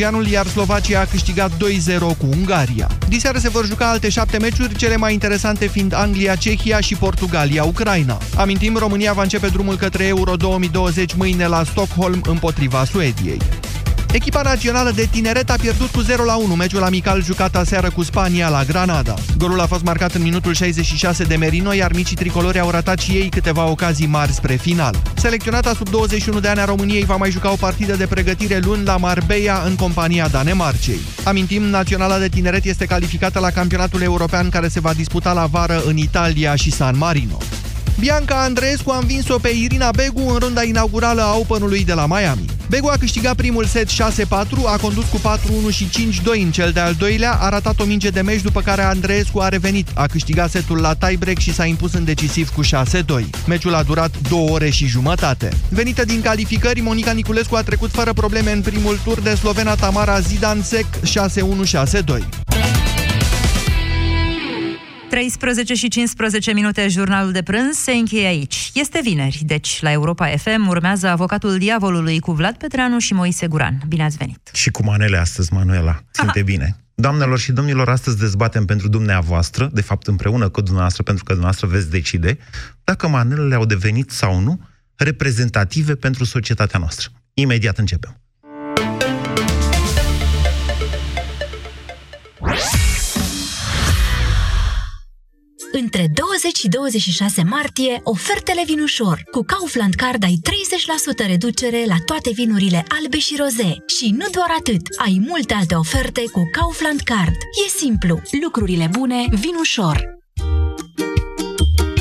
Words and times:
belgianul, 0.00 0.28
iar 0.32 0.46
Slovacia 0.46 1.00
a 1.00 1.04
câștigat 1.04 1.50
2-0 1.50 1.56
cu 1.98 2.26
Ungaria. 2.36 2.90
Diseară 3.08 3.38
se 3.38 3.48
vor 3.48 3.66
juca 3.66 3.90
alte 3.90 4.08
șapte 4.08 4.38
meciuri, 4.38 4.76
cele 4.76 4.96
mai 4.96 5.12
interesante 5.12 5.66
fiind 5.66 5.94
Anglia, 5.94 6.34
Cehia 6.34 6.80
și 6.80 6.94
Portugalia, 6.94 7.64
Ucraina. 7.64 8.18
Amintim, 8.36 8.76
România 8.76 9.12
va 9.12 9.22
începe 9.22 9.46
drumul 9.46 9.76
către 9.76 10.06
Euro 10.06 10.36
2020 10.36 11.14
mâine 11.14 11.46
la 11.46 11.64
Stockholm 11.64 12.20
împotriva 12.26 12.84
Suediei. 12.84 13.38
Echipa 14.12 14.42
națională 14.42 14.90
de 14.90 15.08
tineret 15.10 15.50
a 15.50 15.54
pierdut 15.60 15.88
cu 15.88 16.00
0 16.00 16.24
la 16.24 16.36
1 16.36 16.54
meciul 16.54 16.82
amical 16.82 17.22
jucat 17.22 17.56
aseară 17.56 17.90
cu 17.90 18.02
Spania 18.02 18.48
la 18.48 18.64
Granada. 18.64 19.14
Golul 19.38 19.60
a 19.60 19.66
fost 19.66 19.82
marcat 19.84 20.14
în 20.14 20.22
minutul 20.22 20.54
66 20.54 21.24
de 21.24 21.36
Merino, 21.36 21.72
iar 21.72 21.92
micii 21.92 22.16
tricolori 22.16 22.58
au 22.58 22.70
ratat 22.70 22.98
și 22.98 23.10
ei 23.10 23.28
câteva 23.28 23.66
ocazii 23.66 24.06
mari 24.06 24.32
spre 24.32 24.54
final. 24.54 25.02
Selecționata 25.14 25.74
sub 25.74 25.88
21 25.88 26.40
de 26.40 26.48
ani 26.48 26.60
a 26.60 26.64
României 26.64 27.04
va 27.04 27.16
mai 27.16 27.30
juca 27.30 27.52
o 27.52 27.56
partidă 27.56 27.96
de 27.96 28.06
pregătire 28.06 28.58
luni 28.58 28.84
la 28.84 28.96
Marbella 28.96 29.62
în 29.66 29.74
compania 29.74 30.28
Danemarcei. 30.28 31.00
Amintim, 31.24 31.62
Naționala 31.62 32.18
de 32.18 32.28
Tineret 32.28 32.64
este 32.64 32.84
calificată 32.84 33.38
la 33.38 33.50
campionatul 33.50 34.02
european 34.02 34.48
care 34.48 34.68
se 34.68 34.80
va 34.80 34.92
disputa 34.92 35.32
la 35.32 35.46
vară 35.46 35.82
în 35.86 35.96
Italia 35.96 36.54
și 36.54 36.70
San 36.70 36.96
Marino. 36.96 37.38
Bianca 38.00 38.42
Andreescu 38.42 38.90
a 38.90 38.98
învins-o 38.98 39.38
pe 39.38 39.48
Irina 39.48 39.90
Begu 39.90 40.28
în 40.28 40.38
runda 40.38 40.62
inaugurală 40.62 41.22
a 41.22 41.36
Openului 41.36 41.84
de 41.84 41.92
la 41.92 42.06
Miami. 42.06 42.44
Begu 42.68 42.88
a 42.88 42.96
câștigat 42.98 43.34
primul 43.34 43.64
set 43.64 43.88
6-4, 43.88 43.92
a 44.66 44.76
condus 44.76 45.04
cu 45.04 45.18
4-1 45.70 45.74
și 45.74 45.88
5-2 45.88 46.40
în 46.42 46.50
cel 46.50 46.70
de-al 46.70 46.94
doilea, 46.94 47.32
a 47.32 47.48
ratat 47.48 47.80
o 47.80 47.84
minge 47.84 48.08
de 48.08 48.20
meci 48.20 48.40
după 48.40 48.60
care 48.60 48.82
Andreescu 48.82 49.38
a 49.38 49.48
revenit, 49.48 49.88
a 49.94 50.06
câștigat 50.06 50.50
setul 50.50 50.80
la 50.80 50.94
tiebreak 50.94 51.38
și 51.38 51.54
s-a 51.54 51.64
impus 51.64 51.92
în 51.92 52.04
decisiv 52.04 52.48
cu 52.48 52.62
6-2. 52.62 52.66
Meciul 53.46 53.74
a 53.74 53.82
durat 53.82 54.10
2 54.28 54.46
ore 54.50 54.70
și 54.70 54.86
jumătate. 54.86 55.48
Venită 55.68 56.04
din 56.04 56.20
calificări, 56.20 56.80
Monica 56.80 57.12
Niculescu 57.12 57.54
a 57.54 57.62
trecut 57.62 57.90
fără 57.90 58.12
probleme 58.12 58.52
în 58.52 58.60
primul 58.60 59.00
tur 59.04 59.20
de 59.20 59.34
slovena 59.34 59.74
Tamara 59.74 60.20
Zidansek 60.20 60.86
6-1-6-2. 60.96 62.59
13 65.10 65.74
și 65.74 65.88
15 65.88 66.52
minute, 66.52 66.88
jurnalul 66.88 67.32
de 67.32 67.42
prânz 67.42 67.76
se 67.76 67.92
încheie 67.92 68.26
aici. 68.26 68.70
Este 68.74 69.00
vineri, 69.02 69.42
deci 69.44 69.80
la 69.80 69.92
Europa 69.92 70.26
FM 70.26 70.68
urmează 70.68 71.08
avocatul 71.08 71.58
diavolului 71.58 72.20
cu 72.20 72.32
Vlad 72.32 72.56
Petreanu 72.56 72.98
și 72.98 73.12
Moise 73.12 73.46
Guran. 73.46 73.80
Bine 73.88 74.04
ați 74.04 74.16
venit! 74.16 74.50
Și 74.52 74.70
cu 74.70 74.84
manele 74.84 75.16
astăzi, 75.16 75.52
Manuela. 75.52 76.02
Simte 76.10 76.42
bine. 76.42 76.76
Doamnelor 76.94 77.38
și 77.38 77.52
domnilor, 77.52 77.88
astăzi 77.88 78.18
dezbatem 78.18 78.64
pentru 78.64 78.88
dumneavoastră, 78.88 79.70
de 79.72 79.80
fapt 79.80 80.06
împreună 80.06 80.48
cu 80.48 80.60
dumneavoastră, 80.60 81.02
pentru 81.02 81.24
că 81.24 81.32
dumneavoastră 81.32 81.76
veți 81.76 81.90
decide, 81.90 82.38
dacă 82.84 83.08
manelele 83.08 83.54
au 83.54 83.64
devenit 83.64 84.10
sau 84.10 84.38
nu 84.38 84.60
reprezentative 84.96 85.94
pentru 85.94 86.24
societatea 86.24 86.78
noastră. 86.78 87.08
Imediat 87.34 87.78
începem. 87.78 88.16
Între 95.82 96.06
20 96.14 96.56
și 96.56 96.68
26 96.68 97.42
martie, 97.42 98.00
ofertele 98.04 98.62
vin 98.66 98.80
ușor. 98.80 99.22
Cu 99.30 99.42
Kaufland 99.42 99.94
Card 99.94 100.22
ai 100.24 100.38
30% 101.24 101.26
reducere 101.26 101.84
la 101.86 101.96
toate 102.04 102.30
vinurile 102.34 102.84
albe 103.00 103.18
și 103.18 103.36
roze. 103.38 103.76
Și 103.98 104.14
nu 104.18 104.26
doar 104.30 104.50
atât, 104.58 104.82
ai 105.04 105.22
multe 105.28 105.54
alte 105.54 105.74
oferte 105.74 106.22
cu 106.32 106.42
Kaufland 106.52 107.00
Card. 107.00 107.36
E 107.64 107.68
simplu, 107.76 108.22
lucrurile 108.42 108.90
bune 108.92 109.24
vin 109.30 109.54
ușor. 109.58 110.18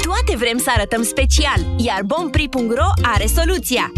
Toate 0.02 0.36
vrem 0.38 0.58
să 0.58 0.70
arătăm 0.76 1.04
special, 1.04 1.76
iar 1.78 2.02
bompri.ro 2.04 2.90
are 3.02 3.26
soluția. 3.26 3.92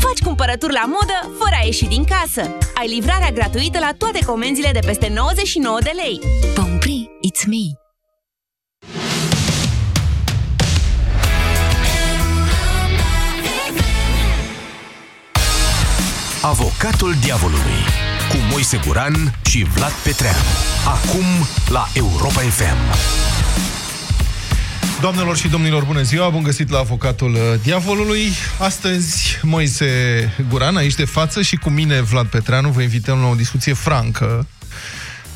Faci 0.00 0.22
cumpărături 0.24 0.72
la 0.72 0.84
modă 0.86 1.36
fără 1.38 1.56
a 1.60 1.64
ieși 1.64 1.84
din 1.84 2.04
casă. 2.04 2.56
Ai 2.74 2.88
livrarea 2.88 3.30
gratuită 3.30 3.78
la 3.78 3.92
toate 3.98 4.24
comenzile 4.24 4.70
de 4.72 4.86
peste 4.86 5.12
99 5.14 5.78
de 5.82 5.92
lei. 5.94 6.20
Bompri, 6.54 7.10
it's 7.28 7.46
me! 7.46 7.83
Avocatul 16.46 17.14
diavolului 17.20 17.80
cu 18.28 18.36
Moise 18.50 18.80
Guran 18.86 19.38
și 19.44 19.66
Vlad 19.74 19.92
Petreanu. 19.92 20.38
Acum 20.86 21.24
la 21.68 21.88
Europa 21.94 22.40
FM. 22.40 22.98
Doamnelor 25.00 25.36
și 25.36 25.48
domnilor, 25.48 25.84
bună 25.84 26.02
ziua! 26.02 26.28
Bun 26.28 26.42
găsit 26.42 26.70
la 26.70 26.78
Avocatul 26.78 27.34
uh, 27.34 27.40
Diavolului. 27.62 28.28
Astăzi, 28.58 29.38
Moise 29.42 29.88
Guran, 30.48 30.76
aici 30.76 30.94
de 30.94 31.04
față 31.04 31.42
și 31.42 31.56
cu 31.56 31.70
mine, 31.70 32.00
Vlad 32.00 32.26
Petreanu, 32.26 32.68
vă 32.68 32.82
invităm 32.82 33.18
la 33.18 33.26
o 33.26 33.34
discuție 33.34 33.72
francă, 33.72 34.46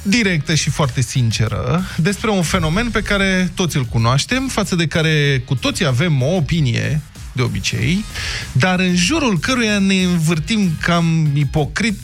directă 0.03 0.55
și 0.55 0.71
foarte 0.71 1.01
sinceră, 1.01 1.85
despre 1.97 2.31
un 2.31 2.43
fenomen 2.43 2.91
pe 2.91 3.01
care 3.01 3.53
toți 3.55 3.77
îl 3.77 3.85
cunoaștem, 3.85 4.49
față 4.49 4.75
de 4.75 4.87
care 4.87 5.43
cu 5.45 5.55
toții 5.55 5.87
avem 5.87 6.23
o 6.23 6.35
opinie, 6.35 7.01
de 7.39 7.45
obicei, 7.45 8.05
dar 8.53 8.79
în 8.79 8.95
jurul 8.95 9.39
căruia 9.39 9.79
ne 9.79 9.95
învârtim 9.95 10.77
cam 10.81 11.31
ipocrit 11.35 11.99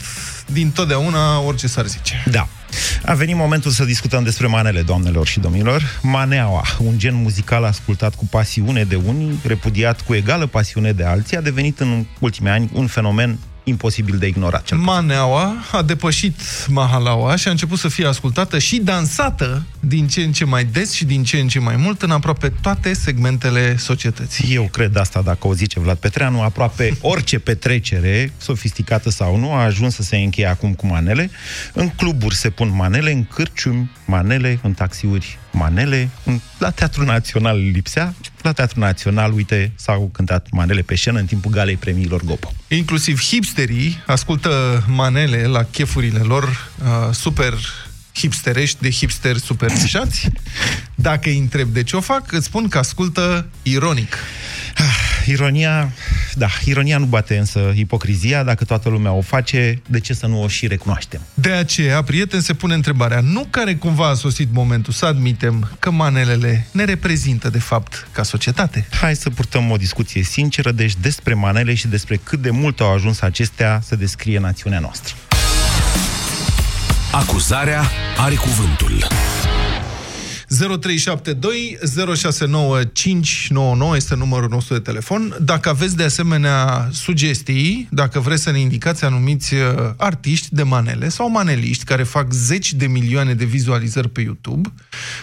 din 0.46 0.70
totdeauna 0.70 1.40
orice 1.40 1.66
s-ar 1.66 1.86
zice. 1.86 2.24
Da. 2.30 2.48
A 3.04 3.14
venit 3.14 3.36
momentul 3.36 3.70
să 3.70 3.84
discutăm 3.84 4.24
despre 4.24 4.46
manele, 4.46 4.82
doamnelor 4.82 5.26
și 5.26 5.40
domnilor. 5.40 5.82
Maneaua, 6.02 6.64
un 6.78 6.98
gen 6.98 7.14
muzical 7.14 7.64
ascultat 7.64 8.14
cu 8.14 8.26
pasiune 8.26 8.84
de 8.84 8.96
unii, 8.96 9.40
repudiat 9.46 10.00
cu 10.00 10.14
egală 10.14 10.46
pasiune 10.46 10.92
de 10.92 11.04
alții, 11.04 11.36
a 11.36 11.40
devenit 11.40 11.80
în 11.80 12.04
ultimii 12.18 12.50
ani 12.50 12.70
un 12.72 12.86
fenomen 12.86 13.38
imposibil 13.64 14.18
de 14.18 14.26
ignorat. 14.26 14.64
Cel 14.64 14.78
Maneaua 14.78 15.54
a 15.72 15.82
depășit 15.82 16.40
Mahalaua 16.68 17.36
și 17.36 17.48
a 17.48 17.50
început 17.50 17.78
să 17.78 17.88
fie 17.88 18.06
ascultată 18.06 18.58
și 18.58 18.76
dansată 18.76 19.62
din 19.80 20.08
ce 20.08 20.22
în 20.22 20.32
ce 20.32 20.44
mai 20.44 20.64
des 20.64 20.92
și 20.92 21.04
din 21.04 21.24
ce 21.24 21.38
în 21.38 21.48
ce 21.48 21.58
mai 21.58 21.76
mult 21.76 22.02
în 22.02 22.10
aproape 22.10 22.52
toate 22.62 22.92
segmentele 22.92 23.76
societății. 23.76 24.54
Eu 24.54 24.68
cred 24.72 24.96
asta, 24.96 25.22
dacă 25.22 25.46
o 25.46 25.54
zice 25.54 25.80
Vlad 25.80 25.96
Petreanu, 25.96 26.42
aproape 26.42 26.96
orice 27.00 27.38
petrecere, 27.38 28.32
sofisticată 28.36 29.10
sau 29.10 29.36
nu, 29.36 29.52
a 29.52 29.62
ajuns 29.62 29.94
să 29.94 30.02
se 30.02 30.16
încheie 30.16 30.46
acum 30.46 30.74
cu 30.74 30.86
manele. 30.86 31.30
În 31.72 31.88
cluburi 31.88 32.34
se 32.34 32.50
pun 32.50 32.72
manele, 32.76 33.12
în 33.12 33.24
cârciumi 33.24 33.90
manele, 34.06 34.58
în 34.62 34.72
taxiuri 34.72 35.38
manele, 35.54 36.10
la 36.58 36.70
Teatrul 36.70 37.04
Național 37.04 37.58
lipsea, 37.58 38.14
la 38.42 38.52
Teatrul 38.52 38.82
Național, 38.82 39.32
uite, 39.32 39.72
s-au 39.74 40.10
cântat 40.12 40.46
manele 40.50 40.80
pe 40.80 40.96
scenă 40.96 41.18
în 41.18 41.26
timpul 41.26 41.50
galei 41.50 41.76
premiilor 41.76 42.22
Gopo. 42.24 42.52
Inclusiv 42.68 43.20
hipsterii 43.20 44.02
ascultă 44.06 44.84
manele 44.88 45.46
la 45.46 45.62
chefurile 45.62 46.18
lor 46.18 46.44
uh, 46.44 47.14
super 47.14 47.54
hipsterești 48.14 48.80
de 48.80 48.90
hipsteri 48.90 49.40
superstișați. 49.40 50.28
Dacă 50.94 51.28
îi 51.28 51.38
întreb 51.38 51.68
de 51.68 51.82
ce 51.82 51.96
o 51.96 52.00
fac, 52.00 52.32
îți 52.32 52.44
spun 52.44 52.68
că 52.68 52.78
ascultă 52.78 53.46
ironic. 53.62 54.16
Ah, 54.76 55.26
ironia, 55.26 55.92
da, 56.34 56.48
ironia 56.64 56.98
nu 56.98 57.04
bate 57.04 57.36
însă 57.36 57.72
ipocrizia, 57.74 58.42
dacă 58.42 58.64
toată 58.64 58.88
lumea 58.88 59.12
o 59.12 59.20
face, 59.20 59.82
de 59.86 60.00
ce 60.00 60.14
să 60.14 60.26
nu 60.26 60.42
o 60.42 60.48
și 60.48 60.66
recunoaștem? 60.66 61.20
De 61.34 61.50
aceea, 61.50 62.02
prieten, 62.02 62.40
se 62.40 62.54
pune 62.54 62.74
întrebarea, 62.74 63.20
nu 63.20 63.46
care 63.50 63.74
cumva 63.74 64.08
a 64.08 64.14
sosit 64.14 64.48
momentul 64.52 64.92
să 64.92 65.06
admitem 65.06 65.70
că 65.78 65.90
manelele 65.90 66.66
ne 66.70 66.84
reprezintă, 66.84 67.50
de 67.50 67.58
fapt, 67.58 68.06
ca 68.12 68.22
societate? 68.22 68.86
Hai 69.00 69.16
să 69.16 69.30
purtăm 69.30 69.70
o 69.70 69.76
discuție 69.76 70.22
sinceră, 70.22 70.72
deci 70.72 70.94
despre 71.00 71.34
manele 71.34 71.74
și 71.74 71.86
despre 71.86 72.16
cât 72.16 72.42
de 72.42 72.50
mult 72.50 72.80
au 72.80 72.92
ajuns 72.92 73.20
acestea 73.20 73.80
să 73.84 73.96
descrie 73.96 74.38
națiunea 74.38 74.78
noastră. 74.78 75.14
Acuzarea 77.12 77.84
are 78.16 78.34
cuvântul. 78.34 79.06
0372 80.48 81.78
069599 82.16 83.96
este 83.96 84.14
numărul 84.14 84.48
nostru 84.48 84.74
de 84.74 84.80
telefon. 84.80 85.36
Dacă 85.40 85.68
aveți 85.68 85.96
de 85.96 86.02
asemenea 86.02 86.88
sugestii, 86.92 87.88
dacă 87.90 88.20
vreți 88.20 88.42
să 88.42 88.50
ne 88.50 88.58
indicați 88.58 89.04
anumiți 89.04 89.54
uh, 89.54 89.60
artiști 89.96 90.54
de 90.54 90.62
manele 90.62 91.08
sau 91.08 91.30
maneliști 91.30 91.84
care 91.84 92.02
fac 92.02 92.32
zeci 92.32 92.72
de 92.72 92.86
milioane 92.86 93.34
de 93.34 93.44
vizualizări 93.44 94.08
pe 94.08 94.20
YouTube, 94.20 94.72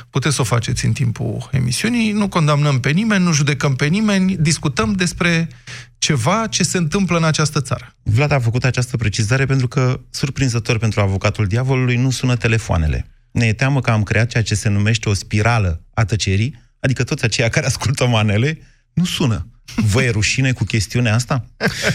puteți 0.10 0.36
să 0.36 0.42
o 0.42 0.44
faceți 0.46 0.86
în 0.86 0.92
timpul 0.92 1.50
emisiunii. 1.52 2.12
Nu 2.12 2.28
condamnăm 2.28 2.80
pe 2.80 2.90
nimeni, 2.90 3.24
nu 3.24 3.34
judecăm 3.34 3.76
pe 3.76 3.86
nimeni, 3.86 4.36
discutăm 4.40 4.94
despre 4.94 5.50
ceva 5.98 6.48
ce 6.50 6.64
se 6.64 6.78
întâmplă 6.78 7.18
în 7.18 7.24
această 7.24 7.62
țară. 7.62 7.96
Vlad 8.04 8.32
a 8.32 8.40
făcut 8.40 8.64
această 8.64 8.98
precizare 8.98 9.46
pentru 9.46 9.68
că, 9.68 10.00
surprinzător 10.10 10.78
pentru 10.78 11.02
avocatul 11.02 11.46
diavolului, 11.46 11.96
nu 11.96 12.10
sună 12.10 12.36
telefoanele 12.36 13.06
ne 13.32 13.46
e 13.46 13.54
teamă 13.54 13.82
că 13.82 13.92
am 13.92 14.04
creat 14.04 14.30
ceea 14.30 14.44
ce 14.44 14.56
se 14.56 14.70
numește 14.70 15.10
o 15.10 15.14
spirală 15.14 15.86
a 15.94 16.06
tăcerii, 16.06 16.56
adică 16.80 17.04
toți 17.04 17.24
aceia 17.24 17.50
care 17.50 17.66
ascultă 17.66 18.08
manele 18.08 18.60
nu 18.94 19.06
sună. 19.06 19.46
Vă 19.76 20.04
e 20.04 20.10
rușine 20.10 20.52
cu 20.52 20.64
chestiunea 20.64 21.14
asta? 21.14 21.46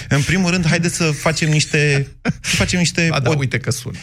În 0.09 0.23
primul 0.23 0.51
rând, 0.51 0.67
haideți 0.67 0.97
să 0.97 1.05
facem 1.05 1.49
niște... 1.49 2.07
Să 2.41 2.57
facem 2.57 2.79
niște 2.79 3.09
A, 3.11 3.21
da, 3.21 3.31
o, 3.31 3.35
uite 3.37 3.59
că 3.59 3.71
sună. 3.71 3.99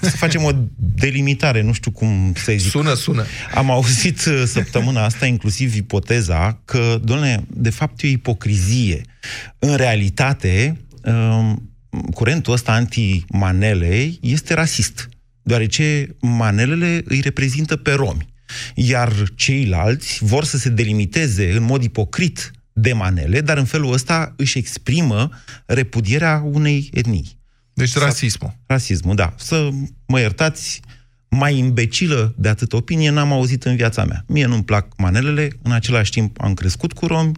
Să 0.00 0.16
facem 0.16 0.42
o 0.42 0.50
delimitare, 0.76 1.62
nu 1.62 1.72
știu 1.72 1.90
cum 1.90 2.32
să 2.36 2.52
zic. 2.56 2.70
Sună, 2.70 2.94
sună. 2.94 3.24
Am 3.54 3.70
auzit 3.70 4.24
uh, 4.24 4.42
săptămâna 4.46 5.04
asta 5.04 5.26
inclusiv 5.26 5.74
ipoteza 5.74 6.60
că, 6.64 7.00
doamne, 7.04 7.44
de 7.48 7.70
fapt 7.70 8.02
e 8.02 8.06
o 8.06 8.10
ipocrizie. 8.10 9.02
În 9.58 9.76
realitate, 9.76 10.80
um, 11.02 11.72
curentul 12.14 12.52
ăsta 12.52 12.72
anti-manele 12.72 14.10
este 14.20 14.54
rasist, 14.54 15.08
deoarece 15.48 16.16
manelele 16.20 17.02
îi 17.04 17.20
reprezintă 17.20 17.76
pe 17.76 17.92
romi. 17.92 18.28
Iar 18.74 19.12
ceilalți 19.34 20.24
vor 20.24 20.44
să 20.44 20.56
se 20.56 20.68
delimiteze 20.68 21.52
în 21.56 21.62
mod 21.62 21.82
ipocrit 21.82 22.50
de 22.72 22.92
manele, 22.92 23.40
dar 23.40 23.56
în 23.56 23.64
felul 23.64 23.92
ăsta 23.92 24.34
își 24.36 24.58
exprimă 24.58 25.30
repudierea 25.66 26.42
unei 26.44 26.90
etnii. 26.92 27.38
Deci 27.72 27.96
rasismul. 27.96 28.56
Rasismul, 28.66 29.14
da. 29.14 29.34
Să 29.36 29.68
mă 30.06 30.20
iertați, 30.20 30.80
mai 31.28 31.56
imbecilă 31.56 32.34
de 32.36 32.48
atât 32.48 32.72
opinie 32.72 33.10
n-am 33.10 33.32
auzit 33.32 33.64
în 33.64 33.76
viața 33.76 34.04
mea. 34.04 34.24
Mie 34.26 34.46
nu-mi 34.46 34.64
plac 34.64 34.96
manelele, 34.96 35.48
în 35.62 35.72
același 35.72 36.10
timp 36.10 36.40
am 36.40 36.54
crescut 36.54 36.92
cu 36.92 37.06
romi, 37.06 37.32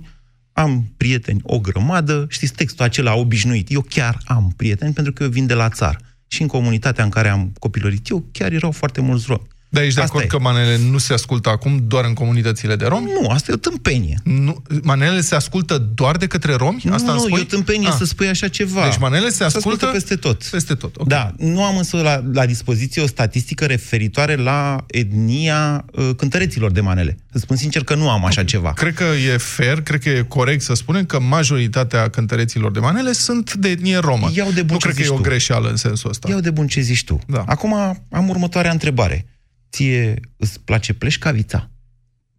am 0.53 0.93
prieteni 0.97 1.41
o 1.43 1.59
grămadă, 1.59 2.27
știți 2.29 2.53
textul 2.53 2.85
acela 2.85 3.15
obișnuit. 3.15 3.71
Eu 3.71 3.81
chiar 3.81 4.21
am 4.25 4.53
prieteni 4.57 4.93
pentru 4.93 5.13
că 5.13 5.23
eu 5.23 5.29
vin 5.29 5.47
de 5.47 5.55
la 5.55 5.69
țară. 5.69 5.99
Și 6.33 6.43
în 6.43 6.49
comunitatea 6.49 7.05
în 7.05 7.11
care 7.11 7.29
am 7.29 7.53
copilărit 7.59 8.09
eu, 8.09 8.25
chiar 8.33 8.53
erau 8.53 8.71
foarte 8.71 9.01
mulți 9.01 9.25
romi. 9.29 9.47
Dar 9.73 9.83
ești 9.83 9.95
de 9.95 10.01
Asta 10.01 10.13
acord 10.15 10.33
e. 10.33 10.37
că 10.37 10.43
manele 10.43 10.79
nu 10.91 10.99
se 10.99 11.13
ascultă 11.13 11.49
acum 11.49 11.85
doar 11.87 12.05
în 12.05 12.13
comunitățile 12.15 12.77
de 12.77 12.85
romi? 12.87 13.11
Nu, 13.21 13.29
asta 13.29 13.51
e 13.51 13.55
o 13.55 13.59
tâmpenie. 13.59 14.21
Nu, 14.25 14.63
manele 14.83 15.21
se 15.21 15.35
ascultă 15.35 15.79
doar 15.95 16.17
de 16.17 16.27
către 16.27 16.55
romi? 16.55 16.83
Asta 16.91 17.13
nu, 17.13 17.13
îmi 17.13 17.21
nu, 17.21 17.27
spui? 17.27 17.39
e 17.39 17.43
o 17.43 17.45
tâmpenie 17.45 17.89
Ah. 17.89 17.95
să 17.99 18.05
spui 18.05 18.27
așa 18.29 18.49
ceva. 18.49 18.85
Deci 18.85 18.99
manele 18.99 19.29
se 19.29 19.45
ascultă, 19.45 19.87
peste 19.87 20.15
tot. 20.15 20.45
Peste 20.45 20.75
tot. 20.75 20.97
ok. 20.97 21.07
Da, 21.09 21.33
nu 21.39 21.63
am 21.65 21.77
însă 21.77 21.97
la, 21.97 22.23
la 22.33 22.47
dispoziție 22.47 23.03
o 23.03 23.07
statistică 23.07 23.65
referitoare 23.67 24.35
la 24.37 24.85
etnia 24.87 25.85
uh, 25.93 26.11
cântăreților 26.17 26.71
de 26.73 26.81
manele. 26.81 27.19
Îți 27.33 27.43
spun 27.43 27.57
sincer 27.57 27.85
că 27.85 27.95
nu 27.95 28.11
am 28.11 28.25
așa 28.25 28.45
ceva. 28.45 28.73
Cred 28.73 28.95
că 28.95 29.05
e 29.33 29.37
fair, 29.37 29.83
cred 29.83 30.01
că 30.03 30.09
e 30.09 30.23
corect 30.29 30.63
să 30.63 30.75
spunem 30.75 31.05
că 31.05 31.21
majoritatea 31.21 32.09
cântăreților 32.11 32.71
de 32.71 32.79
manele 32.81 33.13
sunt 33.13 33.55
de 33.55 33.69
etnie 33.69 33.97
romă. 33.97 34.31
Iau 34.35 34.51
de 34.51 34.63
bun 34.63 34.73
nu 34.73 34.79
ce 34.79 34.85
cred 34.85 34.95
că 34.95 35.01
e 35.01 35.05
zici 35.05 35.13
o 35.13 35.17
tu. 35.17 35.23
greșeală 35.23 35.69
în 35.69 35.77
sensul 35.77 36.11
ăsta. 36.11 36.29
Iau 36.31 36.41
de 36.41 36.51
bun 36.51 36.67
ce 36.67 36.81
zici 36.81 37.05
tu. 37.05 37.19
Da. 37.27 37.43
Acum 37.47 37.73
am 38.11 38.29
următoarea 38.29 38.71
întrebare. 38.71 39.25
Ție 39.73 40.21
îți 40.37 40.61
place 40.61 40.93
pleșcavița? 40.93 41.71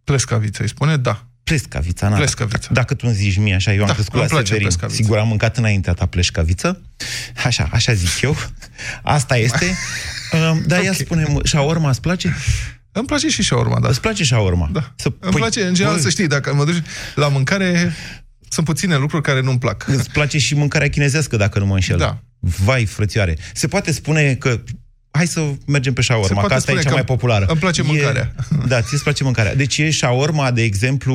Plescaviță 0.04 0.62
îi 0.62 0.68
spune? 0.68 0.96
Da. 0.96 1.26
Plescavița, 1.44 2.08
na, 2.08 2.16
Plescavița. 2.16 2.58
Dacă, 2.58 2.72
dacă 2.72 2.94
tu 2.94 3.04
îmi 3.06 3.14
zici 3.16 3.36
mie 3.36 3.54
așa, 3.54 3.72
eu 3.74 3.80
am 3.80 3.86
Da, 3.86 3.92
crescut 3.92 4.14
îmi 4.14 4.22
la 4.22 4.28
place 4.28 4.46
Severin. 4.46 4.66
plescavița. 4.66 5.02
Sigur, 5.02 5.18
am 5.18 5.28
mâncat 5.28 5.56
înaintea 5.56 5.92
ta 5.92 6.06
pleșcaviță. 6.06 6.82
Așa, 7.44 7.68
așa 7.72 7.92
zic 7.92 8.20
eu. 8.20 8.36
Asta 9.02 9.36
este. 9.36 9.74
Um, 10.50 10.62
Dar 10.66 10.82
ia 10.82 10.90
Ok. 10.90 10.96
spune 10.96 11.26
șaorma 11.44 11.88
îți 11.88 12.00
place? 12.00 12.34
Îmi 12.92 13.06
place 13.06 13.28
și 13.28 13.42
șaurma, 13.42 13.80
da. 13.80 13.88
Îți 13.88 14.00
place 14.00 14.24
șaorma? 14.24 14.68
da. 14.72 14.92
Să, 14.96 15.12
Îmi 15.18 15.34
place, 15.34 15.62
în 15.66 15.74
general, 15.74 15.96
bă, 15.96 16.02
să 16.02 16.08
știi, 16.10 16.26
dacă 16.26 16.54
mă 16.54 16.64
duci 16.64 16.82
la 17.14 17.28
mâncare, 17.28 17.92
sunt 18.48 18.66
puține 18.66 18.96
lucruri 18.96 19.22
care 19.22 19.40
nu-mi 19.40 19.58
plac. 19.58 19.84
Îți 19.88 20.10
place 20.10 20.38
și 20.38 20.54
mâncarea 20.54 20.88
chinezească, 20.88 21.36
dacă 21.36 21.58
nu 21.58 21.66
mă 21.66 21.74
înșel. 21.74 21.98
Da. 21.98 22.22
Vai, 22.38 22.84
frățioare. 22.84 23.36
Se 23.54 23.66
poate 23.68 23.92
spune 23.92 24.34
că 24.34 24.60
Hai 25.14 25.26
să 25.26 25.40
mergem 25.66 25.92
pe 25.92 26.00
Se 26.00 26.06
shawarma, 26.06 26.32
poate 26.34 26.48
că 26.48 26.54
asta 26.54 26.70
e 26.70 26.74
spune 26.74 26.82
cea 26.82 26.88
că 26.88 26.94
mai 26.94 27.04
populară. 27.04 27.44
îmi 27.48 27.60
place 27.60 27.80
e, 27.80 27.84
mâncarea. 27.84 28.34
Da, 28.66 28.82
ți 28.82 28.94
îți 28.94 29.02
place 29.02 29.24
mâncarea. 29.24 29.54
Deci 29.54 29.78
e 29.78 29.90
shawarma, 29.90 30.50
de 30.50 30.62
exemplu, 30.62 31.14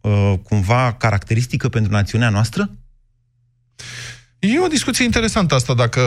uh, 0.00 0.32
cumva 0.42 0.92
caracteristică 0.98 1.68
pentru 1.68 1.92
națiunea 1.92 2.28
noastră? 2.28 2.70
E 4.38 4.60
o 4.60 4.66
discuție 4.66 5.04
interesantă 5.04 5.54
asta, 5.54 5.74
dacă 5.74 6.00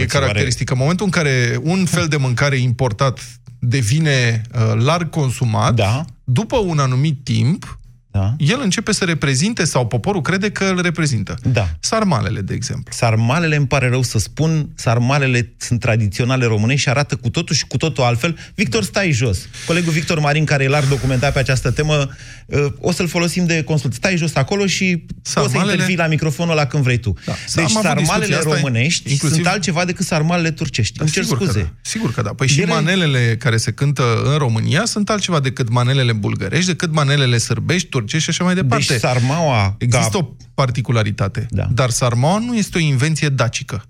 e 0.00 0.04
caracteristică. 0.04 0.72
În 0.72 0.78
momentul 0.78 1.04
în 1.04 1.10
care 1.10 1.58
un 1.62 1.84
fel 1.84 2.06
de 2.06 2.16
mâncare 2.16 2.56
importat 2.56 3.20
devine 3.58 4.42
uh, 4.54 4.72
larg 4.84 5.10
consumat, 5.10 5.74
Da. 5.74 6.04
după 6.24 6.56
un 6.56 6.78
anumit 6.78 7.24
timp, 7.24 7.78
Da. 8.14 8.34
el 8.38 8.60
începe 8.62 8.92
să 8.92 9.04
reprezinte, 9.04 9.64
sau 9.64 9.86
poporul 9.86 10.20
crede 10.20 10.50
că 10.50 10.64
îl 10.64 10.82
reprezintă. 10.82 11.36
Da. 11.42 11.68
Sarmalele, 11.80 12.40
de 12.40 12.54
exemplu. 12.54 12.92
Sarmalele, 12.96 13.56
îmi 13.56 13.66
pare 13.66 13.88
rău 13.88 14.02
să 14.02 14.18
spun, 14.18 14.68
sarmalele 14.74 15.52
sunt 15.56 15.80
tradiționale 15.80 16.44
românești 16.46 16.80
și 16.82 16.88
arată 16.88 17.16
cu 17.16 17.30
totul 17.30 17.54
și 17.56 17.66
cu 17.66 17.76
totul 17.76 18.04
altfel. 18.04 18.38
Victor, 18.54 18.82
stai 18.82 19.10
jos. 19.12 19.38
Colegul 19.66 19.92
Victor 19.92 20.18
Marin, 20.18 20.44
care 20.44 20.64
e 20.64 20.68
larg 20.68 20.88
documentat 20.88 21.32
pe 21.32 21.38
această 21.38 21.70
temă, 21.70 22.08
uh, 22.46 22.66
o 22.80 22.92
să-l 22.92 23.08
folosim 23.08 23.46
de 23.46 23.62
consult. 23.62 23.94
Stai 23.94 24.16
jos 24.16 24.34
acolo 24.34 24.66
și 24.66 24.96
poți 25.06 25.32
să 25.32 25.40
Sarmalele- 25.40 25.70
intervii 25.72 25.96
la 25.96 26.06
microfonul 26.06 26.52
ăla 26.52 26.66
când 26.66 26.82
vrei 26.82 26.98
tu. 26.98 27.14
Da. 27.26 27.32
Deci 27.54 27.64
Am 27.64 27.70
avut 27.76 27.82
sarmalele 27.82 28.26
discuția 28.26 28.36
asta, 28.38 28.54
românești 28.54 29.10
inclusiv- 29.12 29.36
sunt 29.36 29.46
altceva 29.46 29.84
decât 29.84 30.06
sarmalele 30.06 30.50
turcești. 30.50 31.00
Îmi 31.00 31.10
cer 31.10 31.22
sigur 31.22 31.36
scuze. 31.42 31.58
Că 31.58 31.64
da. 31.64 31.72
Sigur 31.82 32.12
că 32.12 32.22
da. 32.22 32.30
Păi 32.30 32.48
și 32.48 32.60
Ele- 32.60 32.70
manelele 32.72 33.36
care 33.38 33.56
se 33.56 33.72
cântă 33.72 34.22
în 34.24 34.36
România 34.38 34.84
sunt 34.84 35.10
altceva 35.10 35.40
decât 35.40 35.68
manelele 35.68 36.12
bulgărești, 36.12 36.66
decât 36.66 36.92
manelele 36.92 37.38
sârbești, 37.38 37.88
turcești 38.02 38.24
și 38.24 38.30
așa 38.30 38.44
mai 38.44 38.54
departe. 38.54 38.84
Deci 38.88 38.98
sarmaua... 39.00 39.74
Există 39.78 40.08
ca... 40.10 40.18
o 40.18 40.34
particularitate. 40.54 41.46
Da. 41.50 41.68
Dar 41.72 41.90
sarmaua 41.90 42.38
nu 42.38 42.56
este 42.56 42.78
o 42.78 42.80
invenție 42.80 43.28
dacică. 43.28 43.84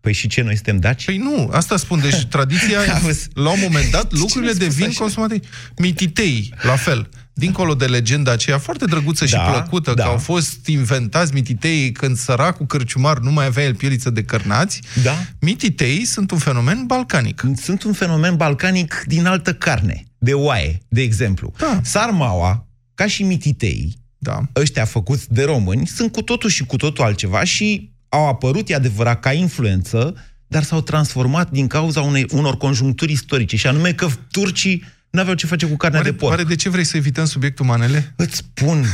Păi 0.00 0.12
și 0.14 0.28
ce, 0.28 0.42
noi 0.42 0.54
suntem 0.54 0.76
daci? 0.80 1.04
Păi 1.04 1.16
nu, 1.16 1.48
asta 1.52 1.76
spun. 1.76 2.00
Deci 2.00 2.24
tradiția, 2.36 2.78
Auzi. 3.02 3.28
la 3.34 3.50
un 3.50 3.58
moment 3.62 3.90
dat, 3.90 4.12
lucrurile 4.22 4.52
Cine 4.52 4.64
a 4.64 4.66
spus 4.66 4.74
devin 4.76 4.88
așa? 4.88 4.98
consumate. 5.00 5.40
Mititei, 5.76 6.54
la 6.62 6.76
fel. 6.76 7.08
Dincolo 7.32 7.74
de 7.74 7.84
legenda 7.84 8.30
aceea 8.32 8.58
foarte 8.58 8.84
drăguță 8.84 9.26
și 9.26 9.32
Da, 9.32 9.40
plăcută, 9.40 9.94
da. 9.94 10.02
că 10.02 10.08
au 10.08 10.16
fost 10.18 10.66
inventați 10.66 11.34
mititei 11.34 11.92
când 11.92 12.16
săracul 12.16 12.66
cărciumar 12.66 13.18
nu 13.18 13.30
mai 13.30 13.46
avea 13.46 13.64
el 13.64 13.74
pieliță 13.74 14.10
de 14.10 14.22
cărnați, 14.22 14.80
Da. 15.02 15.18
mititei 15.40 16.04
sunt 16.04 16.30
un 16.30 16.38
fenomen 16.38 16.84
balcanic. 16.86 17.42
Sunt 17.62 17.82
un 17.82 17.92
fenomen 17.92 18.36
balcanic 18.36 19.02
din 19.06 19.26
altă 19.26 19.52
carne, 19.54 20.04
de 20.18 20.32
oaie, 20.34 20.78
de 20.88 21.00
exemplu. 21.02 21.52
Da. 21.58 21.80
Sarmaua, 21.82 22.65
ca 22.96 23.06
și 23.06 23.22
mititei, 23.22 23.94
Da. 24.18 24.42
ăștia 24.56 24.84
făcuți 24.84 25.32
de 25.32 25.44
români, 25.44 25.86
sunt 25.86 26.12
cu 26.12 26.22
totul 26.22 26.50
și 26.50 26.64
cu 26.64 26.76
totul 26.76 27.04
altceva 27.04 27.44
și 27.44 27.90
au 28.08 28.28
apărut, 28.28 28.68
e 28.68 28.74
adevărat, 28.74 29.20
ca 29.20 29.32
influență, 29.32 30.14
dar 30.46 30.62
s-au 30.62 30.80
transformat 30.80 31.50
din 31.50 31.66
cauza 31.66 32.00
unei, 32.00 32.26
unor 32.32 32.56
conjuncturi 32.56 33.12
istorice, 33.12 33.56
și 33.56 33.66
anume 33.66 33.92
că 33.92 34.08
turcii 34.30 34.84
nu 35.10 35.20
aveau 35.20 35.36
ce 35.36 35.46
face 35.46 35.66
cu 35.66 35.76
carnea 35.76 35.98
Oare, 36.00 36.10
de 36.10 36.16
porc. 36.16 36.30
oare 36.30 36.42
de 36.44 36.54
ce 36.56 36.68
vrei 36.68 36.84
să 36.84 36.96
evităm 36.96 37.24
subiectul 37.24 37.64
manele? 37.66 38.12
Îți 38.16 38.36
spun, 38.36 38.84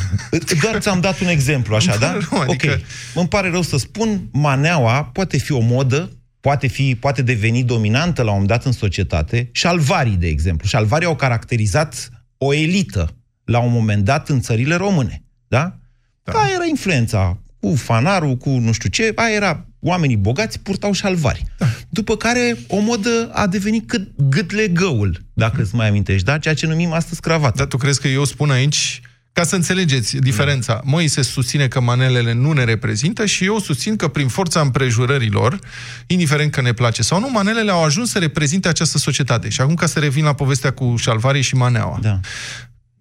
doar 0.63 0.79
ți-am 0.81 1.01
dat 1.01 1.21
un 1.21 1.27
exemplu, 1.29 1.75
așa, 1.75 1.91
Îmi 1.93 2.01
da? 2.01 2.07
pare 2.13 2.27
rău, 2.31 2.41
adică- 2.41 2.73
Ok, 2.73 2.81
îmi 3.15 3.29
pare 3.29 3.51
rău 3.51 3.63
să 3.63 3.77
spun, 3.77 4.29
maneaua 4.33 5.05
poate 5.05 5.37
fi 5.39 5.53
o 5.53 5.61
modă, 5.61 6.11
poate, 6.41 6.67
fi, 6.67 6.95
poate 7.01 7.23
deveni 7.23 7.65
dominantă 7.65 8.23
la 8.23 8.31
un 8.31 8.33
moment 8.41 8.49
dat 8.51 8.65
în 8.65 8.73
societate, 8.73 9.49
șalvarii, 9.53 10.17
de 10.17 10.27
exemplu. 10.27 10.69
Șalvarii 10.69 11.07
au 11.07 11.17
caracterizat 11.17 12.11
o 12.39 12.55
elită 12.55 13.15
la 13.45 13.59
un 13.59 13.73
moment 13.73 14.05
dat 14.05 14.29
în 14.29 14.41
țările 14.41 14.75
române, 14.75 15.23
da? 15.49 15.77
Da. 16.23 16.33
Aia 16.33 16.55
era 16.55 16.65
influența 16.65 17.39
cu 17.61 17.75
fanarul, 17.75 18.37
cu 18.37 18.51
nu 18.51 18.73
știu 18.73 18.89
ce, 18.89 19.13
aia 19.15 19.35
era 19.35 19.67
oamenii 19.81 20.17
bogați 20.17 20.59
purtau 20.61 20.93
șalvari. 20.93 21.45
Da. 21.59 21.67
După 21.89 22.17
care 22.17 22.57
o 22.67 22.81
modă 22.81 23.31
a 23.33 23.47
devenit 23.47 23.89
cât 23.89 24.09
gâtlegăul, 24.29 25.25
dacă 25.33 25.63
îți 25.63 25.75
mai 25.75 25.89
amintești, 25.89 26.27
da? 26.27 26.39
Ceea 26.39 26.55
ce 26.55 26.67
numim 26.67 26.93
astăzi 26.93 27.21
cravată. 27.21 27.55
Dar 27.57 27.67
tu 27.67 27.77
crezi 27.77 28.01
că 28.01 28.09
eu 28.09 28.25
spun 28.25 28.51
aici, 28.51 29.01
ca 29.33 29.43
să 29.43 29.55
înțelegeți 29.55 30.17
diferența, 30.17 30.81
Moise 30.85 31.23
susține 31.23 31.69
că 31.69 31.81
manelele 31.81 32.33
nu 32.33 32.53
ne 32.53 32.65
reprezintă 32.65 33.27
și 33.27 33.45
eu 33.45 33.59
susțin 33.59 33.97
că 33.97 34.09
prin 34.09 34.29
forța 34.29 34.61
împrejurărilor, 34.61 35.59
indiferent 36.07 36.53
că 36.53 36.61
ne 36.61 36.73
place 36.73 37.03
sau 37.03 37.21
nu, 37.21 37.31
manelele 37.31 37.71
au 37.71 37.85
ajuns 37.85 38.11
să 38.11 38.19
reprezinte 38.19 38.69
această 38.69 38.99
societate. 38.99 39.49
Și 39.49 39.61
acum 39.61 39.75
ca 39.75 39.87
să 39.87 39.99
revin 39.99 40.25
la 40.25 40.33
povestea 40.33 40.71
cu 40.71 40.95
șalvarii 40.97 41.43
și 41.43 41.55
maneaua. 41.55 41.99
Da. 42.03 42.21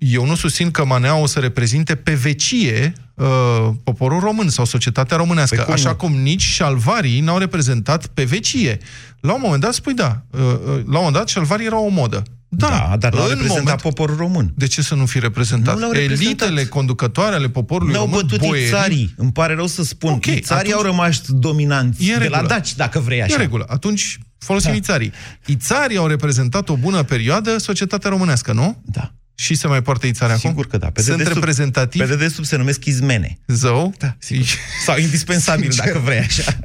Eu 0.04 0.26
nu 0.26 0.36
susțin 0.36 0.72
că 0.72 0.86
maneaua 0.86 1.22
o 1.22 1.26
să 1.26 1.40
reprezinte 1.40 1.96
pe 1.96 2.14
vecie 2.14 2.94
uh, 3.14 3.70
poporul 3.84 4.20
român 4.20 4.50
sau 4.50 4.66
societatea 4.66 5.18
românească, 5.18 5.56
Păi 5.56 5.66
cum 5.66 5.74
așa 5.74 5.90
nu? 5.90 5.96
cum 5.96 6.12
nici 6.14 6.42
șalvarii 6.42 7.20
n-au 7.20 7.38
reprezentat 7.38 8.08
pe 8.08 8.24
vecie. 8.24 8.78
La 9.20 9.34
un 9.34 9.40
moment 9.44 9.62
dat 9.62 9.74
spui 9.74 9.94
da, 9.94 10.22
uh, 10.32 10.40
uh, 10.40 10.50
la 10.66 10.74
un 10.76 10.84
moment 10.92 11.14
dat 11.14 11.28
șalvarii 11.28 11.66
erau 11.66 11.86
o 11.86 11.90
modă. 11.90 12.24
Da, 12.50 12.68
Da, 12.90 12.98
dar 12.98 13.14
l-au 13.14 13.24
în 13.24 13.30
reprezentat 13.30 13.64
moment- 13.64 13.82
poporul 13.82 14.16
român. 14.16 14.54
de 14.56 14.68
ce 14.68 14.82
să 14.82 14.96
nu 14.96 15.06
fi 15.06 15.20
reprezentat? 15.20 15.74
Nu 15.74 15.80
l-au 15.82 15.92
reprezentat. 15.92 16.48
Elitele 16.48 16.66
conducătoare 16.70 17.36
ale 17.36 17.50
poporului 17.50 17.92
Ne-au 17.94 18.06
român, 18.06 18.22
bătut 18.22 18.40
boierii, 18.48 18.70
țarii. 18.70 19.14
Îmi 19.18 19.32
pare 19.32 19.54
rău 19.54 19.68
să 19.68 19.84
spun. 19.84 20.12
Ok, 20.12 20.22
țarii 20.22 20.44
atunci- 20.52 20.74
au 20.74 20.82
rămas 20.82 21.22
dominanți. 21.28 22.10
E 22.10 22.14
în 22.14 22.20
de 22.20 22.28
la 22.28 22.38
regulă. 22.38 22.54
daci, 22.56 22.76
dacă 22.76 23.00
vrei 23.00 23.18
E 23.20 23.24
așa. 23.24 23.34
în 23.36 23.40
regulă. 23.42 23.66
Atunci 23.68 24.18
folosim 24.38 24.70
Da. 24.72 24.76
ițarii. 24.76 25.12
Ițarii 25.46 25.98
au 25.98 26.08
reprezentat 26.08 26.70
o 26.70 26.76
bună 26.76 27.04
perioadă 27.04 27.58
societatea 27.58 28.10
românească, 28.10 28.54
nu? 28.54 28.82
Da. 28.86 29.12
Și 29.42 29.56
se 29.56 29.68
mai 29.68 29.82
poartă 29.82 30.08
ițarii 30.08 30.36
acum? 30.36 30.50
Sigur 30.50 30.68
că 30.68 30.78
da. 30.78 30.88
Pe 30.90 31.02
Sunt 31.02 31.18
dedesubt- 31.18 31.34
reprezentativi? 31.34 32.04
Pe 32.04 32.10
dedesubt 32.16 32.48
se 32.48 32.56
numesc 32.56 32.86
izmene. 32.86 33.40
Zău? 33.48 33.94
Da, 33.98 34.16
sigur. 34.20 34.46
Sau 34.86 34.98
indispensabil, 34.98 35.64
Sincer. 35.72 35.86
dacă 35.86 36.00
vrei 36.06 36.18
așa. 36.20 36.58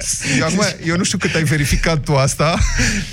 Acum, 0.45 0.63
eu 0.85 0.97
nu 0.97 1.05
știu 1.05 1.19
cât 1.19 1.35
ai 1.35 1.45
verificat 1.45 2.05
tu 2.05 2.17
asta, 2.17 2.59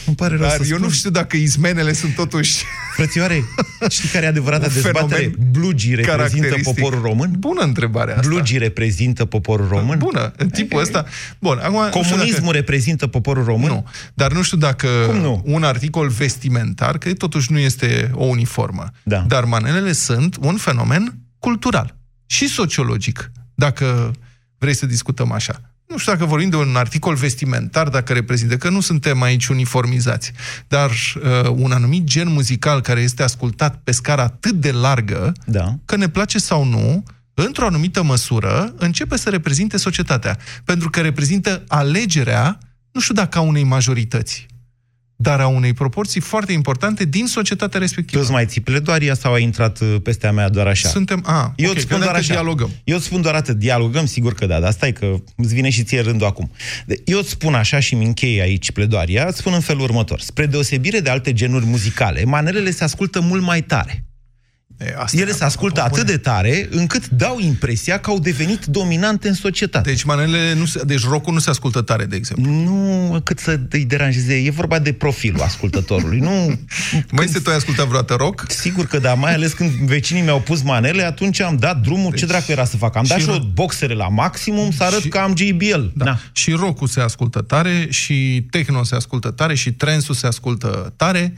Îmi 0.05 0.15
pare 0.15 0.35
rău 0.35 0.47
dar 0.47 0.55
să 0.57 0.57
eu 0.63 0.75
spun. 0.75 0.81
nu 0.81 0.89
știu 0.89 1.09
dacă 1.09 1.37
izmenele 1.37 1.93
sunt 1.93 2.15
totuși 2.15 2.63
Frățioare, 2.95 3.43
știi 3.89 4.09
care 4.09 4.25
e 4.25 4.27
adevărata 4.27 4.65
Un 4.67 4.73
dezbatere? 4.73 5.21
fenomen 5.21 5.51
Blugii 5.51 5.95
reprezintă 5.95 6.17
caracteristic. 6.41 6.75
poporul 6.75 7.01
român? 7.01 7.31
Bună 7.37 7.61
întrebarea 7.61 8.15
asta. 8.15 8.27
Blugii 8.27 8.57
reprezintă 8.57 9.25
poporul 9.25 9.67
român? 9.67 9.97
Bună, 9.97 10.33
în 10.37 10.49
tipul 10.49 10.81
ăsta. 10.81 11.05
Bun, 11.39 11.57
acum, 11.63 11.73
nu 11.73 11.87
știu 11.89 12.01
dacă- 12.01 12.09
Comunismul 12.15 12.51
reprezintă 12.53 13.07
poporul 13.07 13.43
român? 13.43 13.69
Nu, 13.69 13.87
dar 14.13 14.31
nu 14.31 14.41
știu 14.41 14.57
dacă 14.57 14.87
Cum 15.07 15.17
nu? 15.17 15.41
un 15.45 15.63
articol 15.63 16.07
vestimentar, 16.07 16.97
că 16.97 17.13
totuși 17.13 17.51
nu 17.51 17.57
este 17.59 18.11
o 18.13 18.23
uniformă, 18.23 18.85
Da. 19.03 19.25
dar 19.27 19.43
manelele 19.45 19.91
sunt 19.91 20.37
un 20.39 20.55
fenomen 20.57 21.17
cultural 21.39 21.97
și 22.25 22.47
sociologic, 22.47 23.31
dacă 23.55 24.11
vrei 24.57 24.73
să 24.75 24.85
discutăm 24.85 25.31
așa. 25.31 25.72
Nu 25.87 25.97
știu 25.97 26.11
dacă 26.11 26.25
vorbim 26.25 26.49
de 26.49 26.55
un 26.55 26.75
articol 26.75 27.15
vestimentar, 27.15 27.89
dacă 27.89 28.13
reprezintă, 28.13 28.57
că 28.57 28.69
nu 28.69 28.79
suntem 28.79 29.21
aici 29.21 29.47
uniformizați, 29.47 30.31
dar 30.67 30.89
uh, 30.89 31.49
un 31.55 31.71
anumit 31.71 32.03
gen 32.03 32.31
muzical 32.31 32.81
care 32.81 33.01
este 33.01 33.23
ascultat 33.23 33.79
pe 33.83 33.91
scară 33.91 34.21
atât 34.21 34.53
de 34.53 34.71
largă, 34.71 35.31
Da. 35.45 35.75
că 35.85 35.95
ne 35.95 36.09
place 36.09 36.37
sau 36.37 36.63
nu, 36.65 37.03
într-o 37.33 37.65
anumită 37.65 38.03
măsură, 38.03 38.73
începe 38.77 39.17
să 39.17 39.29
reprezinte 39.29 39.77
societatea. 39.77 40.37
Pentru 40.63 40.89
că 40.89 41.01
reprezintă 41.01 41.63
alegerea, 41.67 42.57
nu 42.91 42.99
știu 43.01 43.13
dacă 43.13 43.37
a 43.37 43.41
unei 43.41 43.63
majorități, 43.63 44.45
dar 45.15 45.39
a 45.39 45.47
unei 45.47 45.73
proporții 45.73 46.21
foarte 46.21 46.51
importante 46.51 47.05
din 47.05 47.25
societatea 47.25 47.79
Tu 47.79 47.85
respectivă. 47.85 48.21
îți 48.21 48.31
mai 48.31 48.45
ții 48.45 48.61
pledoaria 48.61 49.13
sau 49.13 49.33
a 49.33 49.39
intrat 49.39 49.79
uh, 49.79 49.95
peste 50.03 50.27
a 50.27 50.31
mea 50.31 50.49
doar 50.49 50.67
așa? 50.67 50.89
Suntem... 50.89 51.23
A, 51.25 51.53
Eu 51.55 51.69
ok, 51.69 51.75
îți 51.75 51.83
spun 51.85 51.97
credeam 51.97 52.01
doar 52.01 52.11
că 52.13 52.17
așa. 52.19 52.33
dialogăm. 52.33 52.69
Eu 52.83 52.95
îți 52.95 53.05
spun 53.05 53.21
doar 53.21 53.35
atât. 53.35 53.55
Dialogăm, 53.57 54.05
sigur 54.05 54.33
că 54.33 54.45
da, 54.45 54.59
dar 54.59 54.71
stai 54.71 54.93
că 54.93 55.15
îți 55.37 55.53
vine 55.53 55.69
și 55.69 55.83
ție 55.83 56.01
rândul 56.01 56.27
acum. 56.27 56.51
De- 56.85 57.01
Eu 57.05 57.17
îți 57.19 57.29
spun 57.29 57.53
așa 57.53 57.79
și 57.79 57.95
mi 57.95 58.05
închei 58.05 58.41
aici 58.41 58.71
pledoaria, 58.71 59.25
îți 59.27 59.37
spun 59.37 59.53
în 59.53 59.59
felul 59.59 59.81
următor. 59.81 60.19
Spre 60.19 60.45
deosebire 60.45 60.99
de 60.99 61.09
alte 61.09 61.33
genuri 61.33 61.65
muzicale, 61.65 62.23
manelele 62.23 62.71
se 62.71 62.83
ascultă 62.83 63.19
mult 63.21 63.41
mai 63.41 63.61
tare. 63.61 64.03
E, 64.85 64.93
asta 64.97 65.17
Ele 65.21 65.31
se 65.31 65.43
ascultă 65.43 65.79
o 65.79 65.83
atât 65.83 66.05
de 66.05 66.17
tare 66.17 66.67
încât 66.71 67.07
dau 67.07 67.39
impresia 67.39 67.99
că 67.99 68.09
au 68.09 68.19
devenit 68.19 68.65
dominante 68.65 69.27
în 69.27 69.33
societate. 69.33 69.89
Deci 69.89 70.03
manele 70.03 70.53
nu 70.53 70.65
se, 70.65 70.81
deci 70.85 71.03
rock 71.03 71.29
nu 71.29 71.39
se 71.39 71.49
ascultă 71.49 71.81
tare, 71.81 72.05
de 72.05 72.15
exemplu. 72.15 72.51
Nu 72.51 73.19
cât 73.23 73.39
să 73.39 73.59
îi 73.69 73.85
deranjeze, 73.85 74.33
e 74.35 74.49
vorba 74.51 74.79
de 74.79 74.93
profilul 74.93 75.41
ascultătorului. 75.41 76.19
Nu, 76.19 76.59
Mai 77.11 77.25
este 77.25 77.39
tu 77.39 77.49
ai 77.49 77.55
ascultat 77.55 77.85
vreodată 77.87 78.13
rock? 78.13 78.45
Sigur 78.47 78.85
că 78.85 78.99
da, 78.99 79.13
mai 79.13 79.33
ales 79.33 79.53
când 79.53 79.69
vecinii 79.71 80.21
mi-au 80.21 80.39
pus 80.39 80.61
manele, 80.61 81.03
atunci 81.03 81.39
am 81.41 81.55
dat 81.55 81.81
drumul, 81.81 82.09
deci, 82.09 82.19
ce 82.19 82.25
dracu 82.25 82.51
era 82.51 82.65
să 82.65 82.77
fac? 82.77 82.95
Am 82.95 83.05
dat 83.07 83.17
și 83.17 83.23
și 83.23 83.29
o 83.29 83.37
ro- 83.37 83.53
boxere 83.53 83.93
la 83.93 84.07
maximum 84.09 84.71
să 84.71 84.83
arăt 84.83 85.01
și- 85.01 85.07
că 85.07 85.17
am 85.17 85.35
JBL. 85.37 85.81
Da. 85.93 86.05
Na. 86.05 86.19
Și 86.31 86.51
rock 86.51 86.89
se 86.89 87.01
ascultă 87.01 87.41
tare, 87.41 87.87
și 87.89 88.45
techno 88.49 88.83
se 88.83 88.95
ascultă 88.95 89.31
tare, 89.31 89.55
și 89.55 89.71
trance 89.71 90.13
se 90.13 90.27
ascultă 90.27 90.93
tare. 90.95 91.33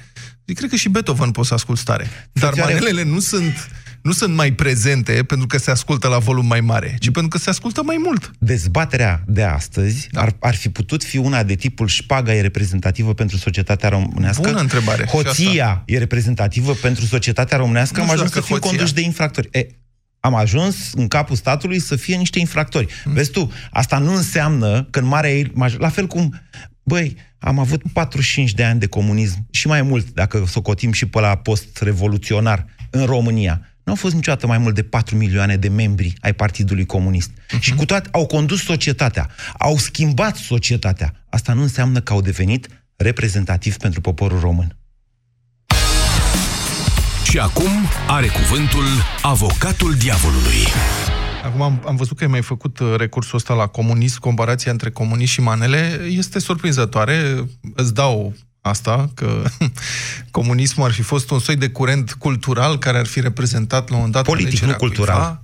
Eu 0.45 0.55
cred 0.55 0.69
că 0.69 0.75
și 0.75 0.89
Beethoven 0.89 1.31
poți 1.31 1.47
să 1.47 1.53
asculti 1.53 1.83
tare. 1.83 2.07
Dar 2.31 2.43
Frățioare- 2.53 2.73
manelele 2.73 3.03
nu 3.03 3.19
sunt, 3.19 3.69
nu 4.01 4.11
sunt 4.11 4.35
mai 4.35 4.51
prezente 4.53 5.11
pentru 5.11 5.47
că 5.47 5.57
se 5.57 5.71
ascultă 5.71 6.07
la 6.07 6.17
volum 6.17 6.45
mai 6.45 6.61
mare, 6.61 6.95
ci 6.99 7.09
pentru 7.09 7.27
că 7.27 7.37
se 7.37 7.49
ascultă 7.49 7.83
mai 7.83 7.95
mult. 8.03 8.31
Dezbaterea 8.39 9.23
de 9.27 9.43
astăzi 9.43 10.07
da. 10.11 10.21
ar, 10.21 10.35
ar 10.39 10.55
fi 10.55 10.69
putut 10.69 11.03
fi 11.03 11.17
una 11.17 11.43
de 11.43 11.55
tipul 11.55 11.87
șpaga 11.87 12.33
e 12.35 12.41
reprezentativă 12.41 13.13
pentru 13.13 13.37
societatea 13.37 13.89
românească. 13.89 14.41
Bună 14.49 14.59
întrebare. 14.59 15.03
Și 15.05 15.09
Hoția 15.09 15.83
e 15.85 15.97
reprezentativă 15.97 16.73
pentru 16.73 17.05
societatea 17.05 17.57
românească. 17.57 17.95
Nu 17.97 18.01
am 18.01 18.07
știu 18.07 18.19
ajuns 18.21 18.33
să 18.33 18.39
dacă 18.39 18.45
fim 18.51 18.55
hoția. 18.55 18.69
conduși 18.69 18.93
de 18.93 19.01
infractori. 19.01 19.47
E, 19.51 19.67
am 20.19 20.35
ajuns 20.35 20.75
în 20.93 21.07
capul 21.07 21.35
statului 21.35 21.79
să 21.79 21.95
fie 21.95 22.15
niște 22.15 22.39
infractori. 22.39 22.87
Mm. 23.05 23.13
Vezi 23.13 23.31
tu, 23.31 23.51
asta 23.71 23.97
nu 23.97 24.13
înseamnă 24.15 24.87
că 24.89 24.99
în 24.99 25.05
marea 25.05 25.31
ei, 25.31 25.51
maj- 25.53 25.77
la 25.77 25.89
fel 25.89 26.07
cum, 26.07 26.41
băi, 26.85 27.15
am 27.39 27.59
avut 27.59 27.81
45 27.93 28.53
de 28.53 28.63
ani 28.63 28.79
de 28.79 28.87
comunism 28.87 29.47
și 29.51 29.67
mai 29.67 29.81
mult, 29.81 30.11
dacă 30.11 30.43
socotim 30.47 30.91
și 30.91 31.05
pe 31.05 31.19
la 31.19 31.35
post-revoluționar 31.35 32.65
în 32.89 33.05
România. 33.05 33.61
Nu 33.83 33.91
au 33.91 33.97
fost 33.97 34.13
niciodată 34.13 34.47
mai 34.47 34.57
mult 34.57 34.75
de 34.75 34.83
4 34.83 35.15
milioane 35.15 35.57
de 35.57 35.67
membri 35.67 36.13
ai 36.21 36.33
Partidului 36.33 36.85
Comunist. 36.85 37.31
Mhm. 37.51 37.61
Și 37.61 37.73
cu 37.73 37.85
toate 37.85 38.09
au 38.11 38.25
condus 38.25 38.63
societatea, 38.63 39.29
au 39.57 39.77
schimbat 39.77 40.35
societatea. 40.35 41.25
Asta 41.29 41.53
nu 41.53 41.61
înseamnă 41.61 41.99
că 41.99 42.13
au 42.13 42.21
devenit 42.21 42.67
reprezentativ 42.95 43.77
pentru 43.77 44.01
poporul 44.01 44.39
român. 44.39 44.77
Și 47.29 47.39
acum 47.39 47.71
are 48.07 48.27
cuvântul 48.27 48.85
avocatul 49.21 49.93
diavolului. 49.93 50.65
Acum 51.45 51.61
am, 51.61 51.83
am 51.85 51.95
văzut 51.95 52.17
că 52.17 52.23
ai 52.23 52.29
mai 52.29 52.41
făcut 52.41 52.79
uh, 52.79 52.93
recursul 52.97 53.37
ăsta 53.37 53.53
la 53.53 53.67
comunism, 53.67 54.19
comparația 54.19 54.71
între 54.71 54.89
comunism 54.89 55.31
și 55.31 55.41
manele. 55.41 56.01
Este 56.09 56.39
surprinzătoare. 56.39 57.45
Îți 57.75 57.93
dau 57.93 58.33
asta, 58.61 59.11
că 59.13 59.43
comunismul 60.31 60.85
ar 60.85 60.91
fi 60.91 61.01
fost 61.01 61.29
un 61.29 61.39
soi 61.39 61.55
de 61.55 61.69
curent 61.69 62.11
cultural 62.11 62.77
care 62.77 62.97
ar 62.97 63.05
fi 63.05 63.19
reprezentat 63.19 63.89
la 63.89 63.95
un 63.95 63.95
moment 63.95 64.13
dat 64.13 64.23
Politic, 64.23 64.47
alegerea 64.47 64.73
nu 64.73 64.87
cultural. 64.87 65.43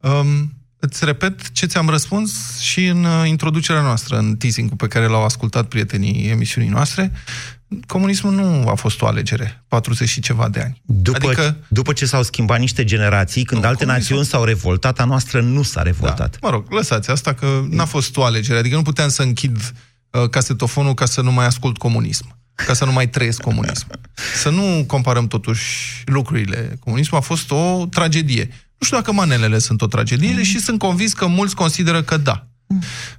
Cuiva. 0.00 0.18
Um, 0.18 0.52
îți 0.78 1.04
repet 1.04 1.50
ce 1.52 1.66
ți-am 1.66 1.88
răspuns 1.88 2.58
și 2.60 2.86
în 2.86 3.04
uh, 3.04 3.28
introducerea 3.28 3.82
noastră, 3.82 4.18
în 4.18 4.36
teasing-ul 4.36 4.76
pe 4.76 4.86
care 4.86 5.06
l-au 5.06 5.24
ascultat 5.24 5.68
prietenii 5.68 6.28
emisiunii 6.28 6.70
noastre. 6.70 7.12
Comunismul 7.86 8.32
nu 8.34 8.68
a 8.68 8.74
fost 8.74 9.00
o 9.02 9.06
alegere, 9.06 9.64
40 9.68 10.08
și 10.08 10.20
ceva 10.20 10.48
de 10.48 10.60
ani. 10.60 10.80
După, 10.84 11.26
adică, 11.26 11.56
după 11.68 11.92
ce 11.92 12.06
s-au 12.06 12.22
schimbat 12.22 12.58
niște 12.58 12.84
generații, 12.84 13.44
când 13.44 13.62
Nu, 13.62 13.68
alte 13.68 13.84
comunismul- 13.84 14.16
națiuni 14.18 14.30
s-au 14.42 14.44
revoltat, 14.44 15.00
a 15.00 15.04
noastră 15.04 15.40
nu 15.40 15.62
s-a 15.62 15.82
revoltat. 15.82 16.30
Da. 16.30 16.48
Mă 16.48 16.50
rog, 16.50 16.72
lăsați 16.72 17.10
asta 17.10 17.32
că 17.34 17.64
n-a 17.70 17.84
fost 17.84 18.16
o 18.16 18.24
alegere. 18.24 18.58
Adică 18.58 18.76
nu 18.76 18.82
puteam 18.82 19.08
să 19.08 19.22
închid 19.22 19.72
uh, 20.10 20.28
casetofonul 20.30 20.94
ca 20.94 21.04
să 21.04 21.20
nu 21.20 21.32
mai 21.32 21.46
ascult 21.46 21.78
comunism. 21.78 22.36
Ca 22.66 22.72
să 22.72 22.84
nu 22.84 22.92
mai 22.92 23.08
trăiesc 23.08 23.40
comunism. 23.40 23.86
Să 24.42 24.50
nu 24.50 24.84
comparăm 24.86 25.26
totuși 25.26 26.02
lucrurile. 26.06 26.76
Comunismul 26.84 27.20
a 27.20 27.22
fost 27.22 27.50
o 27.50 27.86
tragedie. 27.90 28.44
Nu 28.78 28.86
știu 28.86 28.96
dacă 28.96 29.12
manelele 29.12 29.58
sunt 29.58 29.82
o 29.82 29.86
tragedie, 29.86 30.32
deși 30.34 30.58
sunt 30.60 30.78
convins 30.78 31.12
că 31.12 31.26
mulți 31.26 31.54
consideră 31.54 32.02
că 32.02 32.16
da. 32.16 32.46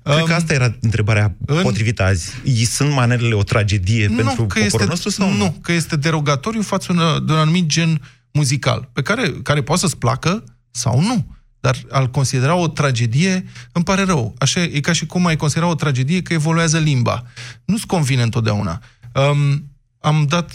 Cred 0.03 0.23
că 0.23 0.33
asta 0.33 0.53
era 0.53 0.75
întrebarea 0.81 1.35
în- 1.45 1.61
potrivită 1.61 2.03
azi. 2.03 2.31
I- 2.43 2.63
Sunt 2.65 2.91
manelele 2.93 3.33
o 3.33 3.43
tragedie 3.43 4.05
pentru 4.07 4.23
nu, 4.23 4.31
că 4.31 4.35
poporul 4.43 4.65
este, 4.65 4.85
nostru 4.85 5.09
sau 5.09 5.29
nu? 5.31 5.37
nu, 5.37 5.55
că 5.61 5.71
este 5.71 5.95
derogatoriu 5.95 6.61
față 6.61 6.91
un- 6.91 7.25
de 7.25 7.31
un 7.31 7.37
anumit 7.37 7.65
gen 7.65 8.01
muzical, 8.31 8.89
pe 8.93 9.01
care, 9.01 9.29
care 9.43 9.61
poate 9.63 9.81
să-ți 9.81 9.97
placă 9.97 10.43
sau 10.71 11.01
nu. 11.01 11.25
Dar 11.59 11.77
al 11.89 12.09
considera 12.09 12.55
o 12.55 12.67
tragedie, 12.67 13.45
îmi 13.71 13.83
pare 13.83 14.03
rău. 14.03 14.35
Așa 14.37 14.61
e 14.61 14.79
ca 14.79 14.91
și 14.93 15.05
cum 15.05 15.25
ai 15.25 15.35
considera 15.35 15.67
o 15.67 15.75
tragedie 15.75 16.21
că 16.21 16.33
evoluează 16.33 16.77
limba. 16.77 17.23
Nu-ți 17.65 17.85
convine 17.85 18.21
întotdeauna. 18.21 18.81
Um, 19.13 19.63
am 19.99 20.25
dat 20.27 20.51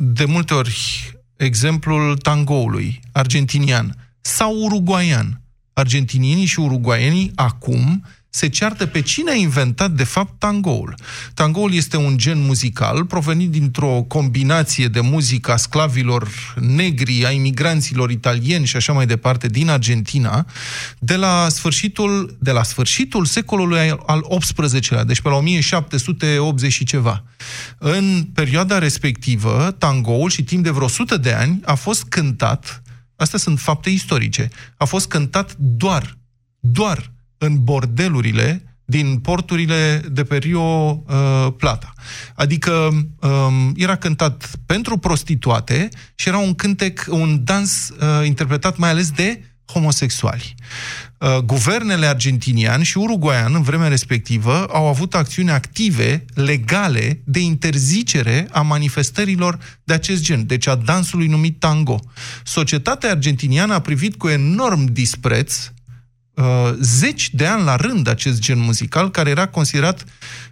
de 0.00 0.24
multe 0.24 0.54
ori 0.54 0.78
exemplul 1.36 2.16
tangoului 2.16 3.00
argentinian 3.12 3.96
sau 4.20 4.54
uruguaian. 4.64 5.40
Argentinienii 5.72 6.44
și 6.46 6.60
uruguaienii 6.60 7.32
acum 7.34 8.04
se 8.36 8.48
ceartă 8.48 8.86
pe 8.86 9.00
cine 9.00 9.30
a 9.30 9.34
inventat 9.34 9.90
de 9.90 10.04
fapt 10.04 10.38
tangoul. 10.38 10.94
Tangoul 11.34 11.74
este 11.74 11.96
un 11.96 12.16
gen 12.16 12.44
muzical 12.44 13.04
provenit 13.04 13.50
dintr-o 13.50 14.04
combinație 14.08 14.88
de 14.88 15.00
muzică 15.00 15.52
a 15.52 15.56
sclavilor 15.56 16.54
negri, 16.60 17.26
a 17.26 17.30
imigranților 17.30 18.10
italieni 18.10 18.66
și 18.66 18.76
așa 18.76 18.92
mai 18.92 19.06
departe 19.06 19.48
din 19.48 19.68
Argentina, 19.68 20.46
de 20.98 21.16
la 21.16 21.48
sfârșitul, 21.48 22.36
de 22.40 22.50
la 22.50 22.62
sfârșitul 22.62 23.24
secolului 23.24 23.90
al 24.06 24.26
XVIII-lea, 24.38 25.04
deci 25.04 25.20
pe 25.20 25.28
la 25.28 25.34
1780 25.34 26.72
și 26.72 26.84
ceva. 26.84 27.24
În 27.78 28.28
perioada 28.34 28.78
respectivă, 28.78 29.74
tangoul 29.78 30.30
și 30.30 30.44
timp 30.44 30.62
de 30.62 30.70
vreo 30.70 30.84
100 30.84 31.16
de 31.16 31.32
ani 31.32 31.60
a 31.64 31.74
fost 31.74 32.04
cântat, 32.04 32.82
astea 33.16 33.38
sunt 33.38 33.58
fapte 33.60 33.90
istorice, 33.90 34.48
a 34.76 34.84
fost 34.84 35.08
cântat 35.08 35.54
doar, 35.58 36.18
doar 36.60 37.14
în 37.46 37.64
bordelurile 37.64 38.76
din 38.84 39.18
porturile 39.18 40.02
de 40.10 40.24
pe 40.24 40.36
Rio 40.36 40.60
uh, 40.60 41.52
Plata. 41.56 41.92
Adică 42.34 42.70
um, 43.20 43.72
era 43.76 43.96
cântat 43.96 44.50
pentru 44.66 44.96
prostituate 44.96 45.88
și 46.14 46.28
era 46.28 46.38
un 46.38 46.54
cântec, 46.54 47.06
un 47.10 47.40
dans 47.44 47.92
uh, 48.00 48.26
interpretat 48.26 48.76
mai 48.76 48.90
ales 48.90 49.10
de 49.10 49.40
homosexuali. 49.72 50.54
Uh, 51.18 51.38
guvernele 51.38 52.06
argentinian 52.06 52.82
și 52.82 52.98
uruguaian 52.98 53.54
în 53.54 53.62
vremea 53.62 53.88
respectivă 53.88 54.64
au 54.64 54.86
avut 54.86 55.14
acțiuni 55.14 55.50
active, 55.50 56.24
legale, 56.34 57.20
de 57.24 57.40
interzicere 57.40 58.48
a 58.52 58.60
manifestărilor 58.60 59.58
de 59.84 59.92
acest 59.92 60.22
gen, 60.22 60.46
deci 60.46 60.66
a 60.66 60.74
dansului 60.74 61.26
numit 61.26 61.58
tango. 61.58 62.00
Societatea 62.44 63.10
argentiniană 63.10 63.74
a 63.74 63.80
privit 63.80 64.16
cu 64.16 64.28
enorm 64.28 64.84
dispreț 64.84 65.56
uh, 65.56 65.75
zeci 66.80 67.34
de 67.34 67.46
ani 67.46 67.64
la 67.64 67.76
rând 67.76 68.06
acest 68.06 68.40
gen 68.40 68.58
muzical, 68.58 69.10
care 69.10 69.30
era 69.30 69.46
considerat 69.46 70.04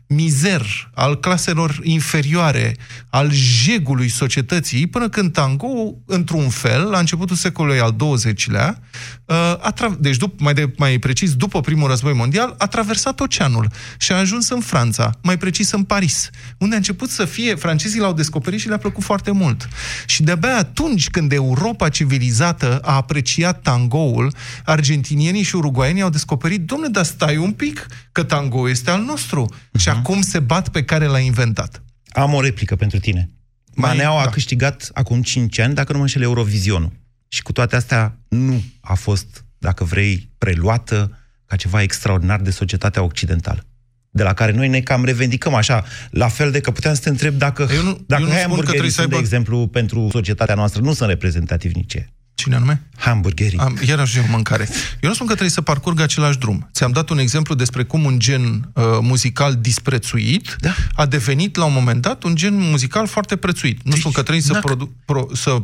mizer 0.07 0.91
al 0.95 1.21
claselor 1.21 1.81
inferioare, 1.83 2.77
al 3.11 3.31
jegului 3.33 4.09
societății, 4.09 4.87
până 4.87 5.09
când 5.09 5.33
tango, 5.33 5.95
într-un 6.07 6.49
fel, 6.49 6.89
la 6.91 6.99
începutul 6.99 7.37
secolului 7.37 7.81
al 7.81 7.97
XX-lea, 7.97 8.81
uh, 9.25 9.37
a 9.37 9.73
tra- 9.73 9.99
deci 9.99 10.17
dup- 10.17 10.39
mai, 10.39 10.55
de, 10.55 10.73
mai 10.77 10.99
precis 10.99 11.35
după 11.35 11.61
primul 11.61 11.89
război 11.89 12.13
mondial, 12.13 12.55
a 12.59 12.67
traversat 12.67 13.21
oceanul 13.21 13.71
și 13.99 14.13
a 14.13 14.17
ajuns 14.17 14.49
în 14.49 14.61
Franța, 14.61 15.11
mai 15.23 15.39
precis 15.39 15.73
în 15.73 15.83
Paris, 15.83 16.31
unde 16.59 16.75
a 16.75 16.79
început 16.79 17.11
să 17.11 17.25
fie, 17.25 17.55
francezii 17.55 18.01
l-au 18.01 18.13
descoperit 18.13 18.61
și 18.61 18.69
le-a 18.69 18.79
plăcut 18.79 19.03
foarte 19.03 19.31
mult. 19.31 19.69
Și 20.07 20.23
de-abia 20.23 20.57
atunci 20.57 21.11
când 21.11 21.33
Europa 21.33 21.89
civilizată 21.89 22.79
a 22.83 22.95
apreciat 22.95 23.63
tangoul, 23.63 24.35
argentinienii 24.65 25.43
și 25.43 25.57
uruguaienii 25.57 26.03
au 26.03 26.11
descoperit, 26.11 26.61
domne, 26.61 26.89
dar 26.89 27.05
stai 27.05 27.37
un 27.37 27.53
pic, 27.53 27.87
că 28.13 28.23
tango 28.23 28.69
este 28.69 28.91
al 28.91 29.03
nostru. 29.03 29.47
Uh-huh. 29.55 29.81
Și 29.81 29.89
acum 29.95 30.21
se 30.23 30.39
bat 30.39 30.69
pe 30.69 30.85
care 30.85 31.07
l-a 31.07 31.19
inventat. 31.19 31.83
Am 32.09 32.35
o 32.35 32.41
replică 32.41 32.77
pentru 32.77 32.99
tine. 32.99 33.31
Mai- 33.75 33.91
Maneaua 33.91 34.21
a 34.21 34.25
da. 34.25 34.31
câștigat 34.31 34.91
acum 34.93 35.23
5 35.23 35.59
ani, 35.59 35.75
dacă 35.75 35.93
nu 35.93 35.99
mă 35.99 36.05
înșel, 36.05 36.23
Eurovizionul. 36.23 36.93
Și 37.29 37.43
cu 37.43 37.53
toate 37.53 37.77
astea 37.77 38.19
nu 38.29 38.63
a 38.81 38.95
fost, 38.95 39.45
dacă 39.59 39.85
vrei, 39.85 40.31
preluată, 40.39 41.19
ca 41.47 41.57
ceva 41.57 41.83
extraordinar 41.83 42.41
de 42.41 42.51
societatea 42.51 43.03
occidentală 43.03 43.65
de 44.11 44.23
la 44.23 44.33
care 44.33 44.53
noi 44.53 44.69
ne 44.69 44.81
cam 44.81 45.05
revendicăm 45.05 45.55
așa, 45.55 45.85
la 46.11 46.29
fel 46.29 46.51
de 46.51 46.61
că 46.61 46.71
puteam 46.71 46.95
să 46.95 47.01
te 47.01 47.09
întreb 47.09 47.35
dacă, 47.35 47.69
Eu 47.75 47.83
nu- 47.83 48.05
dacă 48.07 48.23
eu 48.23 48.29
nu 48.29 48.35
spun 48.35 48.35
că 48.35 48.41
hamburgerii 48.41 48.65
trebuie 48.71 48.91
să 48.91 48.97
sunt, 48.97 49.09
de 49.09 49.15
aibă- 49.15 49.27
exemplu, 49.27 49.67
pentru 49.67 50.09
societatea 50.11 50.55
noastră, 50.55 50.81
nu 50.81 50.93
sunt 50.93 51.09
reprezentativi 51.09 51.75
nici 51.75 51.95
ei. 51.95 52.07
Cine 52.35 52.55
anume? 52.55 52.83
Hamburgerii. 52.97 53.59
Am, 53.59 53.79
iar 53.87 53.99
ajungem 53.99 54.31
mâncare. 54.31 54.69
Eu 55.01 55.09
nu 55.09 55.15
spun 55.15 55.27
că 55.27 55.33
trebuie 55.33 55.53
să 55.55 55.61
parcurgă 55.61 56.03
același 56.03 56.39
drum. 56.39 56.69
Ți-am 56.73 56.93
dat 56.93 57.09
un 57.09 57.19
exemplu 57.19 57.55
despre 57.55 57.83
cum 57.85 58.05
un 58.05 58.19
gen 58.19 58.71
uh, 58.75 58.85
muzical 59.01 59.55
disprețuit 59.61 60.57
Da. 60.61 60.75
a 60.95 61.07
devenit 61.07 61.57
la 61.57 61.65
un 61.65 61.73
moment 61.73 62.03
dat 62.03 62.23
un 62.23 62.35
gen 62.35 62.55
muzical 62.59 63.07
foarte 63.07 63.37
prețuit. 63.37 63.81
Nu 63.85 63.91
Deci, 63.91 64.01
spun 64.01 64.13
că 64.13 64.21
trebuie 64.23 64.43
să, 64.43 64.53
n-a- 64.53 64.59
produ- 64.59 64.93
pro, 65.05 65.27
să 65.33 65.51
uh, 65.51 65.61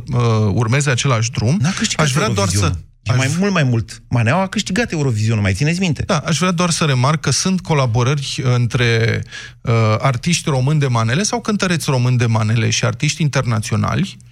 urmeze 0.52 0.90
același 0.90 1.30
drum. 1.30 1.58
N-a 1.60 1.70
câștigat 1.70 2.06
Aș 2.06 2.12
vrea 2.12 2.28
doar 2.28 2.48
să... 2.48 2.54
Eurovizionul. 2.54 2.88
E 3.02 3.10
Aș, 3.12 3.16
mai 3.16 3.30
mult, 3.38 3.52
mai 3.52 3.62
mult. 3.62 4.02
Maneaua 4.08 4.42
a 4.42 4.46
câștigat 4.46 4.92
Eurovizionul, 4.92 5.42
mai 5.42 5.54
țineți 5.54 5.80
minte? 5.80 6.02
da, 6.06 6.16
aș 6.18 6.38
vrea 6.38 6.50
doar 6.50 6.70
să 6.70 6.84
remarc 6.84 7.20
că 7.20 7.30
sunt 7.30 7.60
colaborări 7.60 8.40
între 8.54 9.22
uh, 9.60 9.72
artiști 9.98 10.48
români 10.48 10.80
de 10.80 10.86
manele 10.86 11.22
sau 11.22 11.40
cântăreți 11.40 11.90
români 11.90 12.18
de 12.18 12.26
manele 12.26 12.70
și 12.70 12.84
artiști 12.84 13.22
internaționali. 13.22 14.16
Uh, 14.20 14.28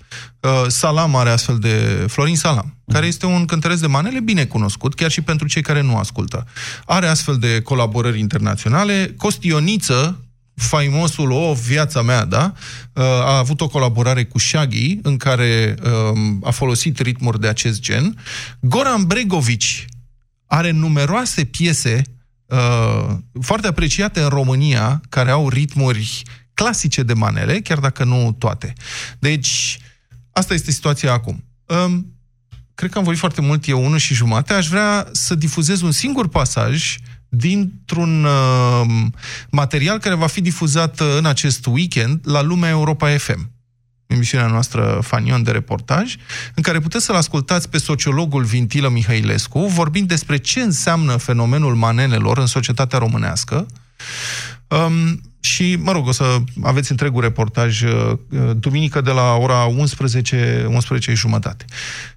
Salam 0.69 1.17
are 1.17 1.31
astfel 1.31 1.59
de... 1.59 2.05
Florin 2.09 2.37
Salam, 2.37 2.77
care 2.93 3.07
este 3.07 3.27
un 3.27 3.45
cântăreț 3.45 3.79
de 3.79 3.87
manele 3.87 4.21
bine 4.21 4.45
cunoscut, 4.45 4.95
chiar 4.95 5.11
și 5.11 5.21
pentru 5.21 5.47
cei 5.47 5.63
care 5.63 5.81
nu 5.81 5.97
ascultă. 5.97 6.47
Are 6.85 7.07
astfel 7.07 7.37
de 7.37 7.61
colaborări 7.61 8.19
internaționale. 8.19 9.15
Costioniță, 9.17 10.25
faimosul 10.55 11.31
O, 11.31 11.53
viața 11.53 12.03
mea, 12.03 12.25
da? 12.25 12.53
Uh, 12.93 13.03
a 13.05 13.39
avut 13.39 13.61
o 13.61 13.69
colaborare 13.69 14.25
cu 14.25 14.39
Shaggy, 14.39 14.99
în 15.03 15.17
care 15.17 15.75
um, 15.85 16.43
a 16.45 16.51
folosit 16.51 16.99
ritmuri 16.99 17.41
de 17.41 17.49
acest 17.49 17.81
gen. 17.81 18.19
Goran 18.61 19.05
Bregovici 19.05 19.85
are 20.47 20.71
numeroase 20.71 21.45
piese 21.45 22.03
uh, 22.47 23.07
foarte 23.41 23.67
apreciate 23.67 24.21
în 24.21 24.29
România, 24.29 25.01
care 25.09 25.31
au 25.31 25.49
ritmuri 25.49 26.23
clasice 26.55 27.03
de 27.03 27.13
manele, 27.13 27.61
chiar 27.61 27.79
dacă 27.79 28.05
nu 28.05 28.37
toate. 28.39 28.73
Deci, 29.19 29.79
asta 30.39 30.55
este 30.55 30.71
situația 30.71 31.13
acum. 31.13 31.45
Um, 31.67 32.13
cred 32.75 32.91
că 32.91 32.99
am 32.99 33.05
vorbit 33.05 33.21
foarte 33.21 33.41
mult, 33.41 33.69
eu 33.69 33.85
unul 33.85 33.99
și 33.99 34.15
jumate. 34.15 34.53
Aș 34.53 34.69
vrea 34.69 35.09
să 35.13 35.35
difuzez 35.35 35.81
un 35.81 35.93
singur 35.93 36.29
pasaj 36.29 36.97
dintr-un 37.29 38.25
uh, 38.25 38.87
material 39.51 39.99
care 39.99 40.15
va 40.15 40.27
fi 40.27 40.41
difuzat 40.41 41.01
uh, 41.01 41.07
în 41.19 41.27
acest 41.27 41.67
weekend 41.67 42.21
la 42.23 42.43
Lumea 42.43 42.71
Europa 42.71 43.17
FM 43.17 43.57
emisiunea 44.09 44.47
noastră 44.47 45.01
Fanion 45.03 45.43
de 45.43 45.51
reportaj, 45.51 46.17
în 46.55 46.63
care 46.63 46.79
puteți 46.79 47.05
să-l 47.05 47.15
ascultați 47.15 47.69
pe 47.69 47.79
sociologul 47.79 48.45
Vintilă 48.45 48.89
Mihailescu, 48.89 49.67
vorbind 49.67 50.09
despre 50.09 50.37
ce 50.37 50.61
înseamnă 50.61 51.17
fenomenul 51.17 51.75
manelelor 51.75 52.39
în 52.39 52.47
societatea 52.47 52.99
românească. 52.99 53.67
Um, 54.71 55.21
și, 55.41 55.77
mă 55.83 55.93
rog, 55.93 56.07
o 56.07 56.13
să 56.13 56.37
aveți 56.63 56.91
întregul 56.91 57.21
reportaj 57.23 57.83
uh, 57.83 57.91
duminică 58.59 59.01
de 59.01 59.11
la 59.11 59.37
ora 59.37 59.65
11, 59.65 60.67
11 60.71 61.13
jumătate. 61.15 61.65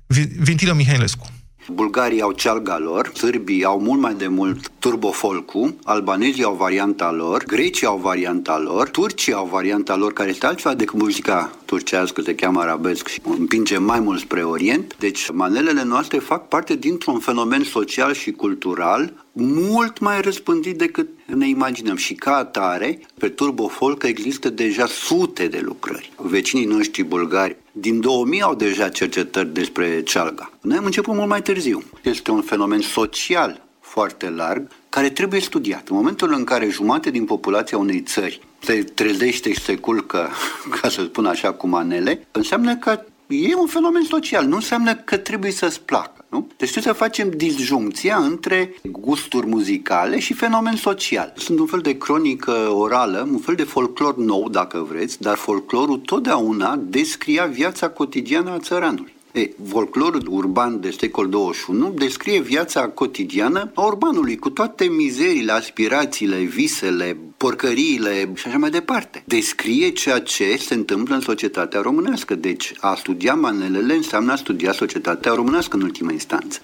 Vi- 0.08 0.30
Vintilă 0.40 0.74
Mihailescu. 0.74 1.26
Bulgarii 1.74 2.22
au 2.22 2.32
cealga 2.32 2.78
lor, 2.80 3.12
sârbii 3.14 3.64
au 3.64 3.80
mult 3.80 4.02
mai 4.02 4.14
de 4.14 4.28
mult 4.28 4.72
turbofolcu, 4.80 5.76
albanezii 5.84 6.44
au 6.44 6.56
varianta 6.56 7.12
lor, 7.12 7.44
grecii 7.46 7.88
au 7.88 7.98
varianta 8.04 8.60
lor, 8.60 8.90
turcii 8.90 9.34
au 9.34 9.50
varianta 9.52 9.96
lor, 9.96 10.14
care 10.14 10.30
este 10.30 10.46
altceva 10.46 10.74
decât 10.74 11.00
muzica 11.00 11.52
turcească, 11.66 12.22
se 12.22 12.36
cheamă 12.36 12.62
arabesc 12.62 13.08
și 13.08 13.22
împinge 13.38 13.78
mai 13.78 14.00
mult 14.00 14.20
spre 14.20 14.44
Orient. 14.44 14.96
Deci 15.00 15.32
manelele 15.34 15.84
noastre 15.84 16.18
fac 16.18 16.48
parte 16.48 16.76
dintr-un 16.76 17.20
fenomen 17.20 17.64
social 17.64 18.14
și 18.14 18.32
cultural 18.32 19.14
mult 19.32 20.00
mai 20.00 20.22
răspândit 20.22 20.78
decât 20.78 21.08
ne 21.26 21.48
imaginăm. 21.48 21.96
Și 21.96 22.14
ca 22.14 22.36
atare, 22.36 23.00
pe 23.20 23.30
turbofolk 23.30 24.04
există 24.04 24.50
deja 24.50 24.86
sute 24.86 25.48
de 25.48 25.60
lucrări. 25.60 26.12
Vecinii 26.18 26.66
noștri 26.66 27.04
bulgari 27.04 27.58
din 27.72 28.00
2000 28.00 28.42
au 28.42 28.56
deja 28.56 28.90
cercetări 28.90 29.54
despre 29.54 30.04
cealga. 30.04 30.52
Noi 30.62 30.78
am 30.78 30.86
început 30.86 31.16
mult 31.16 31.28
mai 31.28 31.42
târziu. 31.42 31.84
Este 32.04 32.32
un 32.32 32.42
fenomen 32.42 32.82
social 32.82 33.62
foarte 33.80 34.30
larg 34.30 34.68
care 34.90 35.10
trebuie 35.10 35.40
studiat. 35.40 35.88
În 35.90 35.96
momentul 35.96 36.34
în 36.34 36.44
care 36.44 36.70
jumate 36.70 37.10
din 37.10 37.26
populația 37.26 37.78
unei 37.78 38.02
țări 38.02 38.42
se 38.60 38.84
trezește 38.84 39.54
și 39.54 39.62
se 39.62 39.76
culcă, 39.76 40.30
ca 40.82 40.90
să 40.90 41.04
spun 41.04 41.26
așa, 41.26 41.54
cu 41.54 41.68
manele, 41.68 42.28
înseamnă 42.32 42.76
că 42.76 43.04
e 43.28 43.56
un 43.56 43.68
fenomen 43.68 44.04
social, 44.04 44.46
nu 44.46 44.56
înseamnă 44.56 44.96
că 44.96 45.18
trebuie 45.18 45.52
să-ți 45.52 45.82
placă. 45.82 46.21
Nu? 46.32 46.48
Deci 46.58 46.72
trebuie 46.72 46.94
să 46.94 47.00
facem 47.00 47.30
disjuncția 47.30 48.18
între 48.18 48.74
gusturi 48.84 49.48
muzicale 49.48 50.20
și 50.20 50.34
fenomen 50.34 50.76
social. 50.76 51.34
Sunt 51.36 51.60
un 51.60 51.66
fel 51.66 51.80
de 51.80 51.98
cronică 51.98 52.52
orală, 52.74 53.28
un 53.32 53.40
fel 53.40 53.56
de 53.56 53.64
folclor 53.64 54.18
nou, 54.18 54.50
dacă 54.50 54.86
vreți, 54.90 55.22
dar 55.22 55.38
folclorul 55.38 55.98
totdeauna 55.98 56.76
descria 56.76 57.46
viața 57.46 57.90
cotidiană 57.90 58.52
a 58.52 58.60
țăranului. 58.60 59.14
E, 59.34 59.50
folclorul 59.68 60.28
urban 60.30 60.80
de 60.80 60.90
secol 61.00 61.30
21 61.30 61.90
descrie 61.90 62.42
viața 62.42 62.88
cotidiană 62.88 63.72
a 63.74 63.86
urbanului 63.86 64.38
cu 64.38 64.50
toate 64.50 64.86
mizerile, 64.86 65.52
aspirațiile, 65.52 66.38
visele, 66.38 67.18
porcăriile 67.38 68.32
și 68.34 68.48
așa 68.48 68.58
mai 68.58 68.70
departe. 68.70 69.24
Descrie 69.26 69.90
ceea 69.90 70.20
ce 70.20 70.58
se 70.58 70.74
întâmplă 70.74 71.16
în 71.16 71.22
societatea 71.22 71.82
românească. 71.82 72.36
Deci 72.36 72.74
a 72.80 72.96
studia 72.96 73.34
manelele 73.34 73.94
înseamnă 73.94 74.32
a 74.32 74.36
studia 74.36 74.72
societatea 74.72 75.34
românească 75.34 75.76
în 75.76 75.84
ultima 75.84 76.12
instanță. 76.12 76.62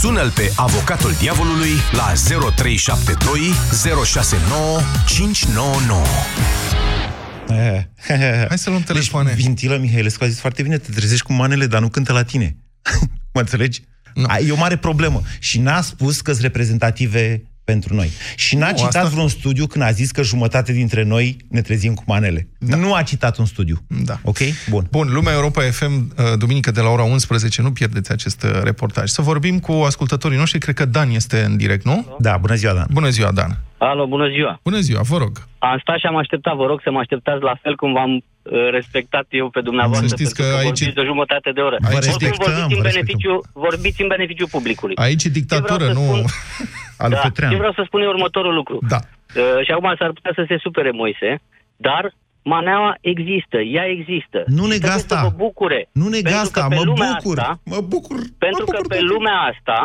Sună-l 0.00 0.32
pe 0.34 0.52
avocatul 0.56 1.10
diavolului 1.20 1.72
la 1.92 2.12
0372 2.56 4.04
069 4.04 4.78
599. 5.06 6.87
Hai 8.48 8.58
să 8.58 8.70
luăm 8.70 8.82
telefoane. 8.82 9.30
Deci, 9.34 9.44
Vintilă 9.44 9.76
Mihailescu 9.76 10.24
a 10.24 10.26
zis 10.28 10.38
foarte 10.40 10.62
bine, 10.62 10.78
te 10.78 10.90
trezești 10.92 11.24
cu 11.24 11.32
manele, 11.32 11.66
dar 11.66 11.80
nu 11.80 11.88
cântă 11.88 12.12
la 12.12 12.22
tine. 12.22 12.56
mă 13.34 13.40
înțelegi? 13.40 13.82
Nu. 14.14 14.24
A, 14.28 14.38
E 14.38 14.50
o 14.52 14.56
mare 14.56 14.76
problemă. 14.76 15.22
Și 15.38 15.58
n-a 15.60 15.80
spus 15.80 16.20
că 16.20 16.30
sunt 16.30 16.42
reprezentative 16.42 17.42
pentru 17.64 17.94
noi. 17.94 18.10
Și 18.36 18.56
n-a 18.56 18.70
Nu, 18.70 18.76
citat 18.76 18.94
asta- 18.94 19.08
vreun 19.08 19.28
studiu 19.28 19.66
când 19.66 19.84
a 19.84 19.90
zis 19.90 20.10
că 20.10 20.22
jumătate 20.22 20.72
dintre 20.72 21.02
noi 21.02 21.36
ne 21.50 21.60
trezim 21.62 21.94
cu 21.94 22.02
manele. 22.06 22.48
Da. 22.58 22.76
Nu 22.76 22.94
a 22.94 23.02
citat 23.02 23.36
un 23.36 23.46
studiu. 23.46 23.84
Da. 24.04 24.18
Ok? 24.22 24.38
Bun. 24.68 24.86
Bun, 24.90 25.08
Lumea 25.12 25.32
Europa 25.32 25.62
FM, 25.62 26.12
uh, 26.18 26.38
duminică 26.38 26.70
de 26.70 26.80
la 26.80 26.88
ora 26.88 27.02
11, 27.02 27.62
nu 27.62 27.72
pierdeți 27.72 28.10
acest 28.12 28.42
uh, 28.42 28.60
reportaj. 28.62 29.08
Să 29.10 29.22
vorbim 29.22 29.58
cu 29.58 29.72
ascultătorii 29.72 30.38
noștri, 30.38 30.58
cred 30.58 30.74
că 30.74 30.84
Dan 30.84 31.10
este 31.10 31.42
în 31.42 31.56
direct, 31.56 31.84
nu? 31.84 32.16
Da, 32.18 32.36
bună 32.36 32.54
ziua, 32.54 32.72
Dan. 32.74 32.86
Bună 32.90 33.08
ziua, 33.08 33.32
Dan. 33.32 33.58
Alo, 33.78 34.06
bună 34.06 34.28
ziua! 34.28 34.60
Bună 34.62 34.78
ziua, 34.78 35.00
vă 35.02 35.16
rog. 35.16 35.32
Am 35.58 35.78
stat 35.80 35.98
și 35.98 36.06
am 36.06 36.16
așteptat, 36.16 36.54
vă 36.56 36.66
rog 36.66 36.80
să 36.82 36.90
mă 36.90 36.98
așteptați 36.98 37.42
la 37.42 37.54
fel 37.62 37.74
cum 37.76 37.92
v-am 37.92 38.12
uh, 38.14 38.22
respectat 38.70 39.26
eu 39.30 39.48
pe 39.50 39.60
dumneavoastră, 39.60 40.06
Să 40.08 40.14
știți 40.14 40.34
pentru 40.34 40.42
că 40.42 40.48
că, 40.50 40.56
aici- 40.62 40.78
vorbiți 40.78 40.94
de 40.96 41.00
o 41.00 41.04
jumătate 41.12 41.50
de 41.58 41.60
oră. 41.60 41.76
Aici 41.88 41.96
Oricum, 41.96 42.18
respectăm, 42.18 42.52
vorbiți, 42.54 42.74
în 42.76 42.82
vă 42.82 42.88
beneficiu, 42.90 43.34
vorbiți 43.52 44.02
în 44.02 44.08
beneficiu 44.14 44.46
publicului. 44.56 44.96
Aici 44.96 45.24
e 45.24 45.28
dictatură, 45.40 45.86
Ce 45.86 45.92
vreau 45.92 46.04
să 46.04 46.10
nu... 46.10 46.16
spun- 46.16 46.30
Al 47.04 47.10
da, 47.10 47.16
Petreanu. 47.24 47.52
ce 47.52 47.58
vreau 47.62 47.74
să 47.78 47.82
spun 47.86 48.00
e 48.00 48.06
următorul 48.16 48.54
lucru. 48.54 48.76
Da. 48.88 48.98
Uh, 49.02 49.64
și 49.64 49.70
acum 49.72 49.94
s-ar 49.98 50.10
putea 50.12 50.32
să 50.34 50.44
se 50.48 50.56
supere 50.64 50.90
Moise, 51.00 51.30
dar 51.86 52.04
maneaua 52.54 52.92
există, 53.00 53.58
ea 53.76 53.84
există. 53.96 54.38
Nu 54.58 54.62
Și 54.64 54.70
nega 54.72 54.88
trebuie 54.88 55.00
asta. 55.02 55.16
Să 55.18 55.28
vă 55.30 55.34
bucure. 55.44 55.80
Nu 55.92 56.06
nega 56.08 56.28
Pentru 56.30 56.44
asta, 56.46 56.60
că 56.60 56.68
pe 56.68 56.74
mă 56.74 56.82
lumea 56.90 57.12
bucur. 57.22 57.38
Asta, 57.38 57.60
Mă 57.72 57.80
bucur. 57.94 58.18
pentru 58.46 58.64
mă 58.66 58.72
că 58.72 58.78
bucur 58.82 58.86
pe 58.94 59.00
tare. 59.00 59.06
lumea 59.12 59.38
asta, 59.52 59.78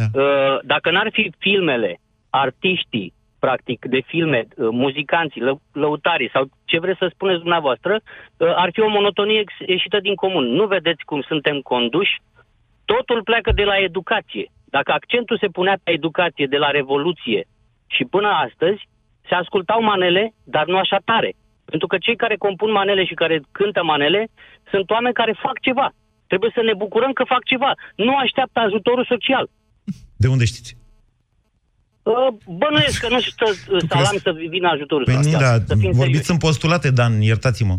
Da. 0.00 0.06
uh, 0.20 0.54
dacă 0.72 0.86
n-ar 0.90 1.08
fi 1.16 1.24
filmele, 1.38 2.00
artiștii, 2.30 3.14
practic, 3.46 3.80
de 3.94 4.00
filme, 4.12 4.40
uh, 4.46 4.68
muzicanții, 4.84 5.42
lă- 5.48 5.62
lăutarii 5.82 6.30
sau 6.34 6.42
ce 6.64 6.78
vreți 6.78 6.98
să 7.02 7.08
spuneți 7.08 7.44
dumneavoastră, 7.44 7.92
uh, 7.94 8.52
ar 8.62 8.68
fi 8.72 8.80
o 8.80 8.88
monotonie 8.88 9.40
ex- 9.40 9.66
ieșită 9.74 9.98
din 10.00 10.14
comun. 10.14 10.44
Nu 10.58 10.66
vedeți 10.66 11.02
cum 11.04 11.20
suntem 11.30 11.56
conduși? 11.60 12.14
Totul 12.84 13.20
pleacă 13.22 13.50
de 13.52 13.64
la 13.70 13.76
educație. 13.88 14.46
Dacă 14.76 14.92
accentul 14.92 15.38
se 15.38 15.54
punea 15.56 15.76
pe 15.84 15.90
educație 15.90 16.46
de 16.46 16.56
la 16.64 16.70
Revoluție 16.70 17.40
și 17.86 18.04
până 18.14 18.28
astăzi, 18.46 18.80
se 19.28 19.34
ascultau 19.34 19.82
manele, 19.82 20.34
dar 20.44 20.66
nu 20.66 20.76
așa 20.76 20.98
tare. 21.04 21.30
Pentru 21.64 21.86
că 21.86 21.96
cei 21.98 22.16
care 22.16 22.36
compun 22.36 22.70
manele 22.72 23.04
și 23.04 23.14
care 23.14 23.40
cântă 23.52 23.82
manele 23.82 24.28
sunt 24.70 24.90
oameni 24.90 25.14
care 25.20 25.42
fac 25.46 25.56
ceva. 25.60 25.88
Trebuie 26.26 26.50
să 26.54 26.62
ne 26.62 26.74
bucurăm 26.74 27.12
că 27.12 27.24
fac 27.24 27.44
ceva. 27.44 27.70
Nu 27.96 28.16
așteaptă 28.16 28.58
ajutorul 28.60 29.04
social. 29.04 29.46
De 30.16 30.28
unde 30.28 30.44
știți? 30.44 30.75
Uh, 32.06 32.34
Bănuiesc 32.60 33.00
că 33.00 33.08
nu 33.08 33.20
stă 33.20 33.44
uh, 33.48 33.82
salam 33.88 34.16
să 34.22 34.34
vină 34.48 34.68
ajutorul 34.68 35.04
Păi 35.04 35.14
nu, 35.14 35.22
social. 35.22 35.40
da, 35.40 35.64
să 35.66 35.74
fim 35.78 35.90
vorbiți 35.90 36.26
serioși. 36.26 36.30
în 36.30 36.36
postulate, 36.36 36.90
Dan, 36.90 37.20
iertați-mă. 37.20 37.76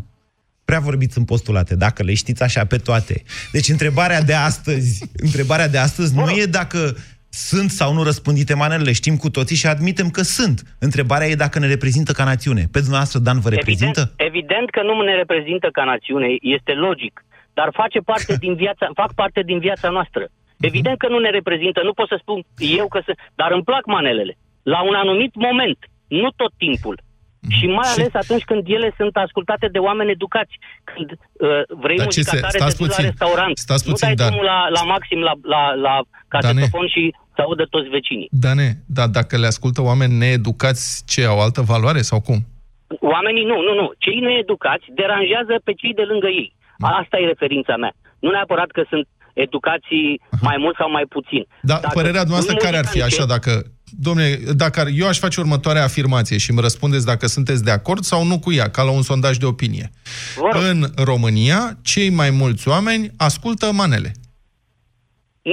Prea 0.65 0.79
vorbiți 0.79 1.17
în 1.17 1.25
postulate, 1.25 1.75
dacă 1.75 2.03
le 2.03 2.13
știți 2.13 2.43
așa 2.43 2.65
pe 2.65 2.77
toate. 2.77 3.23
Deci 3.51 3.69
întrebarea 3.69 4.21
de 4.21 4.33
astăzi, 4.33 5.03
întrebarea 5.15 5.67
de 5.67 5.77
astăzi 5.77 6.15
nu 6.15 6.29
e 6.29 6.45
dacă 6.45 6.95
sunt 7.29 7.69
sau 7.69 7.93
nu 7.93 8.03
răspândite 8.03 8.53
manelele, 8.53 8.91
știm 8.91 9.15
cu 9.17 9.29
toții 9.29 9.55
și 9.55 9.67
admitem 9.67 10.09
că 10.09 10.21
sunt. 10.21 10.63
Întrebarea 10.79 11.27
e 11.27 11.35
dacă 11.35 11.59
ne 11.59 11.67
reprezintă 11.67 12.11
ca 12.11 12.23
națiune. 12.23 12.63
Pe 12.71 12.79
dumneavoastră, 12.79 13.19
Dan, 13.19 13.39
vă 13.39 13.49
reprezintă? 13.49 13.99
Evident, 13.99 14.29
evident 14.29 14.69
că 14.69 14.81
nu 14.81 15.01
ne 15.01 15.15
reprezintă 15.15 15.67
ca 15.71 15.83
națiune, 15.83 16.27
este 16.41 16.71
logic, 16.71 17.25
dar 17.53 17.69
face 17.73 17.99
parte 17.99 18.35
din 18.45 18.55
viața, 18.55 18.89
fac 18.93 19.13
parte 19.13 19.41
din 19.45 19.59
viața 19.59 19.89
noastră. 19.89 20.23
Evident 20.59 20.97
că 20.97 21.07
nu 21.07 21.19
ne 21.19 21.29
reprezintă, 21.29 21.81
nu 21.83 21.93
pot 21.93 22.07
să 22.07 22.17
spun 22.21 22.43
eu 22.57 22.87
că 22.87 23.01
să... 23.05 23.13
Dar 23.35 23.51
îmi 23.51 23.63
plac 23.63 23.85
manelele. 23.85 24.37
La 24.63 24.81
un 24.81 24.93
anumit 24.95 25.35
moment, 25.35 25.77
nu 26.07 26.29
tot 26.35 26.51
timpul. 26.57 26.99
Și 27.49 27.65
mai 27.67 27.89
ales 27.95 28.13
atunci 28.13 28.43
când 28.43 28.63
ele 28.67 28.93
sunt 28.97 29.15
ascultate 29.17 29.67
de 29.67 29.77
oameni 29.79 30.11
educați. 30.11 30.53
Când 30.83 31.09
uh, 31.11 31.49
vrei 31.83 31.97
Dar 31.97 32.07
ce 32.07 32.19
muzica 32.19 32.31
se- 32.35 32.39
tare, 32.39 32.57
stați 32.57 32.77
te 32.77 32.83
duci 32.83 32.87
puțin, 32.87 33.03
la 33.03 33.09
restaurant. 33.09 33.57
stați 33.57 33.83
nu 33.85 33.91
puțin, 33.91 34.07
dai 34.07 34.15
Dan. 34.15 34.27
drumul 34.27 34.45
la, 34.45 34.59
la 34.77 34.83
maxim, 34.93 35.19
la, 35.19 35.33
la, 35.53 35.73
la 35.73 35.95
casetofon 36.27 36.87
și 36.87 37.13
să 37.35 37.41
audă 37.41 37.63
toți 37.69 37.87
vecinii. 37.87 38.27
Dane, 38.31 38.67
dar 38.87 39.07
dacă 39.07 39.37
le 39.37 39.45
ascultă 39.45 39.81
oameni 39.81 40.13
needucați, 40.13 41.03
ce, 41.11 41.25
au 41.25 41.39
altă 41.41 41.61
valoare 41.61 42.01
sau 42.01 42.19
cum? 42.21 42.37
Oamenii 42.99 43.45
nu, 43.51 43.57
nu, 43.67 43.73
nu. 43.81 43.91
Cei 43.97 44.19
needucați 44.19 44.85
deranjează 45.01 45.53
pe 45.63 45.73
cei 45.73 45.93
de 45.93 46.05
lângă 46.11 46.27
ei. 46.27 46.55
Asta 46.79 47.17
e 47.17 47.25
referința 47.25 47.75
mea. 47.75 47.93
Nu 48.19 48.29
neapărat 48.31 48.69
că 48.71 48.83
sunt 48.89 49.07
educații 49.45 50.21
mai 50.41 50.55
mult 50.59 50.75
sau 50.79 50.91
mai 50.91 51.05
puțin. 51.09 51.43
Da, 51.61 51.73
Dacă 51.73 51.91
părerea 51.93 52.23
noastră 52.27 52.51
un 52.53 52.59
care 52.65 52.77
ar 52.77 52.85
fi 52.85 52.97
muzicant 52.99 53.13
așa 53.21 53.25
dacă... 53.35 53.51
Domnule, 53.99 54.39
dacă 54.55 54.79
ar- 54.79 54.87
eu 54.93 55.07
aș 55.07 55.17
face 55.19 55.39
următoarea 55.39 55.83
afirmație 55.83 56.37
și 56.37 56.49
îmi 56.51 56.61
răspundeți 56.61 57.05
dacă 57.05 57.27
sunteți 57.27 57.63
de 57.63 57.71
acord 57.71 58.03
sau 58.03 58.25
nu 58.25 58.39
cu 58.39 58.51
ea, 58.53 58.69
ca 58.69 58.81
la 58.83 58.91
un 58.91 59.01
sondaj 59.01 59.37
de 59.37 59.45
opinie. 59.45 59.91
Vă 60.35 60.49
rog. 60.53 60.63
În 60.63 60.85
România, 61.03 61.77
cei 61.81 62.09
mai 62.09 62.29
mulți 62.29 62.67
oameni 62.67 63.11
ascultă 63.17 63.71
manele. 63.71 64.11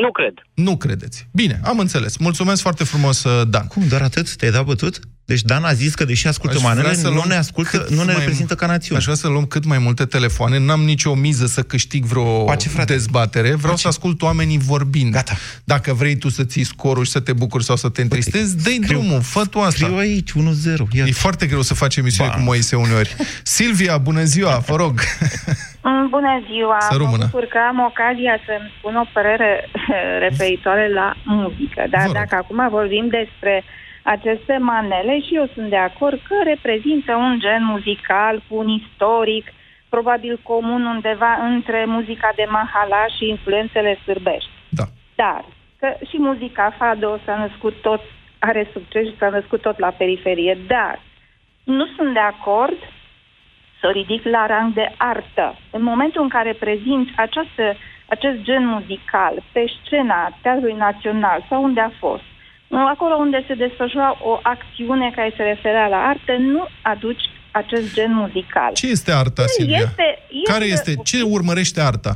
Nu 0.03 0.11
cred. 0.13 0.33
Nu 0.55 0.77
credeți. 0.77 1.29
Bine, 1.33 1.61
am 1.65 1.79
înțeles. 1.79 2.17
Mulțumesc 2.17 2.63
foarte 2.63 2.85
frumos, 2.85 3.25
uh, 3.25 3.49
Dan. 3.49 3.67
Cum, 3.67 3.89
doar 3.89 4.03
atât? 4.03 4.37
Te-ai 4.37 4.51
dat 4.51 4.65
bătut? 4.65 4.99
Deci 5.25 5.43
Dan 5.43 5.65
a 5.65 5.73
zis 5.73 5.95
că 5.95 6.05
deși 6.05 6.27
ascultă 6.27 6.57
Aș 6.57 6.63
manele, 6.63 6.83
vrea 6.83 6.95
să 6.95 7.09
nu 7.09 7.15
luăm 7.15 7.29
ne 7.29 7.35
ascultă, 7.35 7.79
cât 7.79 7.91
nu 7.91 7.97
ne 7.97 8.05
mai- 8.05 8.15
reprezintă 8.19 8.55
ca 8.55 8.67
națiune. 8.67 8.99
Aș 8.99 9.05
vrea 9.05 9.17
să 9.17 9.29
luăm 9.29 9.45
cât 9.47 9.65
mai 9.65 9.79
multe 9.79 10.05
telefoane. 10.05 10.59
N-am 10.59 10.85
nicio 10.85 11.15
miză 11.15 11.47
să 11.47 11.63
câștig 11.63 12.05
vreo 12.05 12.45
Pace, 12.45 12.69
frate. 12.69 12.93
dezbatere. 12.93 13.55
Vreau 13.55 13.77
să 13.77 13.89
ascult 13.89 14.23
oamenii 14.23 14.59
vorbind. 14.59 15.13
Gata. 15.13 15.37
Dacă 15.65 15.93
vrei 15.93 16.17
tu 16.17 16.29
să 16.29 16.45
ții 16.45 16.65
scorul 16.65 17.05
și 17.05 17.11
să 17.11 17.21
te 17.21 17.33
bucuri 17.33 17.65
sau 17.65 17.77
să 17.77 17.89
te 17.89 18.03
întristezi, 18.03 18.57
dă 18.63 18.71
drumul, 18.87 19.21
fă 19.23 19.45
tu 19.45 19.59
asta. 19.59 19.85
Scriu 19.85 19.97
aici, 19.97 20.31
1-0. 20.33 20.89
Iată. 20.93 21.09
E 21.09 21.13
foarte 21.13 21.47
greu 21.47 21.63
să 21.63 21.75
faci 21.75 21.97
emisiune 21.97 22.29
Ba. 22.29 22.35
cu 22.37 22.41
Moise 22.43 22.77
uneori. 22.77 23.17
Silvia, 23.43 23.99
bună 23.99 24.25
ziua, 24.25 24.59
vă 24.67 24.77
rog. 24.77 25.01
Mm, 25.87 26.09
Bună 26.09 26.43
ziua! 26.51 26.77
Să 26.81 26.97
rămână. 26.99 27.17
Mă 27.17 27.25
bucur 27.31 27.45
că 27.45 27.59
am 27.69 27.79
ocazia 27.91 28.37
să-mi 28.47 28.73
spun 28.79 28.95
o 28.97 29.05
părere 29.13 29.69
referitoare 30.27 30.93
la 30.93 31.13
muzică. 31.25 31.83
Dar 31.91 32.01
Vă 32.01 32.07
rog. 32.07 32.15
dacă 32.15 32.35
acum 32.35 32.69
vorbim 32.69 33.07
despre 33.09 33.65
aceste 34.03 34.57
manele 34.61 35.21
și 35.21 35.35
eu 35.35 35.47
sunt 35.55 35.69
de 35.69 35.77
acord 35.77 36.21
că 36.29 36.35
reprezintă 36.45 37.15
un 37.15 37.39
gen 37.41 37.65
muzical 37.65 38.43
cu 38.49 38.57
un 38.57 38.69
istoric 38.69 39.47
probabil 39.89 40.41
comun 40.43 40.85
undeva 40.87 41.33
între 41.53 41.85
muzica 41.87 42.31
de 42.37 42.47
mahala 42.49 43.03
și 43.17 43.29
influențele 43.29 43.99
sârbești. 44.05 44.51
Da. 44.69 44.85
Dar 45.15 45.45
că 45.79 45.89
și 46.09 46.17
muzica 46.19 46.75
fado 46.79 47.19
s-a 47.25 47.37
născut 47.37 47.75
tot, 47.83 48.01
are 48.39 48.69
succes 48.73 49.05
și 49.07 49.17
s-a 49.19 49.29
născut 49.29 49.61
tot 49.61 49.79
la 49.79 49.89
periferie, 49.91 50.59
dar 50.67 51.01
nu 51.65 51.87
sunt 51.97 52.13
de 52.13 52.19
acord 52.35 52.79
să 53.85 53.91
o 53.91 53.99
ridic 54.01 54.25
la 54.25 54.47
rang 54.47 54.75
de 54.75 54.87
artă. 54.97 55.47
În 55.71 55.83
momentul 55.83 56.23
în 56.23 56.29
care 56.29 56.53
prezinți 56.65 57.13
această, 57.17 57.65
acest 58.15 58.39
gen 58.49 58.67
muzical 58.67 59.35
pe 59.53 59.63
scena 59.77 60.39
Teatrului 60.43 60.77
Național 60.87 61.47
sau 61.49 61.63
unde 61.63 61.81
a 61.81 61.91
fost, 61.99 62.23
acolo 62.95 63.15
unde 63.15 63.45
se 63.47 63.55
desfășura 63.55 64.17
o 64.23 64.39
acțiune 64.43 65.13
care 65.17 65.33
se 65.37 65.43
referea 65.43 65.87
la 65.87 65.97
artă, 65.97 66.33
nu 66.39 66.67
aduci 66.83 67.25
acest 67.51 67.95
gen 67.95 68.13
muzical. 68.15 68.73
Ce 68.73 68.87
este 68.87 69.13
arta, 69.13 69.43
Este- 69.43 69.53
Silvia? 69.63 69.77
este- 69.77 70.19
Care 70.53 70.65
este? 70.65 70.95
Ce 70.95 71.23
urmărește 71.23 71.81
arta? 71.81 72.15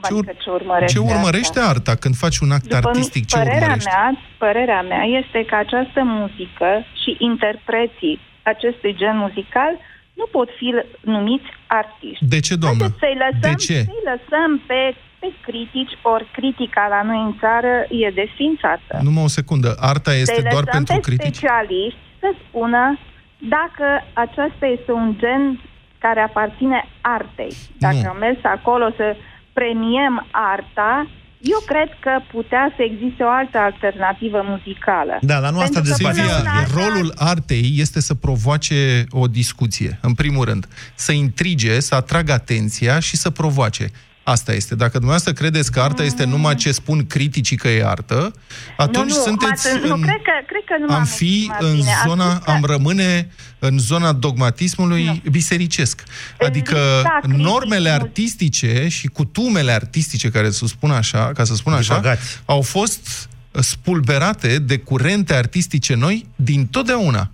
Adică 0.00 0.14
ur- 0.18 0.36
ce 0.42 0.50
urmărește, 0.50 0.98
Ce 0.98 1.04
urmărește 1.14 1.58
asta? 1.58 1.70
arta 1.70 1.94
când 1.94 2.14
faci 2.16 2.38
un 2.38 2.50
act 2.50 2.62
După 2.62 2.76
artistic? 2.88 3.26
Ce 3.26 3.36
părerea 3.36 3.60
urmărește? 3.60 3.90
mea, 3.94 4.18
părerea 4.38 4.82
mea 4.82 5.02
este 5.20 5.44
că 5.44 5.54
această 5.54 6.00
muzică 6.04 6.70
și 7.02 7.16
interpreții 7.18 8.20
acestui 8.42 8.94
gen 8.96 9.16
muzical 9.16 9.72
nu 10.14 10.26
pot 10.30 10.48
fi 10.58 10.68
numiți 11.00 11.48
artiști. 11.66 12.24
De 12.24 12.40
ce, 12.40 12.54
doamnă? 12.56 12.82
Haideți 12.82 12.98
să-i 13.04 13.18
lăsăm, 13.24 13.50
De 13.50 13.54
ce? 13.64 13.78
Să-i 13.90 14.04
lăsăm 14.12 14.50
pe, 14.66 14.80
pe 15.20 15.28
critici, 15.46 15.94
ori 16.02 16.26
critica 16.32 16.86
la 16.94 17.02
noi 17.02 17.20
în 17.28 17.34
țară 17.40 17.72
e 18.02 18.10
desfințată. 18.10 18.94
Numai 19.02 19.24
o 19.24 19.28
secundă. 19.38 19.74
Arta 19.80 20.12
este 20.14 20.34
să-i 20.34 20.50
doar 20.50 20.64
lăsăm 20.64 20.84
pentru 20.84 20.94
pe 20.94 21.00
critici? 21.08 21.36
specialiști 21.36 21.98
să 22.20 22.28
spună 22.48 22.98
dacă 23.38 23.86
acesta 24.12 24.66
este 24.76 24.92
un 24.92 25.14
gen 25.18 25.60
care 25.98 26.20
aparține 26.20 26.88
artei. 27.00 27.52
Dacă 27.78 28.00
Nu. 28.02 28.08
am 28.08 28.16
mers 28.18 28.38
acolo 28.42 28.86
să 28.96 29.16
premiem 29.52 30.26
arta, 30.30 31.06
eu 31.42 31.58
cred 31.66 31.88
că 32.00 32.10
putea 32.32 32.72
să 32.76 32.82
existe 32.82 33.22
o 33.22 33.28
altă 33.28 33.58
alternativă 33.58 34.42
muzicală. 34.44 35.18
Da, 35.20 35.40
dar 35.40 35.52
nu 35.52 35.58
asta 35.60 35.80
Pentru 35.80 35.82
că 35.82 35.88
dezbatem. 36.12 36.24
până 36.24 36.36
Silvia, 36.36 36.50
una 36.50 36.62
alta- 36.62 36.72
rolul 36.74 37.12
artei 37.16 37.72
este 37.76 38.00
să 38.00 38.14
provoace 38.14 39.04
o 39.10 39.26
discuție, 39.26 39.98
în 40.02 40.14
primul 40.14 40.44
rând. 40.44 40.66
Să 40.94 41.12
intrige, 41.12 41.80
să 41.80 41.94
atragă 41.94 42.32
atenția 42.32 42.98
și 42.98 43.16
să 43.16 43.30
provoace. 43.30 43.90
Asta 44.24 44.52
este. 44.52 44.74
Dacă 44.74 44.90
dumneavoastră 44.92 45.32
credeți 45.32 45.72
că 45.72 45.80
arta 45.80 46.02
este 46.02 46.24
numai 46.24 46.54
ce 46.54 46.72
spun 46.72 47.06
criticii 47.06 47.56
că 47.56 47.68
e 47.68 47.86
artă, 47.86 48.32
atunci 48.76 49.10
nu, 49.10 49.16
nu, 49.16 49.22
sunteți 49.22 49.66
m-ați- 49.72 49.86
nu, 49.86 49.94
în, 49.94 50.00
cred 50.02 50.14
că, 50.22 50.30
cred 50.46 50.62
că 50.66 50.76
nu 50.78 50.86
m-am 50.88 50.98
am 50.98 51.04
fi 51.04 51.24
exprimat 51.34 51.62
în 51.62 51.74
bine. 51.76 51.90
Am 51.92 52.08
zona, 52.08 52.30
spus 52.30 52.44
că- 52.44 52.50
am 52.50 52.64
rămâne 52.64 53.30
în 53.58 53.78
zona 53.78 54.12
dogmatismului 54.12 55.22
bisericesc. 55.30 56.02
În 56.38 56.46
Adică 56.46 56.76
lista 56.96 57.20
normele 57.36 57.88
criticii 57.90 58.02
artistice 58.06 58.88
și 58.88 59.06
cutumele 59.06 59.72
artistice, 59.72 60.28
care 60.30 60.50
să 60.50 60.66
spun 60.66 60.90
așa, 60.90 61.30
ca 61.34 61.44
să 61.44 61.54
spun 61.54 61.72
așa, 61.72 61.94
Divagați. 61.94 62.40
au 62.44 62.62
fost 62.62 63.28
spulberate 63.60 64.58
de 64.58 64.76
curente 64.78 65.34
artistice 65.34 65.94
noi 65.94 66.26
din 66.36 66.66
totdeauna. 66.66 67.30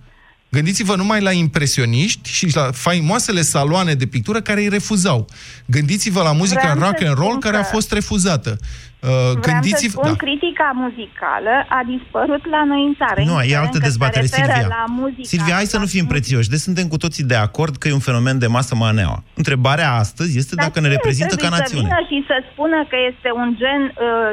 Gândiți-vă 0.49 0.95
numai 0.95 1.21
la 1.21 1.31
impresioniști 1.31 2.29
și 2.29 2.55
la 2.55 2.69
faimoasele 2.73 3.41
saloane 3.41 3.93
de 3.93 4.05
pictură 4.05 4.41
care 4.41 4.61
îi 4.61 4.69
refuzau. 4.69 5.27
Gândiți-vă 5.65 6.21
la 6.21 6.31
muzica 6.31 6.59
Vreau 6.61 6.75
să 6.77 6.83
rock 6.83 7.01
and 7.03 7.15
roll 7.17 7.27
spun 7.29 7.39
care 7.39 7.57
a 7.57 7.61
că- 7.61 7.67
fost 7.71 7.91
refuzată. 7.91 8.57
Uh, 9.01 9.07
Vreau 9.09 9.33
să 9.33 9.49
Gândiți-vă... 9.49 9.91
spun, 9.97 10.11
Da. 10.11 10.23
critica 10.25 10.67
muzicală 10.83 11.53
a 11.77 11.79
dispărut 11.93 12.43
la 12.55 12.61
noi 12.71 12.81
în 12.89 12.93
țară. 13.01 13.19
Nu, 13.19 13.25
e 13.25 13.31
indiferent 13.33 13.63
altă 13.65 13.77
că 13.77 13.83
se 13.83 13.89
dezbatere, 13.89 14.25
referă 14.27 14.51
Silvia. 14.53 14.67
La 14.77 14.83
muzica, 15.01 15.29
Silvia, 15.33 15.53
hai 15.59 15.67
să 15.73 15.77
nu 15.83 15.87
la 15.89 15.93
fim 15.95 16.05
prețioși. 16.13 16.49
Deci 16.53 16.65
suntem 16.69 16.87
cu 16.93 16.97
toții 17.03 17.25
de 17.33 17.37
acord 17.47 17.73
că 17.79 17.85
e 17.87 17.99
un 18.01 18.05
fenomen 18.09 18.37
de 18.43 18.47
masă 18.57 18.73
maneaua. 18.85 19.19
Întrebarea 19.41 19.89
astăzi 20.03 20.31
este 20.41 20.53
Dar 20.55 20.65
dacă 20.65 20.77
ne 20.79 20.85
cine 20.85 20.95
reprezintă 20.97 21.33
ca 21.35 21.41
trebuie 21.41 21.59
națiune. 21.59 21.87
Să 21.89 21.95
vină 21.95 22.01
și 22.11 22.17
să 22.31 22.35
spună 22.51 22.77
că 22.91 22.97
este 23.11 23.29
un 23.41 23.49
gen, 23.61 23.81
uh, 23.87 24.29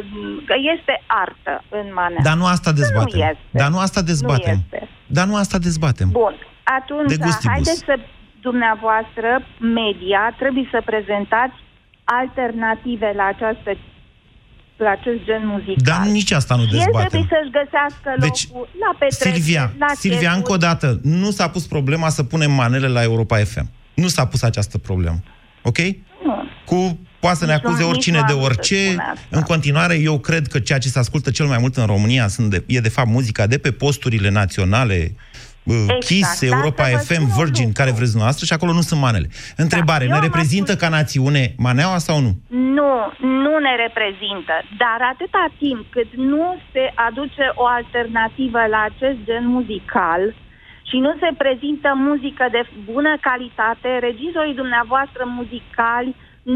că 0.49 0.55
este 0.75 0.95
artă 1.25 1.55
în 1.79 1.87
manea. 1.99 2.21
Dar 2.29 2.37
nu 2.41 2.47
asta 2.55 2.71
dezbatem. 2.83 3.19
Nu 3.19 3.25
este. 3.33 3.45
Dar 3.61 3.69
nu 3.75 3.79
asta 3.87 4.01
dezbatem. 4.13 4.59
Nu 4.59 4.65
este. 4.79 4.89
Dar 5.17 5.27
nu 5.31 5.35
asta 5.43 5.57
dezbatem. 5.69 6.09
Bun, 6.23 6.35
atunci 6.79 7.11
De 7.15 7.19
gustibus. 7.27 7.53
haideți 7.55 7.83
să 7.91 7.95
dumneavoastră, 8.49 9.29
media, 9.81 10.23
trebuie 10.41 10.67
să 10.75 10.79
prezentați 10.91 11.57
alternative 12.21 13.09
la 13.21 13.27
această 13.35 13.71
la 14.77 14.91
acest 14.91 15.25
gen 15.25 15.43
muzical. 15.45 15.77
Dar 15.85 16.07
nici 16.07 16.31
asta 16.31 16.55
nu 16.55 16.61
Și 16.63 16.69
El 16.69 16.75
dezbatem. 16.79 17.09
trebuie 17.09 17.29
să-și 17.31 17.51
găsească 17.59 18.09
Deci, 18.21 18.47
locul 18.49 18.69
la 18.81 18.97
petreceri, 18.99 19.35
Silvia, 19.35 19.73
la 19.79 19.87
Silvia, 19.95 20.19
chefuri. 20.19 20.37
încă 20.39 20.53
o 20.53 20.57
dată, 20.57 21.01
nu 21.03 21.31
s-a 21.31 21.49
pus 21.49 21.67
problema 21.67 22.09
să 22.09 22.23
punem 22.23 22.51
manele 22.53 22.89
la 22.89 23.03
Europa 23.03 23.37
FM. 23.37 23.71
Nu 23.95 24.09
s-a 24.09 24.27
pus 24.27 24.43
această 24.43 24.79
problemă. 24.79 25.19
Ok? 25.63 25.79
Nu. 26.25 26.35
Cu 26.65 26.99
poate 27.21 27.37
să 27.39 27.45
ne 27.47 27.53
Nici 27.53 27.63
nu- 27.63 27.69
acuze 27.69 27.83
nici 27.83 27.93
oricine 27.93 28.19
nu 28.19 28.25
de 28.27 28.33
am 28.33 28.39
vrut 28.39 28.53
să 28.53 28.59
orice. 28.59 28.85
spun 28.91 28.99
asta. 29.13 29.27
În 29.31 29.43
continuare, 29.43 29.95
eu 29.99 30.19
cred 30.19 30.47
că 30.47 30.59
ceea 30.59 30.79
ce 30.79 30.89
se 30.89 30.99
ascultă 30.99 31.31
cel 31.31 31.47
mai 31.47 31.59
mult 31.61 31.77
în 31.77 31.87
România 31.87 32.29
sunt 32.29 32.51
de, 32.51 32.65
e 32.67 32.81
de 32.81 32.89
fapt 32.89 33.09
muzica 33.09 33.47
de 33.47 33.59
pe 33.59 33.71
posturile 33.73 34.31
naționale, 34.31 35.15
exact, 35.75 36.05
Kiss, 36.05 36.41
dar 36.41 36.51
Europa 36.53 36.85
să 36.85 36.91
vă 36.97 36.99
FM, 36.99 37.13
spun 37.15 37.25
un 37.31 37.37
Virgin, 37.41 37.67
lucru. 37.67 37.79
care 37.81 37.91
vreți 37.99 38.13
dumneavoastră 38.15 38.45
și 38.49 38.53
acolo 38.57 38.73
nu 38.79 38.85
sunt 38.91 39.01
manele. 39.07 39.29
Întrebare, 39.65 40.05
eu 40.05 40.11
ne 40.11 40.17
am 40.17 40.27
reprezintă 40.29 40.73
ascult- 40.73 40.91
ca 40.91 40.97
națiune 40.99 41.43
maneaua 41.67 41.99
sau 42.09 42.17
nu? 42.27 42.33
Nu, 42.79 42.93
nu 43.45 43.53
ne 43.67 43.75
reprezintă. 43.87 44.55
Dar 44.83 44.99
atâta 45.13 45.45
timp 45.65 45.83
cât 45.97 46.11
nu 46.33 46.45
se 46.73 46.85
aduce 47.09 47.45
o 47.63 47.65
alternativă 47.79 48.61
la 48.75 48.81
acest 48.91 49.19
gen 49.29 49.45
muzical 49.57 50.23
și 50.91 50.97
nu 51.05 51.11
se 51.23 51.31
prezintă 51.43 51.89
muzică 52.09 52.45
de 52.57 52.63
bună 52.91 53.13
calitate, 53.29 53.89
regizorii 54.09 54.61
dumneavoastră 54.63 55.23
muzicali 55.39 56.11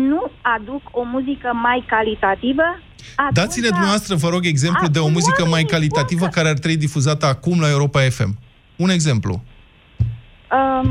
nu 0.09 0.21
aduc 0.57 0.83
o 1.01 1.03
muzică 1.15 1.51
mai 1.67 1.81
calitativă, 1.95 2.67
atunci- 3.15 3.35
Dați-ne 3.41 3.69
dumneavoastră, 3.69 4.15
vă 4.25 4.29
rog, 4.35 4.43
exemplu 4.47 4.87
de 4.89 4.99
o 4.99 5.03
Acum 5.03 5.13
muzică 5.13 5.41
mai 5.43 5.51
oamenii 5.51 5.71
calitativă 5.77 6.19
spun 6.25 6.29
că- 6.33 6.37
care 6.39 6.49
ar 6.53 6.59
trebui 6.63 6.77
difuzată 6.87 7.27
acum 7.27 7.61
la 7.61 7.71
Europa 7.71 8.01
FM. 8.01 8.33
Un 8.81 8.91
exemplu. 8.91 9.43
Um, 10.53 10.89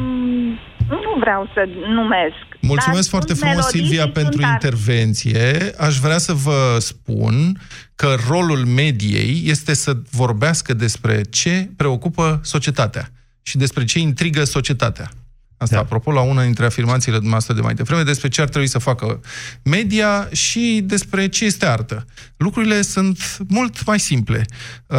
nu 0.87 1.19
vreau 1.19 1.49
să 1.53 1.65
numesc. 1.87 2.47
Mulțumesc 2.61 3.01
dar 3.01 3.09
foarte 3.09 3.33
sunt 3.33 3.39
frumos, 3.39 3.55
melodii 3.55 3.79
Silvia, 3.79 4.05
și 4.05 4.11
pentru 4.11 4.41
sunt 4.41 4.51
intervenție. 4.51 5.73
Aș 5.77 5.97
vrea 5.97 6.17
să 6.17 6.33
vă 6.33 6.77
spun 6.79 7.61
că 7.95 8.15
rolul 8.27 8.65
mediei 8.65 9.43
este 9.45 9.73
să 9.73 9.97
vorbească 10.11 10.73
despre 10.73 11.21
ce 11.21 11.69
preocupă 11.77 12.39
societatea 12.43 13.09
și 13.41 13.57
despre 13.57 13.83
ce 13.85 13.99
intrigă 13.99 14.43
societatea. 14.43 15.09
Asta, 15.57 15.75
da. 15.75 15.81
apropo, 15.81 16.11
la 16.11 16.21
una 16.21 16.43
dintre 16.43 16.65
afirmațiile 16.65 17.15
dumneavoastră 17.15 17.53
de 17.53 17.61
mai 17.61 17.73
devreme, 17.73 18.03
despre 18.03 18.27
ce 18.27 18.41
ar 18.41 18.49
trebui 18.49 18.67
să 18.67 18.79
facă 18.79 19.19
media 19.63 20.29
și 20.31 20.81
despre 20.83 21.27
ce 21.27 21.45
este 21.45 21.65
artă. 21.65 22.05
Lucrurile 22.37 22.81
sunt 22.81 23.37
mult 23.47 23.85
mai 23.85 23.99
simple 23.99 24.45
uh, 24.87 24.97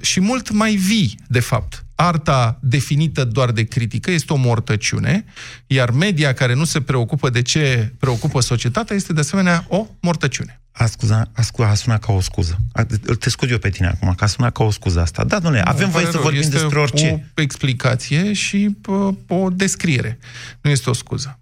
și 0.00 0.20
mult 0.20 0.50
mai 0.50 0.74
vii, 0.74 1.18
de 1.28 1.40
fapt. 1.40 1.84
Arta 2.06 2.58
definită 2.60 3.24
doar 3.24 3.50
de 3.50 3.64
critică 3.64 4.10
este 4.10 4.32
o 4.32 4.36
mortăciune, 4.36 5.24
iar 5.66 5.90
media 5.90 6.32
care 6.32 6.54
nu 6.54 6.64
se 6.64 6.80
preocupă 6.80 7.30
de 7.30 7.42
ce 7.42 7.92
preocupă 8.00 8.40
societatea 8.40 8.96
este 8.96 9.12
de 9.12 9.20
asemenea 9.20 9.64
o 9.68 9.86
mortăciune. 10.00 10.60
A, 10.72 10.86
scuza, 10.86 11.22
a, 11.36 11.42
scuza, 11.42 11.68
a 11.68 11.74
sunat 11.74 12.04
ca 12.04 12.12
o 12.12 12.20
scuză. 12.20 12.56
A, 12.72 12.86
te 13.18 13.30
scuz 13.30 13.50
eu 13.50 13.58
pe 13.58 13.68
tine 13.68 13.86
acum, 13.86 14.14
că 14.14 14.24
a 14.24 14.26
sunat 14.26 14.52
ca 14.52 14.64
o 14.64 14.70
scuză 14.70 15.00
asta. 15.00 15.24
Da, 15.24 15.38
domnule, 15.38 15.62
avem 15.64 15.88
voie 15.88 16.06
să 16.06 16.18
vorbim 16.18 16.40
este 16.40 16.56
despre 16.56 16.78
orice. 16.78 17.30
o 17.36 17.40
explicație 17.40 18.32
și 18.32 18.76
pă, 18.82 19.14
o 19.28 19.50
descriere. 19.50 20.18
Nu 20.60 20.70
este 20.70 20.90
o 20.90 20.92
scuză. 20.92 21.38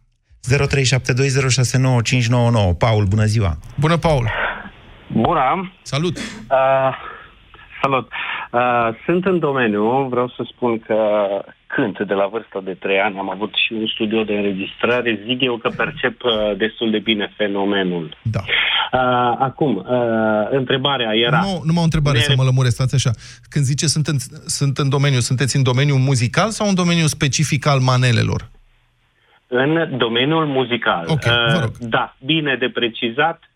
0372069599. 0.48 0.52
Paul, 2.78 3.04
bună 3.04 3.24
ziua! 3.24 3.58
Bună, 3.78 3.96
Paul! 3.96 4.30
Bună! 5.12 5.72
Salut! 5.82 6.16
Uh, 6.16 6.22
salut! 7.82 8.06
Uh, 8.06 8.29
sunt 9.04 9.24
în 9.24 9.38
domeniu, 9.38 10.06
vreau 10.10 10.28
să 10.28 10.46
spun 10.52 10.78
că 10.78 10.96
cânt 11.66 12.06
de 12.06 12.14
la 12.14 12.26
vârsta 12.26 12.60
de 12.64 12.72
3 12.72 12.98
ani, 12.98 13.18
am 13.18 13.30
avut 13.30 13.52
și 13.54 13.72
un 13.72 13.86
studio 13.86 14.22
de 14.22 14.32
înregistrare, 14.32 15.20
zic 15.26 15.40
eu 15.40 15.56
că 15.56 15.68
percep 15.76 16.22
uh, 16.22 16.56
destul 16.56 16.90
de 16.90 16.98
bine 16.98 17.32
fenomenul. 17.36 18.16
Da. 18.22 18.40
Uh, 18.46 19.36
acum, 19.38 19.76
uh, 19.76 19.84
întrebarea 20.50 21.14
era... 21.14 21.40
Nu, 21.40 21.60
numai 21.64 21.80
o 21.80 21.90
întrebare 21.90 22.16
Ne- 22.16 22.22
să 22.22 22.32
mă 22.36 22.42
lămuresc, 22.42 22.74
stați 22.74 22.94
așa. 22.94 23.10
Când 23.48 23.64
zice 23.64 23.86
sunt 23.86 24.06
în, 24.06 24.16
sunt 24.46 24.78
în 24.78 24.88
domeniu, 24.88 25.18
sunteți 25.18 25.56
în 25.56 25.62
domeniul 25.62 25.98
muzical 25.98 26.48
sau 26.48 26.68
în 26.68 26.74
domeniul 26.74 27.08
specific 27.08 27.66
al 27.66 27.78
manelelor? 27.78 28.48
În 29.46 29.96
domeniul 29.96 30.46
muzical. 30.46 31.04
Ok, 31.08 31.24
vă 31.24 31.58
rog. 31.60 31.76
Da, 31.78 32.16
bine 32.24 32.56
de 32.56 32.68
precizat, 32.68 33.49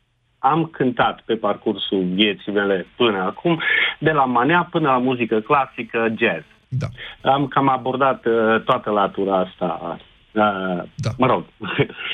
am 0.52 0.64
cântat 0.64 1.20
pe 1.24 1.34
parcursul 1.34 2.04
vieții 2.14 2.52
mele 2.52 2.86
până 2.96 3.18
acum, 3.22 3.60
de 3.98 4.10
la 4.10 4.24
manea 4.24 4.68
până 4.70 4.88
la 4.88 4.98
muzică 4.98 5.40
clasică, 5.40 6.14
jazz. 6.18 6.44
Da. 6.68 6.86
Am 7.30 7.46
cam 7.46 7.68
abordat 7.68 8.24
uh, 8.26 8.62
toată 8.64 8.90
latura 8.90 9.38
asta. 9.38 9.98
Uh, 10.32 10.82
Da. 10.96 11.10
Mă 11.18 11.26
rog. 11.26 11.44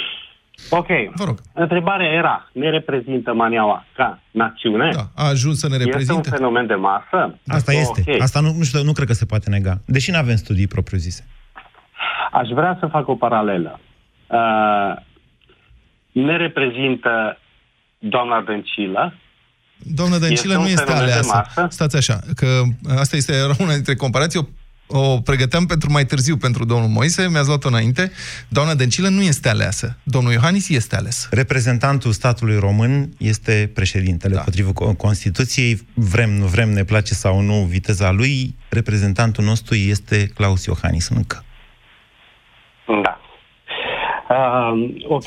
ok. 0.80 0.86
Vă 1.14 1.24
rog. 1.24 1.38
Întrebarea 1.54 2.12
era, 2.12 2.48
ne 2.52 2.70
reprezintă 2.70 3.34
maniaua 3.34 3.84
ca 3.96 4.20
națiune? 4.30 4.90
Da, 4.92 5.22
a 5.22 5.28
ajuns 5.28 5.58
să 5.58 5.68
ne 5.68 5.74
Este 5.74 5.86
un 5.86 5.90
reprezinte? 5.90 6.28
fenomen 6.28 6.66
de 6.66 6.74
masă? 6.74 7.38
Asta 7.46 7.72
este. 7.72 8.02
Ok. 8.06 8.20
Asta 8.20 8.40
nu, 8.40 8.52
nu 8.56 8.62
știu, 8.62 8.82
nu 8.82 8.92
cred 8.92 9.06
că 9.06 9.12
se 9.12 9.26
poate 9.26 9.50
nega. 9.50 9.80
Deși 9.86 10.10
nu 10.10 10.16
avem 10.18 10.36
studii 10.36 10.66
propriu-zise. 10.66 11.26
Aș 12.32 12.48
vrea 12.48 12.76
să 12.80 12.86
fac 12.86 13.08
o 13.08 13.14
paralelă. 13.14 13.80
Uh, 14.26 14.96
ne 16.12 16.36
reprezintă 16.36 17.38
doamna 18.00 18.40
Dăncilă, 18.40 19.14
Doamna 19.82 20.18
Dăncilă 20.18 20.52
Este 20.52 20.56
un 20.56 20.62
nu 20.62 20.68
este 20.68 20.84
fenomen 20.84 21.06
de 21.06 21.12
aleasă. 21.12 21.44
masă? 21.56 21.66
Stați 21.70 21.96
așa, 21.96 22.18
că 22.36 22.62
asta 22.98 23.16
este 23.16 23.32
era 23.32 23.54
una 23.64 23.72
dintre 23.72 23.94
comparații. 23.94 24.38
O, 24.38 24.98
o 24.98 25.20
pregăteam 25.20 25.66
pentru 25.66 25.92
mai 25.92 26.04
târziu 26.04 26.36
pentru 26.36 26.64
domnul 26.64 26.88
Moise, 26.88 27.28
mi-ați 27.28 27.46
luat-o 27.46 27.68
înainte. 27.68 28.12
Doamna 28.48 28.74
Dăncilă 28.74 29.08
nu 29.08 29.22
este 29.22 29.48
aleasă. 29.48 29.96
Domnul 30.02 30.32
Iohannis 30.32 30.68
este 30.68 30.96
ales. 30.96 31.28
Reprezentantul 31.30 32.12
statului 32.12 32.58
român 32.58 33.10
este 33.18 33.70
președintele. 33.74 34.34
Da. 34.34 34.40
Potrivit 34.40 34.72
Con- 34.72 34.96
Constituției, 34.96 35.80
vrem, 35.94 36.30
nu 36.30 36.46
vrem, 36.46 36.68
ne 36.68 36.84
place 36.84 37.14
sau 37.14 37.40
nu 37.40 37.54
viteza 37.54 38.10
lui, 38.10 38.54
reprezentantul 38.68 39.44
nostru 39.44 39.74
este 39.74 40.26
Claus 40.26 40.64
Iohannis 40.64 41.08
încă. 41.08 41.44
Da. 43.02 43.20
Uh, 44.28 44.94
ok. 45.08 45.26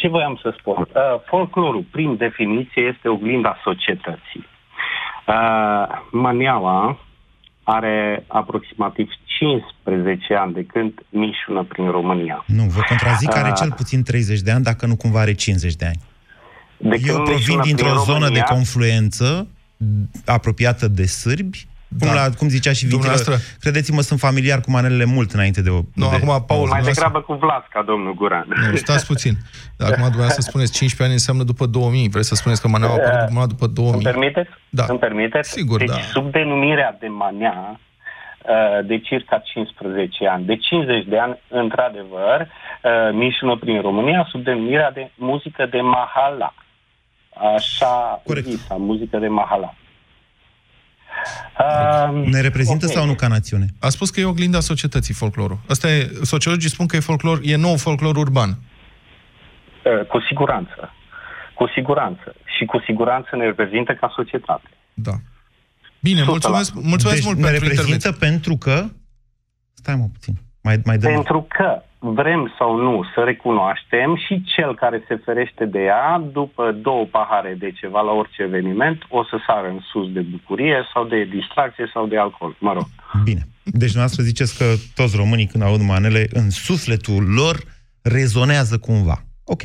Ce 0.00 0.08
voiam 0.08 0.38
să 0.42 0.54
spun? 0.58 0.74
Uh, 0.78 0.86
folclorul, 1.26 1.84
prin 1.90 2.16
definiție, 2.16 2.82
este 2.94 3.08
oglinda 3.08 3.56
societății. 3.64 4.44
Uh, 5.26 5.86
Maniaua 6.10 6.98
are 7.62 8.24
aproximativ 8.26 9.08
15 9.24 10.34
ani 10.34 10.52
de 10.52 10.64
când 10.64 10.92
mișună 11.08 11.62
prin 11.62 11.90
România. 11.90 12.44
Nu, 12.46 12.62
vă 12.62 12.80
contrazic, 12.88 13.36
are 13.36 13.48
Ah. 13.48 13.54
cel 13.56 13.72
puțin 13.72 14.02
30 14.02 14.40
de 14.40 14.50
ani, 14.50 14.64
dacă 14.64 14.86
nu 14.86 14.96
cumva 14.96 15.20
are 15.20 15.34
50 15.34 15.74
de 15.74 15.86
ani. 15.86 16.00
De 16.76 16.96
Eu 17.06 17.14
când 17.14 17.16
provin 17.16 17.34
mișună 17.36 17.62
dintr-o 17.62 17.86
prin 17.88 17.98
zonă 17.98 18.18
de 18.18 18.24
România, 18.24 18.44
confluență 18.44 19.48
apropiată 20.26 20.88
de 20.88 21.06
sârbi, 21.06 21.66
cum, 21.98 22.08
Da. 22.08 22.14
la, 22.14 22.24
cum 22.38 22.48
zicea 22.48 22.72
și 22.72 22.84
Vitilă, 22.86 23.00
Dumneavoastră- 23.00 23.56
credeți-mă, 23.60 24.00
sunt 24.00 24.18
familiar 24.20 24.60
cu 24.60 24.70
manelele 24.70 25.04
mult 25.04 25.30
înainte 25.32 25.62
de... 25.62 25.70
o- 25.70 25.80
Nu, 25.94 26.08
de 26.08 26.14
acum, 26.14 26.26
Paul, 26.28 26.44
Mai 26.46 26.46
dumneavoastră- 26.46 26.92
degrabă 26.92 27.20
cu 27.20 27.32
Vlasca, 27.34 27.82
domnul 27.82 28.14
Guran. 28.14 28.46
Nu, 28.70 28.76
stați 28.76 29.06
puțin. 29.06 29.34
Acum 29.78 30.02
dumneavoastră 30.02 30.42
spuneți 30.42 30.72
15 30.72 31.02
ani 31.02 31.12
înseamnă 31.12 31.42
după 31.42 31.66
2000. 31.66 32.08
Vreți 32.08 32.28
să 32.28 32.34
spuneți 32.34 32.60
că 32.62 32.68
maneaua 32.68 32.94
a 32.94 32.98
apărut 33.06 33.28
numai 33.28 33.46
după 33.46 33.64
Îmi 33.64 33.74
2000? 33.74 34.02
permiteți? 34.04 34.50
Da. 34.68 34.84
Îmi 34.88 34.98
permiteți? 34.98 35.50
Sigur, 35.50 35.78
deci, 35.78 35.88
da. 35.88 35.94
sub 36.12 36.30
denumirea 36.32 36.96
de 37.00 37.06
manea, 37.06 37.80
uh, 38.54 38.86
de 38.86 38.98
circa 38.98 39.36
15 39.38 40.26
ani. 40.26 40.44
De 40.44 40.56
50 40.56 41.04
de 41.08 41.18
ani, 41.18 41.38
într-adevăr, 41.48 42.38
uh, 42.40 43.12
mișună 43.12 43.56
prin 43.56 43.80
România 43.80 44.26
sub 44.30 44.44
denumirea 44.44 44.90
de 44.90 45.10
muzică 45.14 45.66
de 45.70 45.80
mahala. 45.80 46.54
Așa 47.56 48.22
Corect. 48.24 48.46
zisa, 48.46 48.74
muzică 48.78 49.16
de 49.18 49.28
mahala. 49.28 49.74
Uh, 51.58 52.26
Ne 52.26 52.40
reprezintă 52.40 52.86
ok. 52.86 52.92
sau 52.92 53.06
nu 53.06 53.14
ca 53.14 53.28
națiune? 53.28 53.66
A 53.80 53.88
spus 53.88 54.10
că 54.10 54.20
e 54.20 54.24
oglinda 54.24 54.60
societății 54.60 55.14
folclorul. 55.14 55.58
Asta 55.68 55.90
e, 55.90 56.10
sociologii 56.22 56.70
spun 56.70 56.86
că 56.86 56.96
e 56.96 57.00
folclor, 57.00 57.40
e 57.42 57.56
nou 57.56 57.76
folclor 57.76 58.16
urban. 58.16 58.50
Uh, 58.50 60.06
cu 60.06 60.20
siguranță. 60.20 60.92
Cu 61.54 61.68
siguranță. 61.74 62.34
Și 62.56 62.64
cu 62.64 62.82
siguranță 62.86 63.36
ne 63.36 63.44
reprezintă 63.44 63.94
ca 63.94 64.12
societate. 64.16 64.68
Da. 64.94 65.12
Bine, 66.00 66.22
100%. 66.22 66.24
mulțumesc, 66.26 66.74
mulțumesc 66.74 67.16
deci 67.16 67.24
mult 67.24 67.36
ne 67.36 67.42
pentru 67.42 67.64
reprezintă 67.64 68.08
intervenție. 68.08 68.28
pentru 68.28 68.56
că... 68.56 68.84
Stai 69.74 69.94
mă 69.94 70.06
puțin. 70.12 70.34
Mai, 70.60 70.80
mai 70.84 70.98
dăm. 70.98 71.12
Pentru 71.12 71.46
că 71.48 71.82
vrem 71.98 72.54
sau 72.58 72.76
nu 72.76 73.04
să 73.14 73.20
recunoaștem 73.24 74.16
și 74.26 74.44
cel 74.54 74.74
care 74.74 75.04
se 75.08 75.16
ferește 75.24 75.64
de 75.64 75.78
ea, 75.78 76.24
după 76.32 76.72
două 76.82 77.04
pahare 77.04 77.56
de 77.58 77.72
ceva 77.80 78.00
la 78.00 78.12
orice 78.12 78.42
eveniment, 78.42 79.02
o 79.08 79.24
să 79.24 79.36
sară 79.46 79.68
în 79.68 79.80
sus 79.90 80.12
de 80.12 80.20
bucurie 80.20 80.84
sau 80.92 81.04
de 81.04 81.24
distracție 81.24 81.90
sau 81.92 82.06
de 82.06 82.18
alcool. 82.18 82.56
Mă 82.58 82.72
rog. 82.72 82.86
Bine. 83.24 83.46
Deci 83.62 83.92
dumneavoastră 83.92 84.22
ziceți 84.22 84.58
că 84.58 84.64
toți 84.94 85.16
românii 85.16 85.46
când 85.46 85.62
aud 85.62 85.80
manele, 85.80 86.26
în 86.32 86.50
sufletul 86.50 87.22
lor 87.34 87.56
rezonează 88.02 88.78
cumva. 88.78 89.22
Ok. 89.44 89.62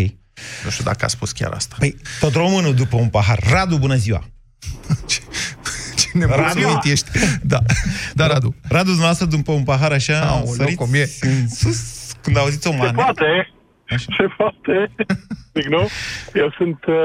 Nu 0.63 0.69
știu 0.69 0.83
dacă 0.83 1.05
a 1.05 1.07
spus 1.07 1.31
chiar 1.31 1.51
asta. 1.51 1.75
Păi, 1.79 1.95
tot 2.19 2.33
românul 2.33 2.73
după 2.73 2.97
un 2.97 3.09
pahar. 3.09 3.39
Radu, 3.51 3.77
bună 3.77 3.95
ziua! 3.95 4.23
Ce, 5.09 5.19
ce 5.95 6.07
nemulțumit 6.13 6.83
ești. 6.83 7.09
Da, 7.43 7.59
da, 8.13 8.27
Radu. 8.27 8.55
Radu, 8.67 8.85
dumneavoastră, 8.85 9.25
după 9.25 9.51
un 9.51 9.63
pahar 9.63 9.91
așa, 9.91 10.19
Aoleu, 10.19 10.53
săriți 10.53 10.75
cum 10.75 10.93
e. 10.93 11.09
în 11.21 11.49
sus, 11.49 12.00
când 12.23 12.37
auziți 12.37 12.67
o 12.67 12.71
Se 12.71 12.77
manelă. 12.77 12.95
poate, 13.03 13.49
Așa. 13.89 14.05
se 14.17 14.27
poate. 14.37 14.91
Zic, 15.53 15.65
nu? 15.69 15.87
Eu 16.33 16.51
sunt 16.57 16.85
uh, 16.87 16.95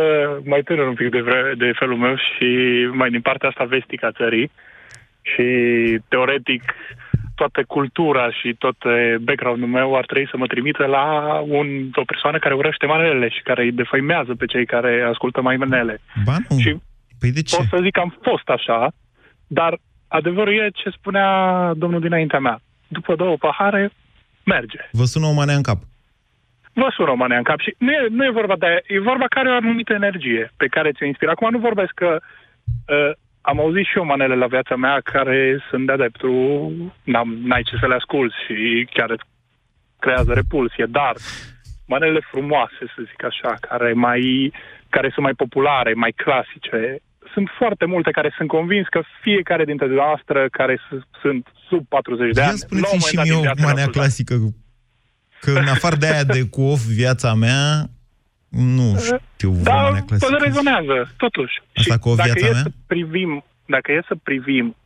mai 0.44 0.60
tânăr 0.62 0.86
un 0.86 0.94
pic 0.94 1.10
de, 1.10 1.20
vre- 1.20 1.54
de 1.56 1.72
felul 1.78 1.96
meu 1.96 2.14
și 2.16 2.48
mai 2.92 3.10
din 3.10 3.20
partea 3.20 3.48
asta 3.48 3.64
vestică 3.64 4.06
a 4.06 4.12
țării 4.12 4.50
și 5.22 5.44
teoretic 6.08 6.62
toată 7.34 7.64
cultura 7.66 8.30
și 8.30 8.54
tot 8.58 8.76
eh, 8.84 9.14
background-ul 9.20 9.68
meu 9.68 9.96
ar 9.96 10.04
trebui 10.06 10.28
să 10.30 10.36
mă 10.36 10.46
trimită 10.46 10.84
la 10.86 11.04
un, 11.46 11.66
o 11.94 12.04
persoană 12.04 12.38
care 12.38 12.54
urăște 12.54 12.86
manele 12.86 13.28
și 13.28 13.42
care 13.42 13.62
îi 13.62 13.72
defăimează 13.72 14.34
pe 14.34 14.46
cei 14.46 14.66
care 14.66 15.06
ascultă 15.10 15.40
mai 15.40 15.56
manele. 15.56 16.00
Ba 16.24 16.36
nu. 16.48 16.58
Și 16.58 16.76
Păi 17.20 17.30
de 17.32 17.42
ce? 17.42 17.56
pot 17.56 17.66
să 17.70 17.78
zic 17.82 17.92
că 17.92 18.00
am 18.00 18.18
fost 18.22 18.48
așa, 18.48 18.92
dar 19.46 19.78
adevărul 20.08 20.52
e 20.54 20.68
ce 20.74 20.90
spunea 20.90 21.28
domnul 21.76 22.00
dinaintea 22.00 22.38
mea. 22.38 22.60
După 22.88 23.14
două 23.14 23.36
pahare, 23.36 23.90
merge. 24.46 24.88
Vă 24.90 25.04
sună 25.04 25.26
o 25.26 25.32
manea 25.32 25.54
în 25.54 25.62
cap. 25.62 25.78
Vă 26.72 26.88
sună 26.96 27.10
o 27.10 27.14
manea 27.14 27.36
în 27.36 27.42
cap 27.42 27.60
și 27.60 27.74
nu 27.78 27.90
e, 27.90 28.06
nu 28.10 28.24
e 28.24 28.38
vorba 28.40 28.56
de 28.56 28.66
aia, 28.66 28.80
e 28.86 29.08
vorba 29.10 29.26
care 29.26 29.48
are 29.48 29.56
o 29.56 29.60
anumită 29.62 29.92
energie 29.92 30.52
pe 30.56 30.66
care 30.66 30.92
ți-o 30.92 31.06
inspiră. 31.06 31.30
Acum 31.30 31.50
nu 31.50 31.58
vorbesc 31.58 31.92
că 31.94 32.10
uh, 32.20 33.10
am 33.40 33.60
auzit 33.60 33.86
și 33.86 33.96
eu 33.96 34.04
manele 34.04 34.34
la 34.34 34.46
viața 34.46 34.76
mea 34.76 35.00
care 35.00 35.64
sunt 35.68 35.86
de 35.86 35.92
adeptul, 35.92 36.92
n-am, 37.04 37.28
n-ai 37.42 37.62
ce 37.62 37.76
să 37.80 37.86
le 37.86 37.94
asculti 37.94 38.34
și 38.46 38.88
chiar 38.92 39.10
îți 39.10 39.24
creează 39.98 40.32
repulsie, 40.32 40.86
dar 40.88 41.14
manele 41.86 42.20
frumoase, 42.30 42.82
să 42.94 43.02
zic 43.10 43.24
așa, 43.24 43.54
care, 43.60 43.92
mai, 43.92 44.52
care 44.88 45.10
sunt 45.12 45.24
mai 45.24 45.34
populare, 45.34 45.92
mai 45.92 46.12
clasice, 46.12 46.98
sunt 47.32 47.48
foarte 47.58 47.84
multe 47.84 48.10
care 48.10 48.32
sunt 48.36 48.48
convins 48.48 48.86
că 48.88 49.00
fiecare 49.22 49.64
dintre 49.64 49.86
noastre 49.86 50.48
care 50.50 50.76
s- 50.76 51.20
sunt 51.20 51.46
sub 51.68 51.86
40 51.88 52.32
de 52.34 52.40
Ia 52.40 52.46
ani, 52.48 52.58
la 52.58 52.66
un 52.66 52.88
spuneți 52.88 53.08
și 53.08 53.14
moment 53.16 53.16
dat 53.16 53.24
mie 53.24 53.32
din 53.32 53.38
o 53.38 53.40
viață 53.42 53.60
manea 53.60 53.74
le-au 53.76 53.90
clasică. 53.90 54.34
Că 55.40 55.50
în 55.50 55.66
afară 55.68 55.96
de 55.96 56.06
aia 56.06 56.24
de 56.24 56.42
cu 56.50 56.62
of 56.62 56.80
viața 56.80 57.34
mea, 57.34 57.64
nu 58.48 58.98
știu 58.98 59.50
vă 59.50 59.62
Da, 59.62 59.74
manea 59.74 60.02
până 60.06 60.18
clasică. 60.18 60.44
rezonează, 60.44 61.14
totuși. 61.16 61.62
Asta 61.74 61.92
Și 61.94 61.98
cu 62.00 62.08
o 62.08 62.14
dacă 62.14 62.28
viața 62.32 62.46
e 62.46 62.50
mea? 62.50 62.60
să 62.62 62.70
privim, 62.86 63.44
dacă 63.66 63.92
e 63.92 64.00
să 64.06 64.14
privim 64.22 64.76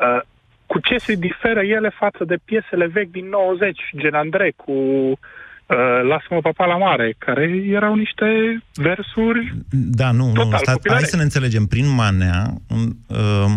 uh, 0.00 0.20
cu 0.66 0.78
ce 0.80 0.96
se 0.98 1.14
diferă 1.14 1.60
ele 1.62 1.88
față 1.88 2.24
de 2.24 2.36
piesele 2.44 2.86
vechi 2.86 3.10
din 3.10 3.28
90, 3.28 3.80
gen 3.96 4.14
Andrei, 4.14 4.52
cu 4.52 4.72
uh, 4.72 5.18
Lasă-mă 6.08 6.40
papa 6.40 6.66
la 6.66 6.76
mare, 6.76 7.14
care 7.18 7.62
erau 7.66 7.94
niște 7.94 8.26
versuri 8.74 9.54
Da, 9.70 10.10
nu, 10.10 10.26
nu, 10.26 10.32
Total, 10.32 10.58
sta, 10.58 10.72
copilărești. 10.72 10.88
hai 10.88 11.02
să 11.10 11.16
ne 11.16 11.22
înțelegem. 11.22 11.66
Prin 11.66 11.88
manea, 11.94 12.46
uh, 13.08 13.52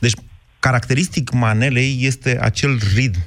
deci 0.00 0.12
caracteristic 0.58 1.30
manelei 1.32 1.96
este 2.00 2.38
acel 2.40 2.78
ritm 2.94 3.18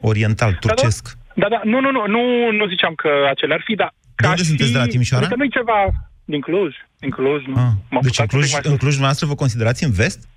oriental, 0.00 0.52
turcesc. 0.60 1.16
Da, 1.34 1.48
da, 1.48 1.60
nu, 1.64 1.80
nu, 1.80 1.90
nu, 1.90 2.06
nu, 2.06 2.50
nu 2.50 2.66
ziceam 2.68 2.94
că 2.94 3.08
acele 3.30 3.54
ar 3.54 3.62
fi, 3.64 3.74
dar 3.74 3.94
De 4.16 4.26
unde 4.26 4.42
sunteți, 4.42 4.72
de 4.72 4.78
la 4.78 4.86
Timișoara? 4.86 5.24
Adică 5.24 5.38
nu 5.38 5.44
e 5.44 5.48
ceva 5.48 6.08
din 6.24 6.40
Cluj, 6.40 6.74
din 6.98 7.10
Cluj, 7.10 7.44
nu. 7.46 7.54
Ah, 7.54 7.70
M-am 7.90 8.00
deci 8.02 8.18
în 8.18 8.24
mutat 8.26 8.32
un 8.32 8.40
pic 8.40 8.48
Cluj, 8.48 8.52
mai 8.52 8.60
în 8.64 8.70
sus. 8.70 8.78
Cluj 8.78 8.98
noastră 8.98 9.26
vă 9.26 9.34
considerați 9.34 9.84
în 9.84 9.90
vest? 9.90 10.28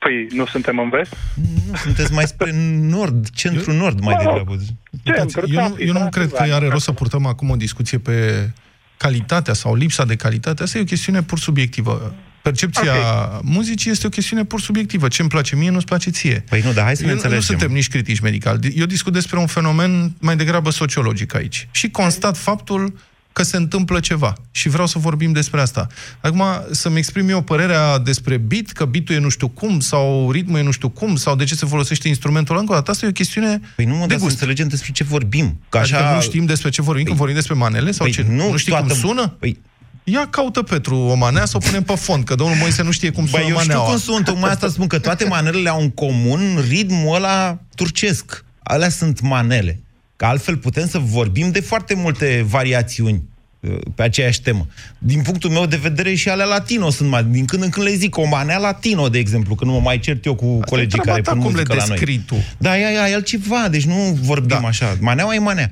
Păi, 0.00 0.26
nu 0.30 0.46
suntem 0.46 0.78
în 0.78 0.88
vest? 0.88 1.16
Nu, 1.34 1.76
sunteți 1.76 2.12
mai 2.12 2.24
spre 2.24 2.50
nord, 2.80 3.30
centru-nord 3.30 4.00
mai 4.00 4.14
Mă 4.14 4.22
rog, 4.22 4.32
degrabă. 4.32 4.62
Uitați, 5.04 5.38
eu 5.54 5.68
nu, 5.68 5.76
eu 5.78 5.92
nu 5.92 6.08
cred 6.08 6.32
că 6.32 6.42
are 6.42 6.68
rost 6.68 6.84
să 6.84 6.92
purtăm 6.92 7.26
acum 7.26 7.50
o 7.50 7.56
discuție 7.56 7.98
pe 7.98 8.50
calitatea 8.96 9.54
sau 9.54 9.74
lipsa 9.74 10.04
de 10.04 10.16
calitate. 10.16 10.62
Asta 10.62 10.78
e 10.78 10.80
o 10.80 10.84
chestiune 10.84 11.22
pur 11.22 11.38
subiectivă. 11.38 12.14
Percepția 12.42 12.92
okay. 12.92 13.40
muzicii 13.42 13.90
este 13.90 14.06
o 14.06 14.10
chestiune 14.10 14.44
pur 14.44 14.60
subiectivă. 14.60 15.08
Ce 15.08 15.20
îmi 15.20 15.30
place 15.30 15.56
mie, 15.56 15.70
nu-ți 15.70 15.86
place 15.86 16.10
ție. 16.10 16.44
Păi 16.48 16.60
nu, 16.64 16.72
dar 16.72 16.84
hai 16.84 16.96
să 16.96 17.02
ne 17.02 17.08
eu, 17.08 17.14
nu 17.14 17.20
înțelegem. 17.20 17.46
suntem 17.46 17.72
nici 17.72 17.88
critici 17.88 18.20
medicali. 18.20 18.74
Eu 18.76 18.86
discut 18.86 19.12
despre 19.12 19.38
un 19.38 19.46
fenomen 19.46 20.14
mai 20.20 20.36
degrabă 20.36 20.70
sociologic 20.70 21.34
aici. 21.34 21.68
Și 21.70 21.90
constat 21.90 22.36
faptul 22.36 22.98
că 23.32 23.42
se 23.42 23.56
întâmplă 23.56 24.00
ceva. 24.00 24.32
Și 24.50 24.68
vreau 24.68 24.86
să 24.86 24.98
vorbim 24.98 25.32
despre 25.32 25.60
asta. 25.60 25.86
Acum, 26.20 26.42
să-mi 26.70 26.98
exprim 26.98 27.28
eu 27.28 27.40
părerea 27.42 27.98
despre 27.98 28.36
beat, 28.36 28.66
că 28.66 28.84
beat-ul 28.84 29.14
e 29.14 29.18
nu 29.18 29.28
știu 29.28 29.48
cum, 29.48 29.80
sau 29.80 30.30
ritmul 30.30 30.58
e 30.58 30.62
nu 30.62 30.70
știu 30.70 30.88
cum, 30.88 31.16
sau 31.16 31.36
de 31.36 31.44
ce 31.44 31.54
se 31.54 31.66
folosește 31.66 32.08
instrumentul 32.08 32.50
ăla, 32.52 32.60
încă 32.60 32.72
o 32.72 32.76
dată, 32.76 32.90
asta 32.90 33.06
e 33.06 33.08
o 33.08 33.12
chestiune 33.12 33.60
Păi 33.76 33.84
nu, 33.84 33.94
mă, 33.94 34.00
de 34.00 34.06
dar 34.06 34.16
să 34.18 34.22
gust. 34.22 34.32
înțelegem 34.34 34.68
despre 34.68 34.92
ce 34.92 35.04
vorbim. 35.04 35.60
Că 35.68 35.78
așa... 35.78 35.96
Adică 35.96 36.14
nu 36.14 36.20
știm 36.20 36.44
despre 36.44 36.70
ce 36.70 36.82
vorbim, 36.82 37.04
când 37.04 37.16
vorbim 37.16 37.36
despre 37.36 37.54
manele 37.54 37.90
sau 37.90 38.06
Păi 38.06 38.14
ce? 38.14 38.24
nu 38.28 38.50
Nu 38.50 38.56
știi 38.56 38.72
toată- 38.72 38.86
cum 38.86 38.96
sună? 38.96 39.28
Păi, 39.38 39.58
Ia 40.04 40.26
caută 40.30 40.62
Petru 40.62 40.96
o 40.96 41.14
manea 41.14 41.44
să 41.44 41.56
o 41.56 41.58
punem 41.58 41.82
pe 41.82 41.94
fond, 41.94 42.24
că 42.24 42.34
domnul 42.34 42.56
Moise 42.56 42.82
nu 42.82 42.90
știe 42.90 43.10
cum 43.10 43.26
sună 43.26 43.42
Băi, 43.42 43.50
eu 43.50 43.58
știu 43.58 43.66
maneaua. 43.72 43.88
cum 43.90 43.98
sunt, 43.98 44.24
tocmai 44.24 44.50
asta 44.50 44.68
spun, 44.68 44.86
că 44.86 44.98
toate 44.98 45.24
manelele 45.24 45.68
au 45.68 45.80
în 45.80 45.90
comun 45.90 46.64
ritmul 46.68 47.14
ăla 47.14 47.58
turcesc. 47.74 48.44
Alea 48.62 48.88
sunt 48.88 49.20
manele. 49.20 49.80
Că 50.20 50.26
altfel 50.26 50.56
putem 50.56 50.86
să 50.86 50.98
vorbim 50.98 51.50
de 51.50 51.60
foarte 51.60 51.94
multe 51.94 52.44
variațiuni 52.48 53.22
uh, 53.60 53.76
pe 53.96 54.02
aceeași 54.02 54.42
temă. 54.42 54.66
Din 54.98 55.22
punctul 55.22 55.50
meu 55.50 55.66
de 55.66 55.76
vedere 55.76 56.14
și 56.14 56.28
ale 56.28 56.44
latino 56.44 56.90
sunt 56.90 57.08
mai... 57.10 57.24
Din 57.24 57.44
când 57.44 57.62
în 57.62 57.70
când 57.70 57.86
le 57.86 57.92
zic 57.92 58.16
o 58.16 58.26
manea 58.26 58.58
latino, 58.58 59.08
de 59.08 59.18
exemplu, 59.18 59.54
când 59.54 59.70
mă 59.70 59.80
mai 59.80 59.98
cert 59.98 60.24
eu 60.24 60.34
cu 60.34 60.58
colegii 60.58 60.98
treaba 60.98 61.10
care 61.10 61.22
ta 61.22 61.32
pun 61.32 61.40
cum 61.40 61.50
le 61.50 61.56
muzică 61.56 61.74
la 61.74 61.84
noi. 61.86 61.88
descrii 61.88 62.22
tu. 62.26 62.34
Da, 62.58 62.78
ea, 62.78 62.90
ea, 62.90 63.08
e 63.08 63.14
altceva, 63.14 63.68
deci 63.70 63.84
nu 63.84 64.18
vorbim 64.22 64.58
da. 64.60 64.66
așa. 64.66 64.86
Maneaua 65.00 65.34
e 65.34 65.38
manea. 65.38 65.70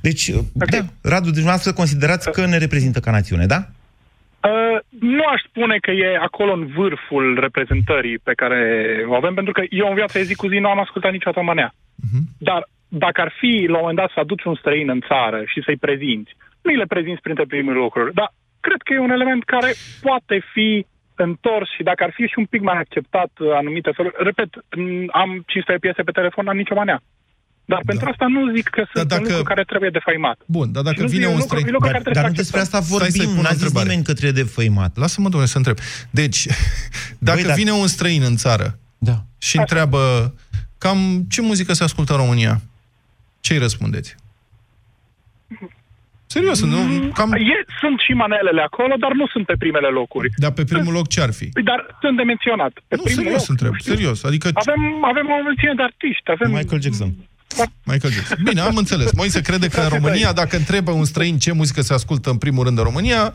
Deci, 0.00 0.30
okay. 0.30 0.68
da, 0.70 1.10
Radu, 1.10 1.30
dumneavoastră 1.30 1.72
considerați 1.72 2.30
că 2.30 2.46
ne 2.46 2.58
reprezintă 2.58 3.00
ca 3.00 3.10
națiune, 3.10 3.46
da? 3.46 3.60
Uh, 4.40 4.78
nu 5.00 5.24
aș 5.34 5.40
spune 5.48 5.76
că 5.80 5.90
e 5.90 6.18
acolo 6.22 6.52
în 6.52 6.66
vârful 6.76 7.38
reprezentării 7.40 8.18
pe 8.18 8.32
care 8.34 8.60
o 9.08 9.14
avem, 9.14 9.34
pentru 9.34 9.52
că 9.52 9.62
eu 9.70 9.86
în 9.88 9.94
viața 9.94 10.18
de 10.18 10.24
zi 10.24 10.34
cu 10.34 10.48
zi 10.48 10.58
nu 10.58 10.68
am 10.68 10.80
ascultat 10.80 11.12
niciodată 11.12 11.42
manea. 11.42 11.74
Mhm. 11.94 12.20
Dar 12.38 12.68
dacă 13.04 13.20
ar 13.20 13.32
fi 13.40 13.52
la 13.68 13.76
un 13.78 13.80
moment 13.84 13.98
dat 14.02 14.10
să 14.14 14.20
aduci 14.20 14.44
un 14.44 14.56
străin 14.62 14.88
în 14.96 15.00
țară 15.10 15.38
și 15.52 15.62
să-i 15.64 15.82
prezinți, 15.86 16.32
nu 16.62 16.70
îi 16.70 16.76
le 16.82 16.92
prezinți 16.94 17.20
printre 17.26 17.44
primele 17.52 17.78
lucruri, 17.84 18.14
dar 18.14 18.28
cred 18.66 18.80
că 18.84 18.90
e 18.92 18.98
un 19.08 19.10
element 19.18 19.42
care 19.54 19.70
poate 20.06 20.36
fi 20.52 20.86
întors 21.26 21.68
și 21.76 21.82
dacă 21.82 22.00
ar 22.04 22.12
fi 22.16 22.22
și 22.32 22.38
un 22.42 22.44
pic 22.52 22.62
mai 22.70 22.78
acceptat 22.84 23.30
uh, 23.38 23.48
anumite 23.60 23.90
feluri. 23.96 24.14
Repet, 24.28 24.50
m, 24.76 25.08
am 25.22 25.30
500 25.46 25.78
piese 25.84 26.02
pe 26.02 26.10
telefon, 26.18 26.44
n-am 26.44 26.56
nicio 26.56 26.74
manea. 26.74 26.98
Dar 27.72 27.80
da. 27.82 27.88
pentru 27.90 28.08
asta 28.12 28.26
nu 28.36 28.40
zic 28.56 28.66
că 28.76 28.82
sunt 28.92 29.08
dacă- 29.08 29.22
un 29.22 29.28
lucru 29.28 29.42
care 29.52 29.62
trebuie 29.72 29.90
defaimat. 29.98 30.38
Bun, 30.46 30.72
dar 30.72 30.82
dacă 30.82 30.96
Și 30.96 31.02
nu 31.02 31.08
vine 31.08 31.24
e 31.24 31.26
un 31.26 31.32
lucru- 31.42 31.46
străin... 31.48 31.66
e 31.66 31.70
lucru 31.76 31.88
care 31.88 32.00
Dar, 32.02 32.02
trebuie 32.02 32.22
dar 32.22 32.30
nu 32.30 32.36
să 32.36 32.42
despre 32.42 32.60
asta 32.60 32.76
acceptăm. 32.76 32.98
Stai 32.98 33.10
să-i 33.10 33.18
vorbim, 33.20 33.34
pun 33.36 33.44
o 33.44 33.46
n-a 33.48 33.54
zis 33.54 33.62
întrebare. 33.62 33.86
nimeni 33.88 34.06
că 34.08 34.12
trebuie 34.18 34.42
de 34.42 34.48
făimat. 34.58 34.92
Lasă-mă, 35.02 35.28
domnule, 35.28 35.52
să 35.54 35.58
întreb. 35.62 35.76
Deci, 36.20 36.40
dacă 37.28 37.42
dar- 37.46 37.56
vine 37.60 37.70
un 37.84 37.86
străin 37.96 38.22
în 38.30 38.36
țară 38.44 38.66
Da. 39.08 39.16
și 39.46 39.54
întreabă 39.58 40.00
cam 40.78 40.98
ce 41.34 41.40
muzică 41.42 41.72
se 41.72 41.84
ascultă 41.84 42.12
în 42.12 42.18
România, 42.24 42.54
ce 43.44 43.52
îi 43.52 43.58
răspundeți? 43.66 44.08
Serios, 46.26 46.58
nu? 46.64 46.80
Cam... 47.18 47.32
E, 47.32 47.56
sunt 47.80 47.98
și 48.06 48.12
manelele 48.12 48.62
acolo, 48.68 48.94
dar 49.04 49.12
nu 49.12 49.26
sunt 49.26 49.44
pe 49.46 49.54
primele 49.58 49.88
locuri. 49.88 50.28
Dar 50.36 50.50
pe 50.58 50.64
primul 50.64 50.92
loc 50.92 51.06
ce 51.08 51.20
ar 51.20 51.32
fi? 51.32 51.46
Păi, 51.56 51.62
Dar 51.62 51.80
sunt 52.00 52.16
de 52.16 52.22
menționat. 52.22 52.72
Pe 52.88 52.96
Nu, 52.96 53.02
primul 53.02 53.22
serios 53.22 53.40
loc, 53.40 53.48
întreb, 53.54 53.70
nu 53.72 53.78
știu. 53.78 53.94
serios. 53.94 54.18
Adică 54.24 54.46
Avem, 54.54 54.82
avem 55.04 55.26
o 55.34 55.42
mulțime 55.42 55.72
de 55.76 55.82
artiști. 55.82 56.30
Avem... 56.30 56.50
Michael 56.58 56.80
Jackson. 56.84 57.10
Michael 57.84 58.12
Jackson. 58.12 58.38
Bine, 58.44 58.60
am 58.60 58.76
înțeles. 58.76 59.12
Moise 59.12 59.40
crede 59.40 59.68
că 59.68 59.80
în 59.80 59.88
România, 59.88 60.32
dacă 60.32 60.56
întrebă 60.56 60.90
un 60.90 61.04
străin 61.04 61.38
ce 61.38 61.52
muzică 61.52 61.82
se 61.82 61.92
ascultă 61.92 62.30
în 62.30 62.36
primul 62.36 62.64
rând 62.64 62.78
în 62.78 62.84
România, 62.84 63.32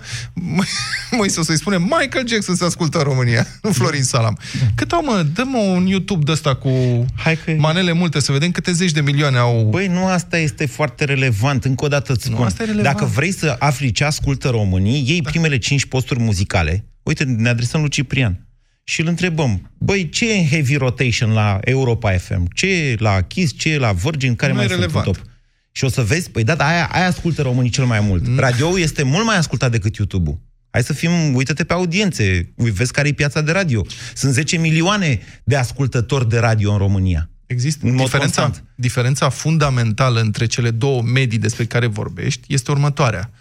Moise 1.17 1.39
o 1.39 1.43
să-i 1.43 1.58
spune 1.58 1.78
Michael 1.78 2.28
Jackson 2.28 2.56
se 2.56 2.65
ascultă 2.65 2.98
în 2.98 3.04
România, 3.04 3.48
nu 3.62 3.72
Florin 3.78 4.04
Salam. 4.04 4.38
Cât 4.76 4.91
au, 4.91 5.04
mă? 5.04 5.26
Dă-mă 5.34 5.58
un 5.58 5.86
YouTube 5.86 6.24
de 6.24 6.32
ăsta 6.32 6.56
cu 6.56 6.69
Hai 7.15 7.38
că... 7.45 7.52
manele 7.58 7.91
multe, 7.91 8.19
să 8.19 8.32
vedem 8.32 8.52
câte 8.52 8.72
zeci 8.72 8.91
de 8.91 9.02
milioane 9.02 9.38
au... 9.38 9.67
Băi, 9.69 9.88
nu 9.88 10.06
asta 10.06 10.38
este 10.38 10.65
foarte 10.65 11.04
relevant. 11.06 11.65
Încă 11.65 11.86
o 11.86 11.88
dată 11.88 12.12
îți 12.12 12.28
Nu, 12.30 12.34
spun. 12.34 12.45
asta 12.45 12.63
e 12.63 12.65
relevant. 12.65 12.95
Dacă 12.95 13.12
vrei 13.12 13.32
să 13.32 13.56
afli 13.60 13.91
ce 13.91 14.04
ascultă 14.04 14.50
românii, 14.50 15.04
iei 15.08 15.22
da. 15.22 15.30
primele 15.30 15.58
cinci 15.58 15.86
posturi 15.86 16.19
muzicale. 16.19 16.86
Uite, 17.04 17.24
ne 17.24 17.50
adresăm 17.50 17.80
lui 17.82 17.89
Ciprian. 17.89 18.43
Și 18.89 19.02
îl 19.02 19.08
întrebăm, 19.08 19.71
băi, 19.78 20.10
ce 20.10 20.32
e 20.32 20.38
în 20.38 20.45
heavy 20.47 20.75
rotation 20.75 21.32
la 21.32 21.60
Europa 21.63 22.12
FM? 22.17 22.47
Ce 22.54 22.67
e 22.67 22.95
la 22.99 23.21
Kiss? 23.21 23.54
Ce 23.58 23.69
e 23.69 23.78
la 23.78 23.91
Virgin? 23.91 24.36
Care 24.36 24.52
Nu 24.52 24.58
mai 24.58 24.65
e 24.65 24.69
sunt 24.69 24.80
în 24.82 24.88
relevant. 24.88 25.17
top? 25.17 25.25
Și 25.71 25.84
o 25.84 25.89
să 25.89 26.02
vezi, 26.02 26.30
păi 26.30 26.43
da, 26.43 26.56
dar 26.56 26.67
aia, 26.71 26.89
aia 26.91 27.06
ascultă 27.08 27.41
românii 27.41 27.69
cel 27.69 27.86
mai 27.86 27.99
mult. 27.99 28.28
Mm. 28.28 28.39
Radio-ul 28.39 28.80
este 28.80 29.04
mult 29.04 29.25
mai 29.25 29.38
ascultat 29.38 29.71
decât 29.71 29.95
YouTube-ul. 29.95 30.39
Hai 30.69 30.84
să 30.84 30.93
fim, 30.93 31.36
uită-te 31.36 31.63
pe 31.63 31.73
audiențe, 31.73 32.54
ui- 32.56 32.69
vezi 32.71 32.91
care 32.91 33.08
e 33.08 33.12
piața 33.12 33.41
de 33.41 33.52
radio. 33.52 33.86
Sunt 34.13 34.34
10 34.34 34.58
milioane 34.58 35.19
de 35.43 35.56
ascultători 35.56 36.30
de 36.30 36.38
radio 36.39 36.71
în 36.71 36.78
România. 36.78 37.30
Există 37.45 37.86
În 37.86 37.93
mod 37.93 38.04
diferența, 38.04 38.41
constant. 38.41 38.67
diferența 38.75 39.30
fundamentală 39.30 40.19
între 40.19 40.45
cele 40.45 40.71
două 40.71 41.02
medii 41.02 41.38
despre 41.39 41.65
care 41.65 41.88
vorbești 41.88 42.54
este 42.54 42.71
următoarea. 42.71 43.32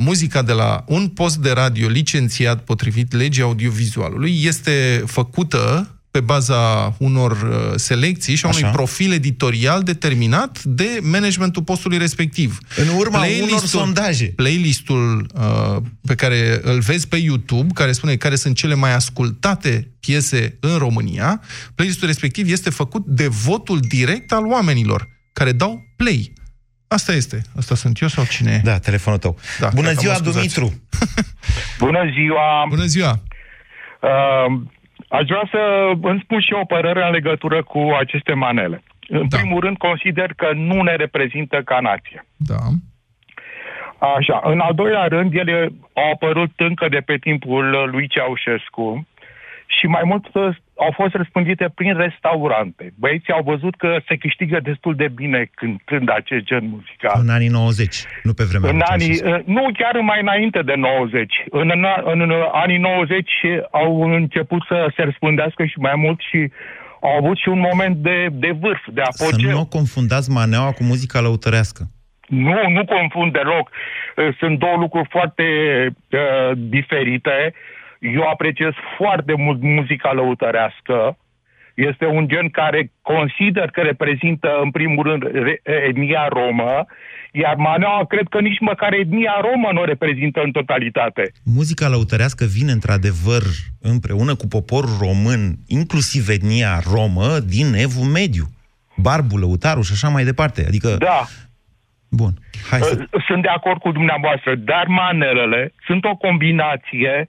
Muzica 0.00 0.42
de 0.42 0.52
la 0.52 0.84
un 0.86 1.08
post 1.08 1.36
de 1.36 1.50
radio 1.50 1.88
licențiat 1.88 2.64
potrivit 2.64 3.12
legii 3.12 3.42
audiovizualului 3.42 4.40
este 4.44 5.02
făcută 5.06 5.92
pe 6.10 6.20
baza 6.20 6.94
unor 6.98 7.32
uh, 7.32 7.72
selecții 7.76 8.34
și 8.34 8.44
a 8.44 8.48
unui 8.48 8.62
Așa. 8.62 8.72
profil 8.72 9.12
editorial 9.12 9.82
determinat 9.82 10.62
de 10.62 11.00
managementul 11.02 11.62
postului 11.62 11.98
respectiv. 11.98 12.58
În 12.76 12.88
urma 12.88 13.18
unor 13.18 13.28
Playlistul- 13.28 13.80
sondaje. 13.80 14.24
Playlistul 14.24 15.26
uh, 15.34 15.76
pe 16.06 16.14
care 16.14 16.60
îl 16.62 16.80
vezi 16.80 17.08
pe 17.08 17.16
YouTube, 17.16 17.72
care 17.74 17.92
spune 17.92 18.16
care 18.16 18.36
sunt 18.36 18.56
cele 18.56 18.74
mai 18.74 18.94
ascultate 18.94 19.90
piese 20.00 20.56
în 20.60 20.76
România, 20.76 21.40
playlistul 21.74 22.06
respectiv 22.06 22.50
este 22.50 22.70
făcut 22.70 23.06
de 23.06 23.26
votul 23.26 23.80
direct 23.80 24.32
al 24.32 24.46
oamenilor 24.46 25.08
care 25.32 25.52
dau 25.52 25.82
play. 25.96 26.32
Asta 26.88 27.12
este. 27.12 27.40
Asta 27.56 27.74
sunt 27.74 28.00
eu 28.00 28.08
sau 28.08 28.24
cine 28.24 28.52
e? 28.52 28.60
Da, 28.64 28.78
telefonul 28.78 29.18
tău. 29.18 29.36
Da, 29.58 29.68
Bună 29.74 29.86
gata, 29.88 30.00
ziua, 30.00 30.12
mă 30.12 30.18
scuzați. 30.18 30.54
Dumitru! 30.54 30.80
Bună 31.84 32.02
ziua! 32.12 32.64
Bună 32.68 32.84
ziua! 32.84 33.12
Uh, 34.00 34.46
aș 35.08 35.24
vrea 35.26 35.48
să 35.50 35.60
îmi 36.02 36.20
spun 36.24 36.40
și 36.40 36.52
eu 36.52 36.60
o 36.60 36.64
părere 36.64 37.04
în 37.06 37.10
legătură 37.12 37.62
cu 37.62 37.78
aceste 38.00 38.32
manele. 38.32 38.82
În 39.08 39.28
Da. 39.28 39.36
primul 39.36 39.60
rând, 39.60 39.76
consider 39.76 40.32
că 40.36 40.48
nu 40.54 40.82
ne 40.82 40.94
reprezintă 40.96 41.62
ca 41.64 41.78
nație. 41.80 42.26
Da. 42.36 42.58
Așa. 44.16 44.40
În 44.44 44.60
al 44.60 44.74
doilea 44.74 45.06
rând, 45.06 45.34
ele 45.34 45.68
au 45.92 46.10
apărut 46.12 46.50
încă 46.56 46.88
de 46.88 46.96
pe 47.06 47.16
timpul 47.16 47.88
lui 47.92 48.08
Ceaușescu 48.08 49.06
și 49.76 49.86
mai 49.86 50.02
mult 50.04 50.24
uh, 50.32 50.56
au 50.84 50.92
fost 50.94 51.14
răspândite 51.14 51.66
prin 51.74 51.96
restaurante. 51.96 52.92
Băieții 52.98 53.32
au 53.32 53.42
văzut 53.42 53.74
că 53.76 53.96
se 54.08 54.16
câștigă 54.16 54.58
destul 54.62 54.94
de 54.94 55.08
bine 55.08 55.50
cântând 55.54 56.10
acest 56.10 56.44
gen 56.44 56.64
muzical. 56.68 57.20
În 57.22 57.28
anii 57.28 57.48
90, 57.48 57.96
nu 58.22 58.32
pe 58.32 58.44
vremea 58.50 58.70
În 58.70 58.76
lui 58.76 58.84
anii, 58.88 59.14
Ceaușescu. 59.16 59.50
uh, 59.50 59.54
nu 59.56 59.62
chiar 59.78 59.94
mai 60.00 60.20
înainte 60.20 60.60
de 60.62 60.74
90. 60.76 61.34
În, 61.50 61.70
în, 61.74 61.84
în 62.04 62.32
anii 62.52 62.78
90 62.78 63.30
au 63.70 64.02
început 64.02 64.62
să 64.68 64.92
se 64.96 65.02
răspândească 65.02 65.64
și 65.64 65.78
mai 65.78 65.94
mult 65.96 66.20
și 66.30 66.50
au 67.02 67.16
avut 67.16 67.36
și 67.38 67.48
un 67.48 67.58
moment 67.58 67.96
de, 67.96 68.26
de 68.32 68.50
vârf, 68.60 68.82
de 68.92 69.02
Să 69.10 69.24
apogeu. 69.24 69.50
nu 69.50 69.60
o 69.60 69.64
confundați 69.66 70.30
maneaua 70.30 70.72
cu 70.72 70.82
muzica 70.84 71.20
lăutărească. 71.20 71.82
Nu, 72.28 72.68
nu 72.76 72.84
confund 72.84 73.32
deloc. 73.32 73.70
Uh, 73.70 74.34
Sunt 74.38 74.58
două 74.58 74.76
lucruri 74.76 75.08
foarte 75.10 75.42
uh, 76.10 76.50
diferite. 76.56 77.52
Eu 77.98 78.22
apreciez 78.22 78.72
foarte 78.96 79.34
mult 79.36 79.62
muzica 79.62 80.12
lăutărească 80.12 81.16
Este 81.74 82.06
un 82.06 82.28
gen 82.28 82.48
care 82.48 82.90
consider 83.02 83.70
că 83.70 83.80
reprezintă, 83.80 84.48
în 84.62 84.70
primul 84.70 85.02
rând, 85.08 85.22
re- 85.22 85.60
etnia 85.88 86.28
romă, 86.28 86.86
iar 87.32 87.54
Maneaua 87.56 88.04
cred 88.06 88.26
că 88.30 88.40
nici 88.40 88.60
măcar 88.60 88.92
etnia 88.92 89.36
romă 89.40 89.68
nu 89.72 89.80
o 89.80 89.84
reprezintă 89.84 90.40
în 90.44 90.50
totalitate. 90.50 91.32
Muzica 91.44 91.88
lăutărească 91.88 92.44
vine 92.44 92.72
într-adevăr 92.72 93.42
împreună 93.80 94.34
cu 94.34 94.46
poporul 94.46 94.96
român, 95.00 95.54
inclusiv 95.66 96.28
etnia 96.28 96.80
romă, 96.94 97.28
din 97.54 97.74
Evul 97.74 98.06
Mediu. 98.18 98.44
Barbul, 98.96 99.40
lăutarul 99.40 99.82
și 99.82 99.92
așa 99.92 100.08
mai 100.08 100.24
departe. 100.24 100.64
Adică, 100.66 100.88
Da, 100.98 101.20
bun, 102.08 102.32
hai 102.70 102.80
să... 102.80 102.96
Uh, 102.98 103.22
sunt 103.26 103.42
de 103.42 103.48
acord 103.48 103.80
cu 103.80 103.92
dumneavoastră, 103.92 104.54
dar 104.54 104.86
manelele 104.86 105.72
sunt 105.86 106.04
o 106.04 106.16
combinație 106.16 107.28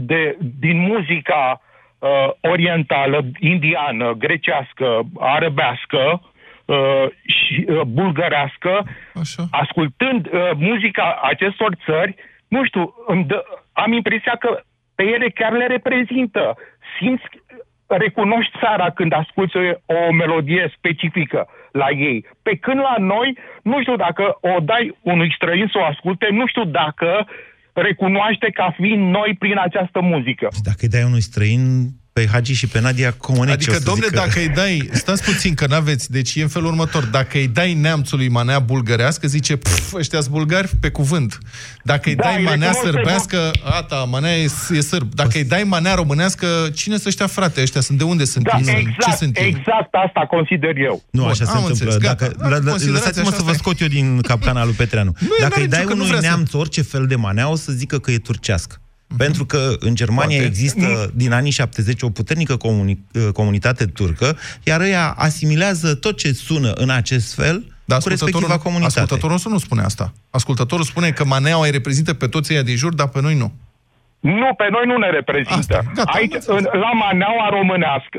de, 0.00 0.36
din 0.60 0.78
muzica 0.78 1.60
uh, 1.98 2.30
orientală, 2.40 3.24
indiană, 3.38 4.12
grecească, 4.12 5.00
arabească 5.18 6.20
uh, 6.64 7.06
și 7.26 7.64
uh, 7.68 7.80
bulgărească, 7.80 8.84
Așa. 9.20 9.44
ascultând 9.50 10.26
uh, 10.26 10.50
muzica 10.54 11.20
acestor 11.22 11.74
țări, 11.84 12.14
nu 12.48 12.64
știu, 12.64 12.94
îmi 13.06 13.24
dă, 13.24 13.42
am 13.72 13.92
impresia 13.92 14.36
că 14.38 14.60
pe 14.94 15.02
ele 15.02 15.28
chiar 15.28 15.52
le 15.52 15.66
reprezintă. 15.66 16.56
Simți, 16.98 17.24
recunoști 17.86 18.58
țara 18.58 18.90
când 18.90 19.12
asculți 19.12 19.56
o, 19.56 19.60
o 19.86 20.12
melodie 20.12 20.72
specifică 20.76 21.48
la 21.72 21.90
ei. 21.90 22.26
Pe 22.42 22.56
când 22.56 22.80
la 22.80 22.94
noi, 22.98 23.38
nu 23.62 23.80
știu 23.80 23.96
dacă 23.96 24.38
o 24.40 24.60
dai 24.60 24.96
unui 25.00 25.32
străin 25.34 25.68
să 25.72 25.78
o 25.78 25.84
asculte, 25.84 26.28
nu 26.30 26.46
știu 26.46 26.64
dacă 26.64 27.26
recunoaște 27.74 28.50
ca 28.50 28.74
fiind 28.76 29.10
noi 29.10 29.36
prin 29.38 29.58
această 29.58 30.00
muzică. 30.00 30.48
Dacă 30.62 30.78
îi 30.80 30.88
dai 30.88 31.02
unui 31.02 31.20
străin 31.20 31.62
pe 32.14 32.26
Hagi 32.32 32.52
și 32.52 32.66
pe 32.66 32.80
Nadia 32.80 33.12
Comaneci, 33.12 33.54
Adică, 33.54 33.70
o 33.70 33.74
să 33.74 33.82
domne, 33.82 34.04
zică- 34.06 34.16
dacă 34.16 34.38
îi 34.38 34.48
dai... 34.48 34.88
Stați 34.92 35.22
puțin, 35.24 35.54
că 35.54 35.66
n-aveți... 35.66 36.10
Deci 36.10 36.34
e 36.34 36.42
în 36.42 36.48
felul 36.48 36.68
următor. 36.68 37.04
Dacă 37.04 37.36
îi 37.38 37.48
dai 37.48 37.74
neamțului 37.74 38.28
manea 38.28 38.58
bulgărească, 38.58 39.26
zice, 39.26 39.56
pf, 39.56 39.92
ăștia 39.94 40.18
bulgari 40.30 40.70
pe 40.80 40.90
cuvânt. 40.90 41.38
Dacă 41.82 42.08
îi 42.08 42.14
Da, 42.14 42.22
dai 42.22 42.36
îi 42.38 42.44
manea 42.44 42.70
recunosc 42.70 42.80
pe 42.82 42.90
sârbească, 42.90 43.50
ata, 43.64 43.96
manea 43.96 44.36
e, 44.36 44.48
e 44.70 44.80
sârb. 44.80 45.14
Dacă 45.14 45.30
îi 45.34 45.44
dai 45.44 45.62
manea 45.62 45.94
românească, 45.94 46.46
cine 46.74 46.94
sunt 46.94 47.06
ăștia, 47.06 47.26
frate? 47.26 47.60
Ăștia 47.62 47.80
sunt 47.80 47.98
de 47.98 48.04
unde 48.04 48.24
sunt? 48.24 48.44
Da, 48.44 48.56
ei? 48.58 48.64
Sunt- 48.64 48.74
Ce 48.76 48.88
exact, 48.88 49.16
sunt 49.18 49.36
ei? 49.38 49.46
exact 49.48 49.88
asta 50.06 50.26
consider 50.28 50.76
eu. 50.76 51.02
Nu, 51.10 51.20
Bun, 51.20 51.30
așa 51.30 51.44
se 51.44 51.50
am 51.50 51.64
întâmplă. 51.64 51.92
înțeles, 51.92 51.96
gata. 52.10 52.24
Dacă, 52.24 52.36
Da, 52.38 52.48
la, 52.48 52.56
la, 52.64 52.70
considerați 52.70 53.00
lăsați-mă 53.06 53.26
așa, 53.28 53.36
să 53.36 53.42
vă 53.42 53.50
asta 53.50 53.60
e. 53.60 53.70
scot 53.70 53.80
eu 53.80 53.88
din 53.88 54.20
capcana 54.20 54.64
lui 54.64 54.74
Petreanu. 54.74 55.14
Nu, 55.18 55.26
Dacă 55.40 55.42
n-are 55.50 55.62
îi 55.62 55.68
dai 55.68 55.78
nicio, 55.78 55.90
că 55.90 55.94
nu 55.96 56.02
unui 56.04 56.16
vrea 56.16 56.20
să- 56.30 56.34
neamț 56.34 56.52
orice 56.52 56.82
fel 56.82 57.06
de 57.06 57.16
manea, 57.16 57.48
o 57.50 57.56
să 57.56 57.72
zică 57.72 57.98
că 57.98 58.10
e 58.10 58.18
turcească. 58.18 58.78
Pentru 59.16 59.46
că 59.46 59.76
în 59.78 59.94
Germania 59.94 60.36
Poate. 60.36 60.44
există 60.50 61.10
din 61.14 61.32
anii 61.32 61.50
70 61.50 62.02
o 62.02 62.10
puternică 62.10 62.56
comuni- 62.56 63.32
comunitate 63.32 63.86
turcă, 63.86 64.36
iar 64.62 64.80
ea 64.80 65.10
asimilează 65.10 65.94
tot 65.94 66.16
ce 66.16 66.32
sună 66.32 66.72
în 66.72 66.90
acest 66.90 67.34
fel 67.34 67.64
Dar 67.84 67.98
cu 68.00 68.08
respectiva 68.08 68.14
ascultătorul, 68.14 68.62
comunitate. 68.62 68.98
ascultătorul 69.00 69.30
nostru 69.30 69.50
nu 69.50 69.58
spune 69.58 69.82
asta. 69.82 70.12
Ascultătorul 70.30 70.84
spune 70.84 71.10
că 71.10 71.24
maneaua 71.24 71.64
îi 71.64 71.70
reprezintă 71.70 72.14
pe 72.14 72.26
toți 72.26 72.52
ăia 72.52 72.62
din 72.62 72.76
jur, 72.76 72.94
dar 72.94 73.08
pe 73.08 73.20
noi 73.20 73.34
nu. 73.36 73.52
Nu, 74.40 74.48
pe 74.60 74.66
noi 74.76 74.84
nu 74.90 74.96
ne 75.04 75.10
reprezintă. 75.20 75.76
Asta, 75.76 75.90
gata, 75.98 76.10
am 76.12 76.18
Aici, 76.20 76.34
înțeles. 76.34 76.64
în, 76.72 76.80
la 76.84 76.92
maneaua 77.04 77.46
românească, 77.58 78.16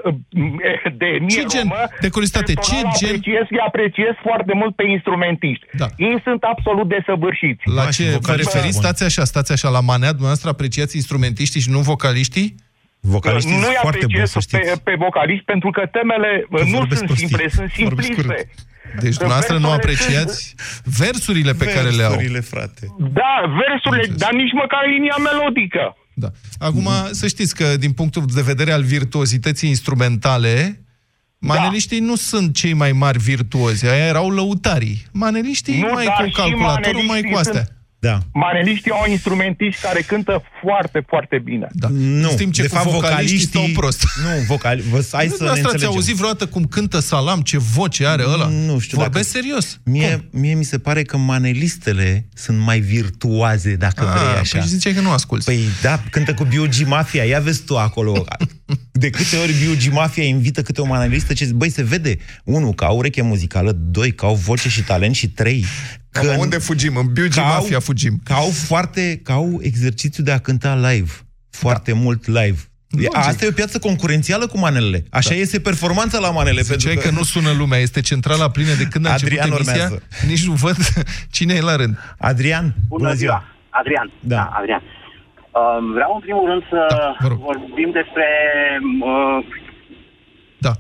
de 1.02 1.06
etnie 1.16 1.36
Ce 1.38 1.44
gen? 1.54 1.62
romă, 1.68 1.82
De 2.06 2.10
curiozitate, 2.16 2.54
ce 2.54 2.60
personal 2.60 2.94
gen- 3.00 3.10
Apreciez, 3.10 3.46
îi 3.56 3.62
apreciez 3.70 4.14
foarte 4.28 4.54
mult 4.60 4.74
pe 4.76 4.84
instrumentiști. 4.96 5.66
Da. 5.82 5.88
Ei 6.08 6.18
sunt 6.28 6.42
absolut 6.54 6.88
desăvârșiți. 6.96 7.62
La 7.78 7.84
Da, 7.84 7.90
și 7.96 8.04
ce 8.04 8.04
vă 8.10 8.18
vocaliștii 8.22 8.52
referiți? 8.54 8.78
buni. 8.78 8.86
Stați 8.86 9.04
așa, 9.10 9.24
stați 9.34 9.52
așa. 9.56 9.70
La 9.78 9.82
manea 9.92 10.10
dumneavoastră 10.18 10.50
apreciați 10.50 10.96
instrumentiștii 11.02 11.62
și 11.66 11.70
nu 11.76 11.80
vocaliștii? 11.92 12.48
Vocaliștii 13.14 13.52
nu-i 13.54 13.62
sunt 13.64 13.78
foarte 13.86 14.06
buni, 14.06 14.14
apreciez 14.14 14.30
să 14.36 14.40
știți. 14.40 14.70
pe, 14.70 14.80
pe 14.88 14.94
vocaliști 15.06 15.46
pentru 15.54 15.70
că 15.76 15.82
temele 15.98 16.32
Că 16.52 16.64
nu 16.64 16.78
vorbesc 16.78 16.98
sunt 17.02 17.10
prostii. 17.12 17.28
simple, 17.28 17.46
sunt 17.58 17.70
Vorbesc 17.90 18.08
simpliste. 18.08 18.34
urât. 18.34 18.48
Deci 19.04 19.16
dumneavoastră 19.22 19.58
nu 19.58 19.68
Versurile 19.70 19.84
apreciați 19.84 20.56
versurile 21.02 21.54
pe 21.62 21.66
care 21.76 21.90
le 22.00 22.04
au. 22.04 22.10
Versurile, 22.10 22.40
frate. 22.54 22.84
Da, 23.22 23.34
versurile, 23.64 24.02
Înțeles. 24.08 24.22
dar 24.24 24.34
nici 24.42 24.54
măcar 24.62 24.82
linia 24.94 25.18
melodică. 25.30 25.84
Da. 26.14 26.30
Acum, 26.68 26.88
să 27.12 27.28
știți 27.28 27.56
că 27.56 27.78
din 27.78 27.92
punctul 27.92 28.24
de 28.34 28.42
vedere 28.42 28.72
al 28.72 28.84
virtuozității 28.84 29.70
instrumentale, 29.70 30.82
maneliștii 31.38 32.00
nu 32.00 32.16
sunt 32.16 32.56
cei 32.56 32.74
mai 32.74 32.92
mari 32.92 33.18
virtuozi, 33.20 33.86
aia 33.88 34.06
erau 34.06 34.30
lăutarii. 34.30 35.06
Maneliștii 35.12 35.80
Nu, 35.80 35.90
mai 35.94 36.06
dar 36.06 36.16
cu 36.22 36.26
și 36.28 36.32
calculatorul, 36.36 36.94
mai 36.94 37.06
maneliștii 37.06 37.32
cu 37.32 37.38
astea. 37.38 37.64
sunt- 37.64 37.75
Da. 38.06 38.18
Maneliștii 38.34 38.92
au 38.92 39.06
instrumentiști 39.10 39.82
care 39.82 40.02
cântă 40.02 40.44
foarte, 40.64 41.04
foarte 41.08 41.42
bine. 41.44 41.68
Da. 41.72 41.88
Nu, 41.92 42.30
Știm 42.30 42.52
ce 42.52 42.62
de 42.62 42.68
cu 42.68 42.76
fapt 42.76 42.90
vocaliștii 42.90 43.40
stau 43.40 43.64
prost. 43.74 44.04
Nu, 44.24 44.30
vocali... 44.48 44.82
Vă, 44.82 44.96
hai 44.96 45.04
să 45.04 45.14
ne 45.14 45.18
Dumneavoastră 45.28 45.52
ați 45.52 45.60
înțelegem. 45.62 45.90
auzit 45.90 46.16
vreodată 46.16 46.46
cum 46.46 46.64
cântă 46.64 47.00
Salam, 47.00 47.42
ce 47.42 47.58
voce 47.58 48.06
are 48.08 48.24
ăla? 48.28 48.48
Nu 48.48 48.80
știu 48.80 48.98
Vorbesc 48.98 49.32
dacă- 49.34 49.46
serios. 49.46 49.80
Mie, 49.84 50.28
mie 50.32 50.54
mi 50.54 50.64
se 50.64 50.78
pare 50.80 51.02
că 51.04 51.18
manelistele 51.18 52.28
sunt 52.34 52.60
mai 52.60 52.80
virtuoze, 52.80 53.76
dacă 53.76 54.04
Ah, 54.08 54.20
vrei 54.20 54.40
așa. 54.42 54.58
Păi 54.58 54.68
ziceai 54.68 54.94
că 54.94 55.02
nu 55.02 55.12
asculți. 55.12 55.46
Păi 55.46 55.60
da, 55.82 56.00
cântă 56.10 56.34
cu 56.34 56.44
B.U.G. 56.44 56.88
Mafia, 56.88 57.24
ia 57.24 57.40
vezi 57.40 57.64
tu 57.64 57.78
acolo. 57.78 58.26
De 58.92 59.10
câte 59.10 59.38
ori 59.38 59.52
B.U.G. 59.52 59.94
Mafia 59.94 60.24
invită 60.24 60.62
câte 60.62 60.82
o 60.82 60.86
manelistă, 60.86 61.34
ce 61.34 61.46
băi, 61.54 61.70
se 61.70 61.84
vede, 61.84 62.18
unu, 62.44 62.74
că 62.74 62.84
au 62.86 62.98
ureche 62.98 63.22
muzicală, 63.22 63.72
doi, 63.72 64.12
că 64.14 64.26
au 64.26 64.36
voce 64.36 64.70
și 64.70 64.84
talent 64.84 65.16
și 65.16 65.30
trei, 65.30 65.66
că, 66.10 66.22
Că 66.22 66.36
unde 66.38 66.58
fugim? 66.58 66.96
În 66.96 67.08
Biugi 67.14 67.38
că 67.40 67.44
au- 67.46 67.48
Mafia 67.62 67.80
fugim. 67.80 68.22
că 68.24 68.34
au 68.34 68.50
foarte, 68.50 69.20
că 69.24 69.32
au 69.32 69.60
exercițiu 69.62 70.24
de 70.24 70.32
a 70.32 70.38
cânta 70.38 70.76
live, 70.90 71.12
foarte 71.50 71.94
mult 71.94 72.26
live. 72.28 72.58
Logic. 72.90 73.16
Asta 73.16 73.46
e 73.46 73.48
o 73.48 73.52
piață 73.52 73.80
concurențială 73.80 74.48
cu 74.48 74.58
manelele. 74.58 75.04
Așa 75.10 75.30
da. 75.30 75.36
este 75.36 75.60
performanța 75.60 76.20
la 76.20 76.30
manele. 76.32 76.62
Ziceai 76.62 76.94
pentru 76.94 77.10
că... 77.12 77.16
nu 77.18 77.24
sună 77.24 77.52
lumea, 77.52 77.80
este 77.80 78.02
centrala 78.02 78.50
plină 78.50 78.74
de 78.74 78.84
când 78.84 79.06
a 79.06 79.12
Adrian 79.12 79.46
început 79.50 79.68
emisia. 79.68 79.84
urmează. 79.84 80.04
Nici 80.28 80.46
nu 80.46 80.54
văd 80.54 80.78
cine 81.36 81.54
e 81.54 81.62
la 81.62 81.76
rând. 81.76 81.98
Adrian, 82.18 82.76
bună 82.88 83.14
ziua! 83.14 83.44
Adrian. 83.70 84.12
Da. 84.20 84.36
Da, 84.36 84.50
Adrian. 84.60 84.82
Um, 85.62 85.92
vreau 85.92 86.12
în 86.14 86.20
primul 86.20 86.46
rând 86.52 86.64
să 86.70 86.86
Da, 86.90 87.16
vă 87.20 87.28
rog. 87.28 87.38
vorbim 87.38 87.90
despre... 87.92 88.28
Uh, 89.10 89.40
Da. 90.66 90.74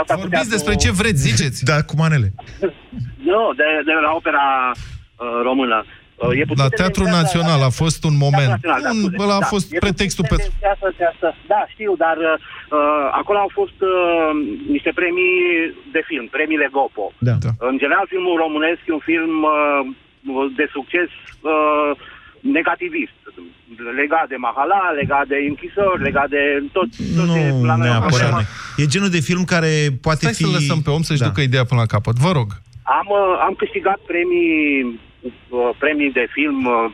asta 0.00 0.14
cu 0.14 0.20
Vorbiți 0.20 0.30
teatru- 0.48 0.54
despre 0.56 0.74
ce 0.74 0.90
vreți, 1.00 1.20
ziceți. 1.28 1.64
Da, 1.70 1.76
cu 1.88 1.94
manele. 2.02 2.28
Nu, 3.32 3.42
de, 3.60 3.64
de 3.88 3.92
la 4.06 4.12
opera 4.20 4.46
uh, 4.74 5.40
română. 5.48 5.78
Uh, 5.86 6.38
e 6.40 6.44
puțin 6.50 6.62
La 6.64 6.68
Teatrul 6.80 7.04
tendențioasă- 7.06 7.22
Național 7.22 7.60
a 7.68 7.72
fost 7.82 8.00
un 8.10 8.16
moment. 8.26 8.50
Teatrul 8.52 8.70
Național, 8.76 8.82
da, 8.86 8.90
Un, 8.96 9.02
scuze. 9.10 9.22
ăla 9.24 9.36
a 9.40 9.44
Da, 9.46 9.50
fost 9.54 9.66
e 9.66 9.68
puțin 9.72 9.84
pretextul 9.86 10.24
pe... 10.30 10.36
tendențioasă 10.36 10.84
această- 10.94 11.34
Da, 11.52 11.60
știu, 11.74 11.92
dar 12.04 12.16
uh, 12.26 13.04
acolo 13.20 13.38
au 13.44 13.50
fost 13.60 13.78
uh, 13.92 14.30
niște 14.74 14.90
premii 15.00 15.36
de 15.96 16.02
film, 16.10 16.24
premiile 16.36 16.68
Gopo. 16.76 17.04
Da. 17.28 17.34
Da. 17.46 17.52
În 17.70 17.76
general, 17.82 18.04
filmul 18.14 18.36
românesc 18.44 18.80
e 18.86 18.98
un 19.00 19.06
film 19.12 19.34
uh, 19.54 20.46
de 20.60 20.66
succes 20.76 21.10
uh, 21.52 21.90
negativist, 22.58 23.12
legat 24.00 24.28
de 24.28 24.36
Mahala, 24.36 24.80
legat 25.00 25.26
de 25.26 25.38
închisori, 25.48 26.02
legat 26.02 26.28
de 26.28 26.42
tot, 26.72 26.88
tot 27.16 27.26
ce 27.34 27.48
Nu 27.58 27.64
la 27.70 27.76
noi 27.76 27.88
neapărat. 27.88 28.32
acum. 28.32 28.44
E 28.76 28.86
genul 28.86 29.08
de 29.08 29.20
film 29.28 29.44
care 29.44 29.70
poate 30.06 30.18
Stai 30.18 30.32
fi... 30.38 30.42
să 30.44 30.50
lăsăm 30.58 30.80
pe 30.82 30.90
om 30.90 31.02
să-și 31.02 31.20
Da. 31.20 31.26
ducă 31.26 31.40
ideea 31.40 31.64
până 31.64 31.80
la 31.80 31.86
capăt. 31.86 32.16
Vă 32.26 32.30
rog. 32.38 32.48
Am, 32.98 33.06
uh, 33.20 33.38
am 33.46 33.54
câștigat 33.62 33.98
premii, 34.10 35.00
uh, 35.48 35.70
premii 35.78 36.12
de 36.18 36.26
film 36.36 36.64
uh, 36.64 36.92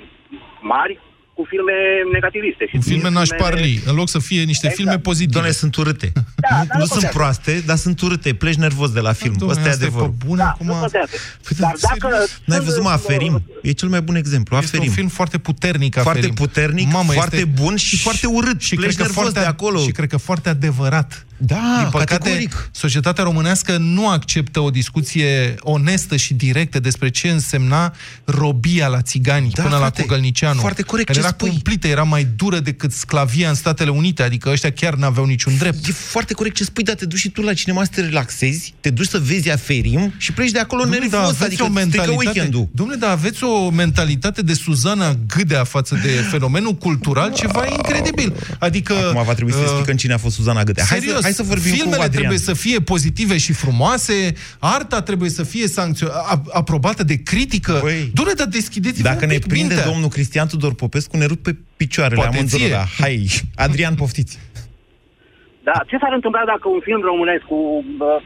mari 0.61 1.01
cu 1.35 1.45
filme 1.49 1.73
negativiste. 2.13 2.65
Și 2.69 2.75
În 2.75 2.81
filme 2.81 2.97
filmele- 3.03 3.15
n-aș 3.15 3.29
parli, 3.43 3.83
în 3.87 3.95
loc 3.95 4.09
să 4.09 4.19
fie 4.19 4.43
niște 4.43 4.67
Exact. 4.67 4.75
filme 4.75 4.99
pozitive. 4.99 5.33
Doamne, 5.33 5.51
sunt 5.51 5.77
urâte. 5.77 6.13
Da, 6.15 6.21
nu 6.23 6.57
dar 6.57 6.67
nu 6.73 6.79
nu 6.79 6.79
sunt 6.79 6.89
contează. 6.91 7.17
proaste, 7.17 7.63
dar 7.67 7.77
sunt 7.77 8.01
urâte. 8.01 8.35
Pleci 8.35 8.55
nervos 8.55 8.91
de 8.93 9.01
la 9.01 9.13
film. 9.13 9.35
Dom'le, 9.37 9.49
Ăsta 9.49 9.69
e 9.69 9.71
asta 9.71 9.85
e 9.85 9.87
pe 9.89 9.93
adevărul. 9.93 10.15
bune 10.27 10.43
Da, 10.43 10.49
acum. 10.49 10.67
nu 10.67 10.73
contează. 10.73 11.11
Păi, 11.49 11.57
Dar 11.59 11.75
da, 11.81 11.89
dacă... 11.99 12.25
N-ai 12.45 12.61
văzut, 12.61 12.83
mă, 12.83 12.89
Aferim? 12.91 13.43
E 13.63 13.73
cel 13.73 13.89
mai 13.89 14.01
bun 14.03 14.15
exemplu. 14.15 14.57
Este 14.57 14.69
Aferim. 14.69 14.89
un 14.89 14.95
film 14.95 15.09
foarte 15.09 15.39
puternic, 15.39 15.93
Foarte 15.95 16.11
Aferim. 16.11 16.35
puternic, 16.35 16.89
foarte 16.91 17.45
bun 17.45 17.77
și 17.77 17.97
foarte 17.99 18.27
urât. 18.27 18.61
Și 18.61 18.75
Pleci 18.75 18.85
cred 18.87 18.97
că 18.97 19.03
nervos 19.03 19.23
foarte, 19.23 19.39
de 19.41 19.47
acolo. 19.47 19.79
Și 19.81 19.91
cred 19.91 20.09
că 20.09 20.17
foarte 20.17 20.49
adevărat. 20.49 21.27
Da, 21.47 21.77
Din 21.81 21.89
păcate, 21.91 22.13
categoric. 22.15 22.71
societatea 22.73 23.25
românească 23.25 23.77
nu 23.77 24.09
acceptă 24.09 24.61
o 24.61 24.71
discuție 24.71 25.55
onestă 25.61 26.17
și 26.17 26.35
directă 26.35 26.81
despre 26.81 27.09
ce 27.11 27.29
însemna 27.29 27.95
robia 28.25 28.87
la 28.89 29.03
țigani 29.03 29.51
Da, 29.55 29.63
până 29.63 29.77
frate, 29.77 30.01
la 30.01 30.07
Cogălnicianu. 30.07 30.61
foarte 30.61 30.83
corect 30.83 31.07
care 31.07 31.19
ce 31.19 31.25
era 31.25 31.35
spui. 31.35 31.49
cumplită, 31.49 31.87
era 31.87 32.03
mai 32.03 32.27
dură 32.37 32.59
decât 32.59 32.93
sclavia 32.93 33.49
în 33.49 33.55
Statele 33.55 33.91
Unite, 33.91 34.23
adică 34.23 34.49
ăștia 34.51 34.73
chiar 34.73 34.95
n-aveau 34.95 35.27
niciun 35.27 35.57
drept. 35.59 35.87
E 35.89 35.93
foarte 35.93 36.33
corect 36.35 36.57
ce 36.57 36.65
spui, 36.65 36.83
dar 36.83 36.95
te 36.95 37.07
duci 37.07 37.19
și 37.19 37.29
tu 37.29 37.43
la 37.43 37.55
cinema 37.55 37.85
să 37.85 37.91
te 37.95 38.01
relaxezi, 38.01 38.75
te 38.81 38.91
duci 38.91 39.09
să 39.09 39.19
vezi 39.19 39.51
Aferim 39.51 40.15
și 40.17 40.33
pleci 40.33 40.51
de 40.51 40.59
acolo 40.59 40.85
Dom'le, 40.85 40.89
nervos, 40.89 41.21
aveți 41.21 41.45
adică 41.45 41.63
o 41.63 41.67
strică 41.67 41.73
mentalitate, 41.73 42.17
weekendul. 42.25 42.69
Domnule, 42.73 42.99
dar 42.99 43.11
aveți 43.11 43.45
o 43.45 43.71
mentalitate 43.71 44.43
de 44.43 44.55
Suzana 44.55 45.17
Gâdea 45.37 45.65
față 45.65 45.99
de 46.03 46.09
fenomenul 46.09 46.75
cultural, 46.75 47.33
ceva 47.35 47.67
incredibil. 47.67 48.33
Adică... 48.59 48.95
Acum 48.95 49.25
va 49.25 49.35
trebui 49.35 49.53
să 49.53 49.59
uh, 49.59 49.65
explicăm 49.65 49.97
cine 49.97 50.13
a 50.13 50.19
fost 50.19 50.35
Suzana 50.35 50.63
Gâdea. 50.63 50.85
Hai 50.89 50.99
să, 50.99 51.05
Serios, 51.05 51.25
hai 51.37 51.45
să 51.47 51.53
vorbim 51.53 51.71
cu 51.71 51.77
filmele 51.77 52.03
Adrian. 52.03 52.19
trebuie 52.21 52.39
să 52.39 52.55
fie 52.65 52.79
pozitive 52.93 53.37
și 53.39 53.53
frumoase, 53.53 54.17
arta 54.77 55.03
trebuie 55.09 55.31
să 55.39 55.43
fie 55.53 55.67
sancțio- 55.79 56.13
a- 56.33 56.43
aprobată 56.53 57.03
de 57.13 57.17
critică. 57.31 57.79
Băi, 57.83 58.11
Doamne, 58.15 58.35
dar 58.41 58.47
deschideți 58.47 59.03
Dacă 59.03 59.27
ne 59.27 59.39
prinde 59.39 59.75
mintea. 59.75 59.91
domnul 59.91 60.09
Cristian 60.17 60.47
Tudor 60.49 60.75
Popescu, 60.75 61.17
ne 61.17 61.27
rup 61.33 61.41
pe 61.43 61.53
picioarele 61.77 62.21
Poate 62.21 62.37
amândurora. 62.37 62.85
ție. 62.85 63.03
Hai, 63.05 63.15
Adrian, 63.67 63.95
poftiți. 63.95 64.35
Da, 65.69 65.77
ce 65.89 65.97
s-ar 66.01 66.13
întâmpla 66.19 66.43
dacă 66.53 66.67
un 66.77 66.83
film 66.89 67.01
românesc 67.11 67.45
cu 67.53 67.59
uh, 67.85 68.19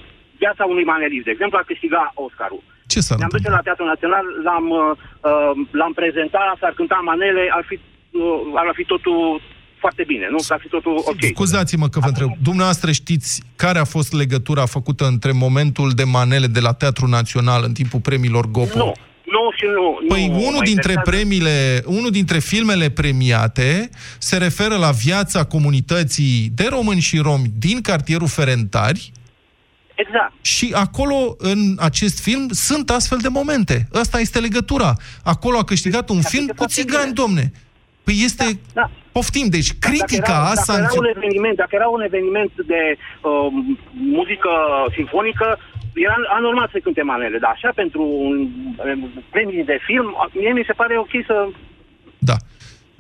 viața 0.42 0.62
unui 0.72 0.84
manelist, 0.92 1.24
de 1.28 1.32
exemplu, 1.36 1.56
ar 1.58 1.66
câștiga 1.72 2.02
Oscarul? 2.24 2.62
Ce 2.92 3.00
s-ar 3.06 3.16
Ne-am 3.18 3.34
duce 3.36 3.50
la 3.56 3.62
Teatrul 3.66 3.88
Național, 3.94 4.24
l-am, 4.46 4.66
uh, 4.82 4.84
uh, 5.30 5.52
l-am 5.80 5.92
prezentat, 6.00 6.54
s-ar 6.60 6.72
cânta 6.78 6.98
manele, 7.10 7.42
ar 7.58 7.64
fi, 7.68 7.76
uh, 7.76 8.60
ar 8.62 8.66
fi 8.78 8.84
totul 8.92 9.20
foarte 9.86 10.04
bine, 10.06 10.26
nu? 10.30 10.38
Ar 10.48 10.60
fi 10.62 10.68
totul 10.68 11.02
ok. 11.04 11.24
Scuzați-mă 11.34 11.88
că 11.88 11.98
vă 12.00 12.06
întreb. 12.06 12.30
Dumneavoastră 12.42 12.92
știți 12.92 13.42
care 13.56 13.78
a 13.78 13.84
fost 13.84 14.12
legătura 14.12 14.66
făcută 14.66 15.06
între 15.06 15.32
momentul 15.32 15.90
de 15.90 16.04
manele 16.04 16.46
de 16.46 16.60
la 16.60 16.72
Teatrul 16.72 17.08
Național 17.08 17.62
în 17.64 17.72
timpul 17.72 18.00
premiilor 18.00 18.50
Gopo? 18.50 18.78
Nu, 18.78 18.94
nu 19.34 19.42
și 19.56 19.64
nu. 19.74 20.06
Păi 20.08 20.26
nu 20.26 20.34
unul 20.34 20.60
mă 20.60 20.62
dintre 20.62 20.92
interesează. 20.92 21.10
premiile, 21.10 21.82
unul 21.84 22.10
dintre 22.10 22.38
filmele 22.38 22.88
premiate 22.90 23.90
se 24.18 24.36
referă 24.36 24.76
la 24.76 24.90
viața 24.90 25.44
comunității 25.44 26.50
de 26.54 26.66
români 26.70 27.00
și 27.00 27.18
romi 27.18 27.52
din 27.58 27.80
cartierul 27.80 28.28
Ferentari 28.28 29.12
Exact. 29.94 30.32
și 30.40 30.70
acolo, 30.74 31.34
în 31.38 31.76
acest 31.78 32.22
film, 32.22 32.48
sunt 32.50 32.90
astfel 32.90 33.18
de 33.18 33.28
momente. 33.28 33.88
Asta 33.92 34.20
este 34.20 34.38
legătura. 34.40 34.92
Acolo 35.24 35.58
a 35.58 35.64
câștigat 35.64 36.08
un 36.08 36.22
film 36.22 36.46
cu 36.56 36.64
țigani, 36.66 37.12
domne. 37.12 37.52
Păi 38.04 38.20
este... 38.24 38.60
Da. 38.72 38.90
Poftim, 39.16 39.48
deci 39.56 39.70
Dacă 39.72 39.84
critica 39.86 40.36
era, 40.36 40.50
a 40.50 40.54
dacă, 40.54 40.60
era 40.60 40.66
un 40.66 40.68
sancționat... 40.70 41.16
eveniment, 41.16 41.56
dacă 41.62 41.72
era 41.80 41.88
un 41.96 42.02
eveniment 42.10 42.52
de 42.72 42.82
um, 42.96 43.78
muzică 44.16 44.52
sinfonică, 44.96 45.46
era 46.06 46.16
anormal 46.38 46.68
să 46.72 46.78
cânte 46.84 47.02
manele, 47.12 47.38
dar 47.44 47.52
așa 47.56 47.70
pentru 47.80 48.02
un 48.28 48.36
um, 48.86 49.24
premii 49.34 49.64
de 49.72 49.78
film, 49.88 50.06
mie 50.40 50.52
mi 50.52 50.68
se 50.70 50.78
pare 50.80 50.94
ok 51.04 51.14
să... 51.30 51.36
Da. 52.30 52.36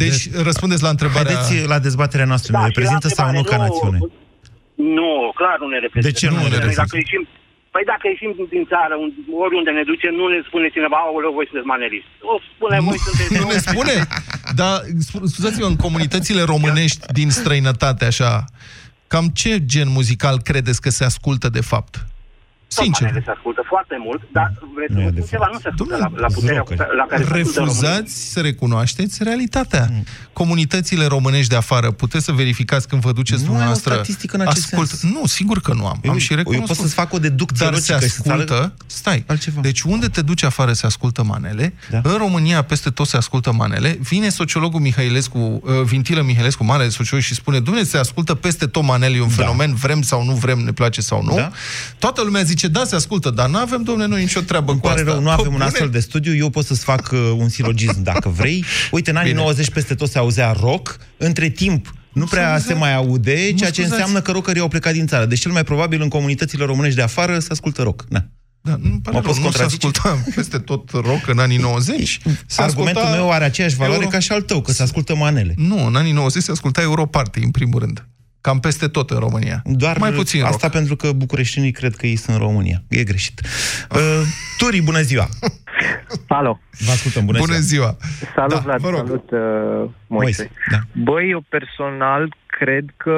Deci, 0.02 0.20
răspundeți 0.48 0.82
la 0.86 0.92
întrebarea... 0.96 1.36
Haideți 1.36 1.68
la 1.72 1.78
dezbaterea 1.88 2.28
noastră. 2.32 2.50
Da, 2.52 2.58
ne 2.58 2.64
și 2.64 2.70
reprezintă 2.72 3.06
la 3.10 3.14
sau 3.18 3.26
nu 3.30 3.38
întrebare, 3.38 3.50
ca 3.52 3.56
nu- 3.56 3.66
națiune? 3.66 3.98
Nu, 4.98 5.10
clar 5.40 5.56
nu 5.62 5.68
ne 5.74 5.78
reprezintă. 5.84 6.08
De 6.08 6.18
ce 6.20 6.26
nu 6.34 6.36
ne 6.36 6.40
Noi 6.40 6.56
reprezintă? 6.56 6.84
Dacă 6.86 6.96
ieșim, 7.04 7.22
păi 7.76 7.90
dacă 7.92 8.04
ieșim 8.08 8.32
din 8.56 8.64
țară, 8.72 8.94
un, 9.04 9.10
oriunde 9.44 9.70
ne 9.78 9.84
ducem, 9.90 10.12
nu 10.20 10.26
ne 10.34 10.40
spune 10.48 10.68
cineva, 10.76 10.98
aoleu, 11.00 11.32
voi 11.38 11.48
sunteți 11.48 11.70
manelist. 11.74 12.10
O 12.32 12.34
spune, 12.48 12.76
voi 12.88 12.98
sunteți... 13.06 13.30
Nu 13.40 13.46
ne 13.54 13.58
spune? 13.66 13.94
Dar, 14.60 14.74
scu- 15.08 15.26
scuzați-mă, 15.32 15.66
în 15.72 15.76
comunitățile 15.86 16.42
românești 16.52 17.02
din 17.18 17.30
străinătate, 17.40 18.04
așa, 18.12 18.32
cam 19.12 19.26
ce 19.40 19.52
gen 19.72 19.88
muzical 19.98 20.36
credeți 20.48 20.80
că 20.84 20.90
se 20.98 21.04
ascultă 21.04 21.48
de 21.58 21.64
fapt? 21.70 21.92
Sincer. 22.68 23.02
Manele 23.06 23.22
se 23.24 23.30
ascultă 23.30 23.62
foarte 23.68 23.96
mult, 24.06 24.22
dar 24.32 24.52
vreți 24.76 24.92
să 24.94 25.00
vă 25.00 25.08
spun 25.10 25.26
ceva, 25.28 25.48
nu 25.52 25.58
se 25.58 25.68
ascultă 25.68 25.96
la, 25.96 26.08
la 26.24 26.26
puterea 26.26 26.60
cu- 26.60 26.74
la 27.00 27.06
care 27.10 27.22
se 27.24 27.28
ascultă 27.32 27.60
în 27.60 27.66
România. 27.66 27.88
Refuzați 27.88 28.32
să 28.32 28.40
recunoașteți 28.40 29.22
realitatea. 29.22 29.90
Comunitățile 30.32 31.04
românești 31.06 31.48
de 31.48 31.56
afară, 31.56 31.90
puteți 31.90 32.24
să 32.24 32.32
verificați 32.32 32.88
când 32.88 33.00
vă 33.02 33.12
duceți 33.12 33.32
Nu 33.32 33.38
ai 33.40 33.46
o 33.46 33.48
dumneavoastră. 33.48 33.92
statistică 33.92 34.36
în 34.36 34.42
acest 34.46 34.66
sens. 34.66 35.02
Nu, 35.02 35.26
sigur 35.26 35.60
că 35.60 35.72
nu 35.74 35.86
am. 35.86 35.98
Eu- 36.02 36.10
am 36.10 36.18
și 36.18 36.30
eu 36.30 36.36
recunoscut. 36.36 36.66
pot 36.68 36.76
să-ți 36.76 36.94
fac 36.94 37.12
o 37.12 37.18
deducție 37.18 37.66
Dar 37.66 37.74
se 37.74 37.92
logică 37.92 38.06
și 38.06 38.12
să-ți 38.12 38.28
ascultă... 38.30 38.74
Stai. 38.86 39.24
Altceva. 39.26 39.60
Deci 39.60 39.80
unde 39.82 40.06
te 40.06 40.22
duci 40.22 40.42
afară 40.42 40.72
se 40.72 40.86
ascultă 40.86 41.22
manele, 41.22 41.74
da. 41.90 42.00
în 42.02 42.16
România 42.16 42.62
peste 42.62 42.90
tot 42.90 43.06
se 43.06 43.16
ascultă 43.16 43.52
manele, 43.52 43.98
vine 44.02 44.28
sociologul 44.28 44.80
Mihailescu, 44.80 45.38
uh, 45.38 45.82
Vintilă 45.84 46.22
Mihailescu, 46.22 46.64
mare 46.64 46.88
sociolog 46.88 47.24
și 47.24 47.34
spune, 47.34 47.60
Dumne, 47.60 47.82
se 47.82 47.98
ascultă 47.98 48.34
peste 48.34 48.66
tot 48.66 48.82
manele, 48.82 49.16
e 49.16 49.20
un 49.22 49.28
fenomen, 49.28 49.74
vrem 49.74 50.02
sau 50.02 50.24
nu 50.24 50.32
vrem, 50.32 50.58
ne 50.58 50.72
place 50.72 51.00
sau 51.00 51.22
nu. 51.22 51.34
Da. 51.36 51.50
Toată 51.98 52.22
lumea 52.22 52.42
zice, 52.42 52.55
da, 52.64 52.84
se 52.84 52.94
ascultă, 52.94 53.30
dar 53.30 53.48
nu 53.48 53.58
avem, 53.58 53.82
domne, 53.82 54.06
noi 54.06 54.20
nicio 54.20 54.40
treabă 54.40 54.70
Îmi 54.72 54.80
cu 54.80 54.86
pare 54.86 55.00
asta. 55.00 55.12
rău, 55.12 55.20
nu 55.20 55.26
Pă, 55.26 55.32
avem 55.32 55.46
un 55.46 55.52
bune. 55.52 55.64
astfel 55.64 55.88
de 55.88 56.00
studiu, 56.00 56.34
eu 56.34 56.50
pot 56.50 56.64
să-ți 56.64 56.84
fac 56.84 57.10
uh, 57.12 57.18
un 57.36 57.48
silogism 57.48 58.02
dacă 58.02 58.28
vrei. 58.28 58.64
Uite, 58.90 59.10
în 59.10 59.16
anii 59.16 59.32
90 59.32 59.70
peste 59.70 59.94
tot 59.94 60.10
se 60.10 60.18
auzea 60.18 60.52
rock, 60.60 60.96
între 61.16 61.48
timp 61.48 61.94
nu 62.12 62.24
prea 62.24 62.58
se 62.58 62.74
mai 62.74 62.94
aude, 62.94 63.34
ceea 63.52 63.70
ce 63.70 63.80
scuzați. 63.80 63.90
înseamnă 63.92 64.20
că 64.20 64.30
rockerii 64.32 64.60
au 64.60 64.68
plecat 64.68 64.92
din 64.92 65.06
țară. 65.06 65.24
Deci 65.26 65.40
cel 65.40 65.52
mai 65.52 65.64
probabil 65.64 66.02
în 66.02 66.08
comunitățile 66.08 66.64
românești 66.64 66.96
de 66.96 67.02
afară 67.02 67.38
se 67.38 67.48
ascultă 67.50 67.82
rock. 67.82 68.04
Da. 68.08 68.24
Da, 68.60 68.76
nu, 68.82 68.98
pare 69.02 69.16
Mă 69.16 69.22
rău, 69.22 69.22
poți 69.22 69.26
nu 69.26 69.32
se 69.34 69.40
contrazice? 69.42 69.86
asculta 69.86 70.18
peste 70.36 70.58
tot 70.58 70.90
rock 70.90 71.28
în 71.28 71.38
anii 71.38 71.56
90. 71.58 72.20
Se 72.46 72.62
Argumentul 72.62 73.02
asculta 73.02 73.20
meu 73.22 73.32
are 73.32 73.44
aceeași 73.44 73.76
valoare 73.76 73.98
Euro- 74.02 74.12
ca 74.14 74.18
și 74.20 74.32
al 74.32 74.40
tău, 74.40 74.60
că 74.60 74.72
se 74.72 74.82
ascultă 74.82 75.14
manele. 75.16 75.54
Nu, 75.56 75.86
în 75.86 75.96
anii 75.96 76.12
90 76.12 76.42
se 76.42 76.50
asculta 76.50 76.80
Europarty, 76.82 77.38
în 77.38 77.50
primul 77.50 77.78
rând. 77.80 78.06
Cam 78.46 78.60
peste 78.60 78.86
tot 78.88 79.10
în 79.10 79.18
România. 79.18 79.62
Doar 79.64 79.98
Mai 79.98 80.12
puțin 80.12 80.40
rock. 80.40 80.52
Asta 80.52 80.68
pentru 80.68 80.96
că 80.96 81.12
bucureștinii 81.12 81.70
cred 81.72 81.94
că 81.94 82.06
ei 82.06 82.16
sunt 82.16 82.36
în 82.36 82.42
România. 82.42 82.82
E 82.88 83.04
greșit. 83.04 83.40
Uh, 83.90 83.98
Turi, 84.58 84.80
bună 84.80 85.00
ziua! 85.00 85.28
Alo. 86.28 86.60
Vă 86.78 86.90
ascultăm, 86.90 87.24
bună, 87.24 87.38
Bună 87.38 87.58
ziua! 87.58 87.96
Salut, 88.34 88.52
Da, 88.54 88.58
Vlad, 88.58 88.80
vă 88.80 88.88
rog. 88.90 88.98
salut, 89.06 89.30
uh, 89.30 89.38
Moise. 90.06 90.42
Moise, 90.42 90.50
da. 90.70 90.78
Băi, 90.92 91.30
eu 91.30 91.44
personal 91.48 92.34
cred 92.46 92.84
că 92.96 93.16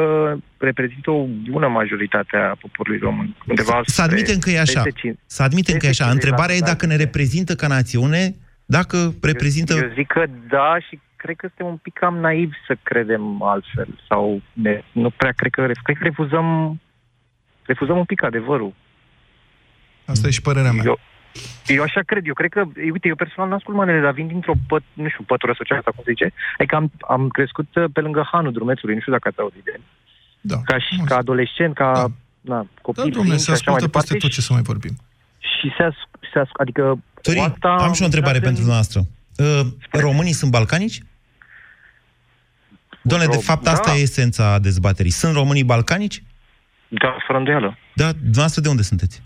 reprezintă 0.58 1.10
o 1.10 1.24
bună 1.50 1.68
majoritate 1.68 2.36
a 2.36 2.56
poporului 2.60 2.98
român. 3.02 3.36
Undeva 3.48 3.80
Să 3.86 4.02
admitem 4.02 4.38
că 4.38 4.50
e 4.50 4.60
așa. 4.60 4.82
peste 4.82 4.98
cin- 5.00 5.18
Să 5.26 5.42
admitem 5.42 5.76
că 5.76 5.86
e 5.86 5.88
așa. 5.88 6.04
peste 6.04 6.18
Întrebarea 6.18 6.54
e 6.54 6.58
50%. 6.58 6.64
dacă 6.72 6.86
ne 6.86 6.96
reprezintă 6.96 7.54
ca 7.54 7.66
națiune, 7.66 8.34
dacă 8.66 9.14
reprezintă... 9.22 9.72
Eu 9.74 9.90
zic 9.94 10.06
că 10.06 10.24
da 10.50 10.76
și 10.88 11.00
cred 11.22 11.36
că 11.36 11.46
suntem 11.46 11.66
un 11.66 11.76
pic 11.76 11.94
cam 12.02 12.16
naivi 12.26 12.56
să 12.66 12.76
credem 12.82 13.42
altfel. 13.42 13.88
Sau 14.08 14.42
ne, 14.52 14.82
nu 14.92 15.10
prea 15.10 15.32
cred 15.32 15.50
că, 15.52 15.60
cred 15.82 15.96
că 15.98 16.04
refuzăm, 16.10 16.80
refuzăm 17.62 17.98
un 17.98 18.04
pic 18.04 18.22
adevărul. 18.22 18.72
Asta 20.12 20.26
e 20.26 20.30
și 20.30 20.42
părerea 20.42 20.72
mea. 20.72 20.82
Eu, 20.86 20.98
eu 21.66 21.82
așa 21.82 22.00
cred, 22.00 22.26
eu 22.26 22.34
cred 22.34 22.50
că, 22.50 22.62
uite, 22.92 23.08
eu 23.08 23.14
personal 23.14 23.48
n-ascult 23.48 23.76
manele, 23.76 24.00
dar 24.00 24.12
vin 24.12 24.26
dintr-o 24.26 24.54
păt, 24.66 24.82
nu 24.92 25.08
știu, 25.08 25.24
pătură 25.32 25.52
socială, 25.56 25.80
sau 25.84 25.92
cum 25.92 26.04
se 26.04 26.10
zice. 26.10 26.32
Adică 26.58 26.74
am, 26.76 26.90
am 27.08 27.28
crescut 27.28 27.68
uh, 27.74 27.84
pe 27.92 28.00
lângă 28.00 28.28
Hanul 28.32 28.52
Drumețului, 28.52 28.94
nu 28.94 29.00
știu 29.00 29.12
dacă 29.12 29.28
ați 29.28 29.40
auzit 29.40 29.64
de 29.64 29.72
el. 29.74 29.82
Da. 30.40 30.56
Ca, 30.64 30.78
și, 30.78 31.00
ca 31.04 31.16
adolescent, 31.16 31.74
ca 31.74 31.92
da. 31.92 32.00
na, 32.00 32.08
Da, 32.40 32.66
copil, 32.82 33.02
domnule, 33.02 33.22
fiind 33.24 33.38
se 33.38 33.44
și 33.44 33.50
așa 33.50 33.62
mai 33.66 33.74
ascultă 33.74 33.84
departe. 33.86 34.08
peste 34.08 34.26
tot 34.26 34.30
ce 34.30 34.40
să 34.40 34.52
mai 34.52 34.62
vorbim. 34.62 34.94
Și 35.38 35.66
se, 35.76 35.82
as, 35.82 35.94
se 36.32 36.38
as, 36.38 36.48
adică... 36.52 36.82
Turi, 37.22 37.38
asta 37.38 37.68
am 37.68 37.92
și 37.92 38.02
o 38.02 38.04
întrebare 38.04 38.38
lasă- 38.38 38.46
pentru 38.48 38.62
dumneavoastră. 38.64 39.00
Uh, 39.36 40.00
românii 40.06 40.32
sunt 40.32 40.50
balcanici? 40.50 40.98
Domnule, 43.08 43.30
de 43.30 43.36
Ro- 43.36 43.44
fapt, 43.44 43.66
asta 43.66 43.90
da. 43.90 43.96
e 43.96 44.00
esența 44.00 44.58
dezbaterii. 44.58 45.10
Sunt 45.10 45.34
românii 45.34 45.64
balcanici? 45.64 46.22
Da, 46.88 47.16
fără 47.26 47.38
îndoială. 47.38 47.78
Da, 47.94 48.12
dumneavoastră 48.12 48.60
de 48.60 48.68
unde 48.68 48.82
sunteți? 48.82 49.22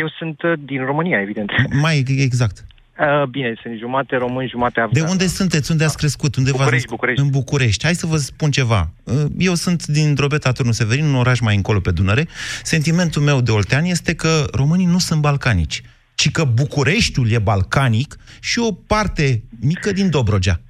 Eu 0.00 0.08
sunt 0.18 0.42
uh, 0.42 0.52
din 0.64 0.84
România, 0.84 1.20
evident. 1.20 1.50
Mai 1.80 2.04
exact. 2.06 2.64
Uh, 2.98 3.28
bine, 3.28 3.54
sunt 3.62 3.78
jumate 3.78 4.16
român, 4.16 4.46
jumate 4.48 4.72
De 4.74 4.80
afgan. 4.80 5.08
unde 5.10 5.26
sunteți? 5.26 5.70
Unde 5.70 5.84
ați 5.84 5.96
crescut? 5.96 6.36
Unde 6.36 6.50
v-ați 6.50 6.62
București, 6.62 6.86
născut? 6.90 6.96
București. 6.98 7.22
În 7.22 7.30
București. 7.30 7.84
Hai 7.84 7.94
să 7.94 8.06
vă 8.06 8.16
spun 8.16 8.50
ceva. 8.50 8.90
Uh, 9.04 9.14
Eu 9.38 9.54
sunt 9.54 9.86
din 9.86 10.14
Drobeta 10.14 10.52
Turnul 10.52 10.72
Severin, 10.74 11.04
un 11.04 11.14
oraș 11.14 11.40
mai 11.40 11.56
încolo 11.56 11.80
pe 11.80 11.90
Dunăre. 11.90 12.28
Sentimentul 12.62 13.22
meu 13.22 13.40
de 13.40 13.50
oltean 13.50 13.84
este 13.84 14.14
că 14.14 14.44
românii 14.54 14.86
nu 14.86 14.98
sunt 14.98 15.20
balcanici, 15.20 15.82
ci 16.14 16.30
că 16.30 16.44
Bucureștiul 16.44 17.30
e 17.30 17.38
balcanic 17.38 18.16
și 18.40 18.58
o 18.58 18.72
parte 18.72 19.42
mică 19.60 19.92
din 19.92 20.10
Dobrogea. 20.10 20.60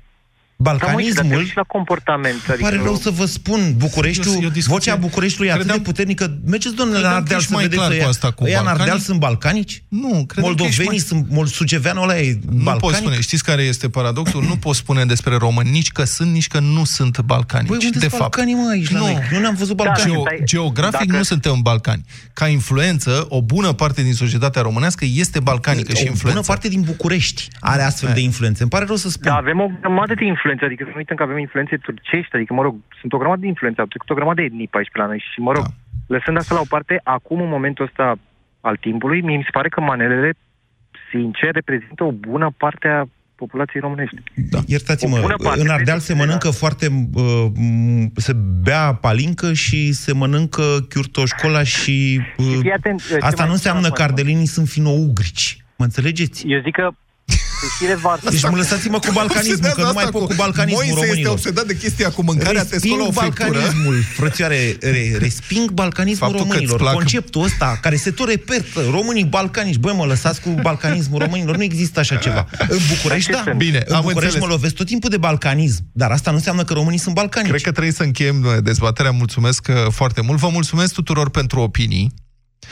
Balcanismul... 0.62 1.36
uiți 1.36 1.52
la 1.54 1.62
comportament. 1.62 2.40
Adică 2.48 2.62
Pare 2.62 2.80
rău 2.82 2.94
să 2.96 3.10
vă 3.10 3.24
spun, 3.24 3.60
Bucureștiul, 3.76 4.34
E 4.42 4.46
o 4.46 4.48
discuție. 4.48 4.72
vocea 4.92 4.96
Bucureștiului 4.96 5.48
e 5.50 5.52
atât 5.52 5.64
Credeam- 5.66 5.76
de 5.76 5.82
puternică. 5.82 6.38
Mergeți, 6.46 6.74
domnule, 6.74 6.98
la 6.98 7.08
credeam 7.08 7.24
că 7.24 7.32
Ardeal 7.34 7.38
ești 7.40 7.50
să 7.50 7.54
mai 7.54 7.62
vedeți 7.62 7.80
clar 7.80 7.92
ăia. 7.92 8.02
cu 8.02 8.08
asta, 8.08 8.30
cu 8.30 8.44
Ăia 8.44 8.60
în 8.60 8.66
Ardeal 8.66 8.76
balcanii? 8.78 9.02
sunt 9.04 9.18
balcanici? 9.18 9.82
Nu, 9.88 10.08
cred 10.08 10.24
că 10.26 10.32
ești 10.34 10.40
Moldovenii 10.40 10.86
mai... 10.88 10.98
sunt, 10.98 11.26
mol, 11.30 11.46
suceveanul 11.46 12.02
ăla 12.02 12.18
e 12.18 12.38
Nu 12.50 12.50
balcanic? 12.62 12.80
poți 12.80 12.96
spune. 12.96 13.20
Știți 13.20 13.44
care 13.44 13.62
este 13.62 13.88
paradoxul? 13.88 14.42
Nu 14.42 14.56
poți 14.56 14.78
spune 14.78 15.04
despre 15.04 15.36
români 15.36 15.70
nici 15.70 15.90
că 15.90 16.04
sunt, 16.04 16.32
nici 16.32 16.46
că 16.46 16.58
nu 16.60 16.84
sunt 16.84 17.20
balcanici. 17.20 17.68
Băi, 17.68 17.76
unde 17.82 17.98
de 17.98 17.98
sunt 17.98 18.10
fapt. 18.10 18.20
balcanii, 18.36 18.54
mă, 18.54 18.68
aici 18.70 18.90
la 18.90 18.98
nu. 18.98 19.04
noi? 19.04 19.18
Nu 19.32 19.38
ne-am 19.38 19.54
văzut 19.54 19.76
balcani. 19.76 20.12
Geo- 20.12 20.20
stai- 20.20 20.40
geografic 20.44 20.98
dacă- 21.06 21.16
nu 21.16 21.22
suntem 21.22 21.52
în 21.52 21.60
Balcani. 21.60 22.04
Ca 22.32 22.46
influență, 22.48 23.26
o 23.28 23.42
bună 23.42 23.72
parte 23.72 24.02
din 24.02 24.14
societatea 24.14 24.62
românească 24.62 25.04
este 25.14 25.40
balcanică 25.40 25.90
și 25.92 25.96
o 25.96 26.00
bună 26.00 26.10
influență. 26.10 26.40
parte 26.46 26.68
din 26.68 26.80
București 26.80 27.48
are 27.60 27.82
astfel 27.82 28.10
de 28.14 28.20
influențe. 28.20 28.60
Îmi 28.62 28.70
pare 28.70 28.84
rău 28.84 28.96
să 28.96 29.08
spun. 29.08 29.30
Da, 29.30 29.34
avem 29.36 29.60
o 29.60 29.66
grămadă 29.80 30.14
de 30.14 30.24
influențe, 30.24 30.51
adică 30.60 30.82
să 30.84 30.90
nu 30.90 30.96
uităm 30.96 31.16
că 31.16 31.22
avem 31.22 31.38
influențe 31.38 31.76
turcești, 31.76 32.36
adică, 32.36 32.52
mă 32.54 32.62
rog, 32.62 32.74
sunt 33.00 33.12
o 33.12 33.18
grămadă 33.18 33.40
de 33.40 33.46
influențe, 33.46 33.80
au 33.80 33.86
trecut 33.86 34.10
o 34.10 34.14
grămadă 34.14 34.40
de 34.40 34.46
etnii 34.46 34.68
pe 34.68 34.76
aici 34.78 34.92
pe 34.92 34.98
la 34.98 35.06
noi 35.06 35.24
și, 35.32 35.40
mă 35.40 35.52
rog, 35.52 35.64
Da. 35.64 35.70
lăsând 36.14 36.36
asta 36.36 36.54
la 36.54 36.60
o 36.60 36.72
parte, 36.74 37.00
acum, 37.04 37.40
în 37.40 37.48
momentul 37.48 37.84
ăsta 37.84 38.14
al 38.60 38.76
timpului, 38.76 39.20
mie 39.20 39.36
mi 39.36 39.48
se 39.48 39.56
pare 39.58 39.68
că 39.68 39.80
manelele, 39.80 40.30
sincer, 41.10 41.52
reprezintă 41.52 42.04
o 42.04 42.12
bună 42.12 42.54
parte 42.56 42.88
a 42.88 43.04
populației 43.34 43.82
românești. 43.82 44.16
Da. 44.34 44.58
O 44.58 44.62
Iertați-mă, 44.66 45.18
bună 45.20 45.36
parte, 45.42 45.60
în 45.60 45.68
Ardeal 45.68 45.98
cred 45.98 46.08
se 46.08 46.12
că 46.12 46.18
mănâncă 46.18 46.50
foarte... 46.50 46.86
Uh, 47.14 47.46
m, 47.54 48.12
se 48.14 48.32
bea 48.62 48.94
palincă 48.94 49.52
și 49.52 49.92
se 49.92 50.12
mănâncă 50.12 50.62
chiurtoșcola 50.88 51.62
și... 51.62 52.20
Uh, 52.36 52.58
fii 52.60 52.72
atent, 52.72 53.06
ce 53.06 53.16
asta 53.20 53.34
mai 53.36 53.46
nu 53.46 53.52
înseamnă 53.52 53.82
spun 53.82 53.94
că 53.96 54.02
acum? 54.02 54.14
ardelenii 54.14 54.46
sunt 54.46 54.68
fino-ugrici. 54.68 55.64
Mă 55.76 55.84
înțelegeți? 55.84 56.46
Eu 56.46 56.60
zic 56.60 56.74
că 56.74 56.90
și 57.78 57.86
revarsă. 57.86 58.30
Deci 58.30 58.42
mă 58.42 58.56
lăsați-mă 58.56 58.98
cu 58.98 59.12
balcanismul, 59.12 59.70
că 59.70 59.82
nu 59.82 59.92
mai 59.94 60.04
pot 60.10 60.28
cu 60.28 60.34
balcanismul 60.36 60.82
Moise 60.84 60.92
este 60.94 61.04
românilor. 61.06 61.32
obsedat 61.32 61.66
de 61.66 61.76
chestia 61.76 62.10
cu 62.10 62.22
mâncarea, 62.22 62.64
te 62.64 62.78
scolă 62.78 63.02
o 63.02 63.10
friptură. 63.10 63.50
balcanismul, 63.50 64.02
frățioare, 64.16 64.76
re, 64.80 65.16
resping 65.18 65.70
balcanismul 65.70 66.28
Faptul 66.28 66.46
că 66.46 66.56
îți 66.56 66.64
românilor. 66.66 66.80
plac- 66.80 66.92
Conceptul 66.94 67.42
ăsta, 67.42 67.78
care 67.82 67.96
se 67.96 68.10
tot 68.10 68.28
repetă, 68.28 68.80
românii 68.90 69.24
balcanici, 69.24 69.76
băi, 69.76 69.94
mă 69.94 70.04
lăsați 70.04 70.40
cu 70.40 70.48
balcanismul 70.62 71.18
românilor, 71.18 71.56
nu 71.56 71.62
există 71.62 72.00
așa 72.00 72.16
ceva. 72.16 72.46
În 72.68 72.78
București, 72.88 73.30
În 73.30 73.36
ce 73.36 73.42
da. 73.42 73.42
sens? 73.44 73.56
Bine, 73.56 73.82
în 73.86 73.94
am 73.94 74.00
București 74.00 74.24
înțeles. 74.34 74.48
mă 74.48 74.54
lovesc 74.54 74.74
tot 74.74 74.86
timpul 74.86 75.10
de 75.10 75.16
balcanism, 75.16 75.80
dar 75.92 76.10
asta 76.10 76.30
nu 76.30 76.36
înseamnă 76.36 76.64
că 76.64 76.72
românii 76.72 76.98
sunt 76.98 77.14
balcanici. 77.14 77.50
Cred 77.50 77.62
că 77.62 77.70
trebuie 77.70 77.92
să 77.92 78.02
încheiem 78.02 78.44
uh, 78.44 78.52
dezbaterea. 78.62 79.10
Mulțumesc 79.10 79.66
uh, 79.68 79.90
foarte 79.90 80.20
mult. 80.20 80.38
Vă 80.38 80.48
mulțumesc 80.48 80.92
tuturor 80.94 81.30
pentru 81.30 81.60
opinii. 81.60 82.12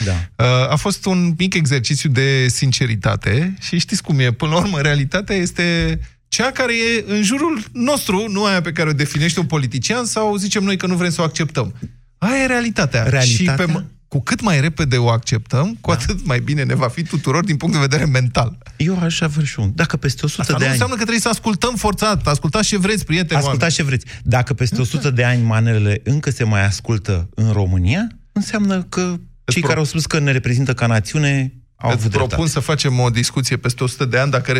Da. 0.04 0.44
Uh, 0.44 0.70
A 0.70 0.76
fost 0.76 1.04
un 1.06 1.34
mic 1.38 1.54
exercițiu 1.54 2.08
de 2.10 2.46
sinceritate 2.48 3.54
și 3.60 3.78
știți 3.78 4.02
cum 4.02 4.18
e. 4.18 4.32
Până 4.32 4.50
la 4.52 4.58
urmă, 4.58 4.80
realitatea 4.80 5.36
este 5.36 5.98
cea 6.28 6.50
care 6.50 6.72
e 6.72 7.04
în 7.06 7.22
jurul 7.22 7.62
nostru, 7.72 8.24
nu 8.28 8.44
aia 8.44 8.60
pe 8.60 8.72
care 8.72 8.88
o 8.88 8.92
definește 8.92 9.40
un 9.40 9.46
politician 9.46 10.04
sau 10.04 10.36
zicem 10.36 10.62
noi 10.64 10.76
că 10.76 10.86
nu 10.86 10.94
vrem 10.96 11.10
să 11.10 11.20
o 11.20 11.24
acceptăm. 11.24 11.74
Aia 12.18 12.42
e 12.42 12.46
realitatea. 12.46 13.02
Realitatea? 13.02 13.66
Și 13.66 13.72
pe, 13.72 13.80
m- 13.80 13.84
cu 14.08 14.20
cât 14.22 14.40
mai 14.40 14.60
repede 14.60 14.96
o 14.96 15.08
acceptăm, 15.08 15.76
cu 15.80 15.90
atât 15.90 16.26
mai 16.26 16.40
bine 16.40 16.62
ne 16.62 16.74
va 16.74 16.88
fi 16.88 17.02
tuturor 17.02 17.44
din 17.44 17.56
punct 17.56 17.74
de 17.74 17.80
vedere 17.80 18.04
mental. 18.04 18.58
Eu 18.76 18.98
aș 19.02 19.20
avea 19.20 19.44
și 19.44 19.60
un. 19.60 19.70
Dacă 19.74 19.96
peste 19.96 20.24
100 20.24 20.40
Asta 20.40 20.52
de 20.52 20.58
nu 20.58 20.64
ani... 20.64 20.72
înseamnă 20.72 20.94
că 20.96 21.00
trebuie 21.02 21.20
să 21.22 21.28
ascultăm 21.28 21.74
forțat. 21.74 22.26
Ascultați 22.26 22.68
ce 22.68 22.78
vreți, 22.78 23.04
prieteni. 23.04 23.40
Ascultați 23.40 23.74
ce 23.74 23.82
vreți. 23.82 24.06
Dacă 24.22 24.54
peste 24.54 24.80
100 24.80 25.10
de 25.10 25.24
ani 25.24 25.42
manelele 25.42 26.00
încă 26.04 26.30
se 26.30 26.44
mai 26.44 26.64
ascultă 26.66 27.28
în 27.34 27.52
România, 27.52 28.06
înseamnă 28.32 28.82
că 28.82 29.14
cei 29.50 29.62
care 29.62 29.78
au 29.78 29.84
spus 29.84 30.06
că 30.06 30.18
ne 30.18 30.32
reprezintă 30.32 30.74
ca 30.74 30.86
națiune 30.86 31.52
au 31.76 31.90
Îți 31.90 31.98
avut 31.98 32.10
dreptate. 32.10 32.28
propun 32.28 32.46
să 32.46 32.60
facem 32.60 33.00
o 33.00 33.10
discuție 33.10 33.56
peste 33.56 33.84
100 33.84 34.04
de 34.04 34.18
ani 34.18 34.30
dacă 34.30 34.52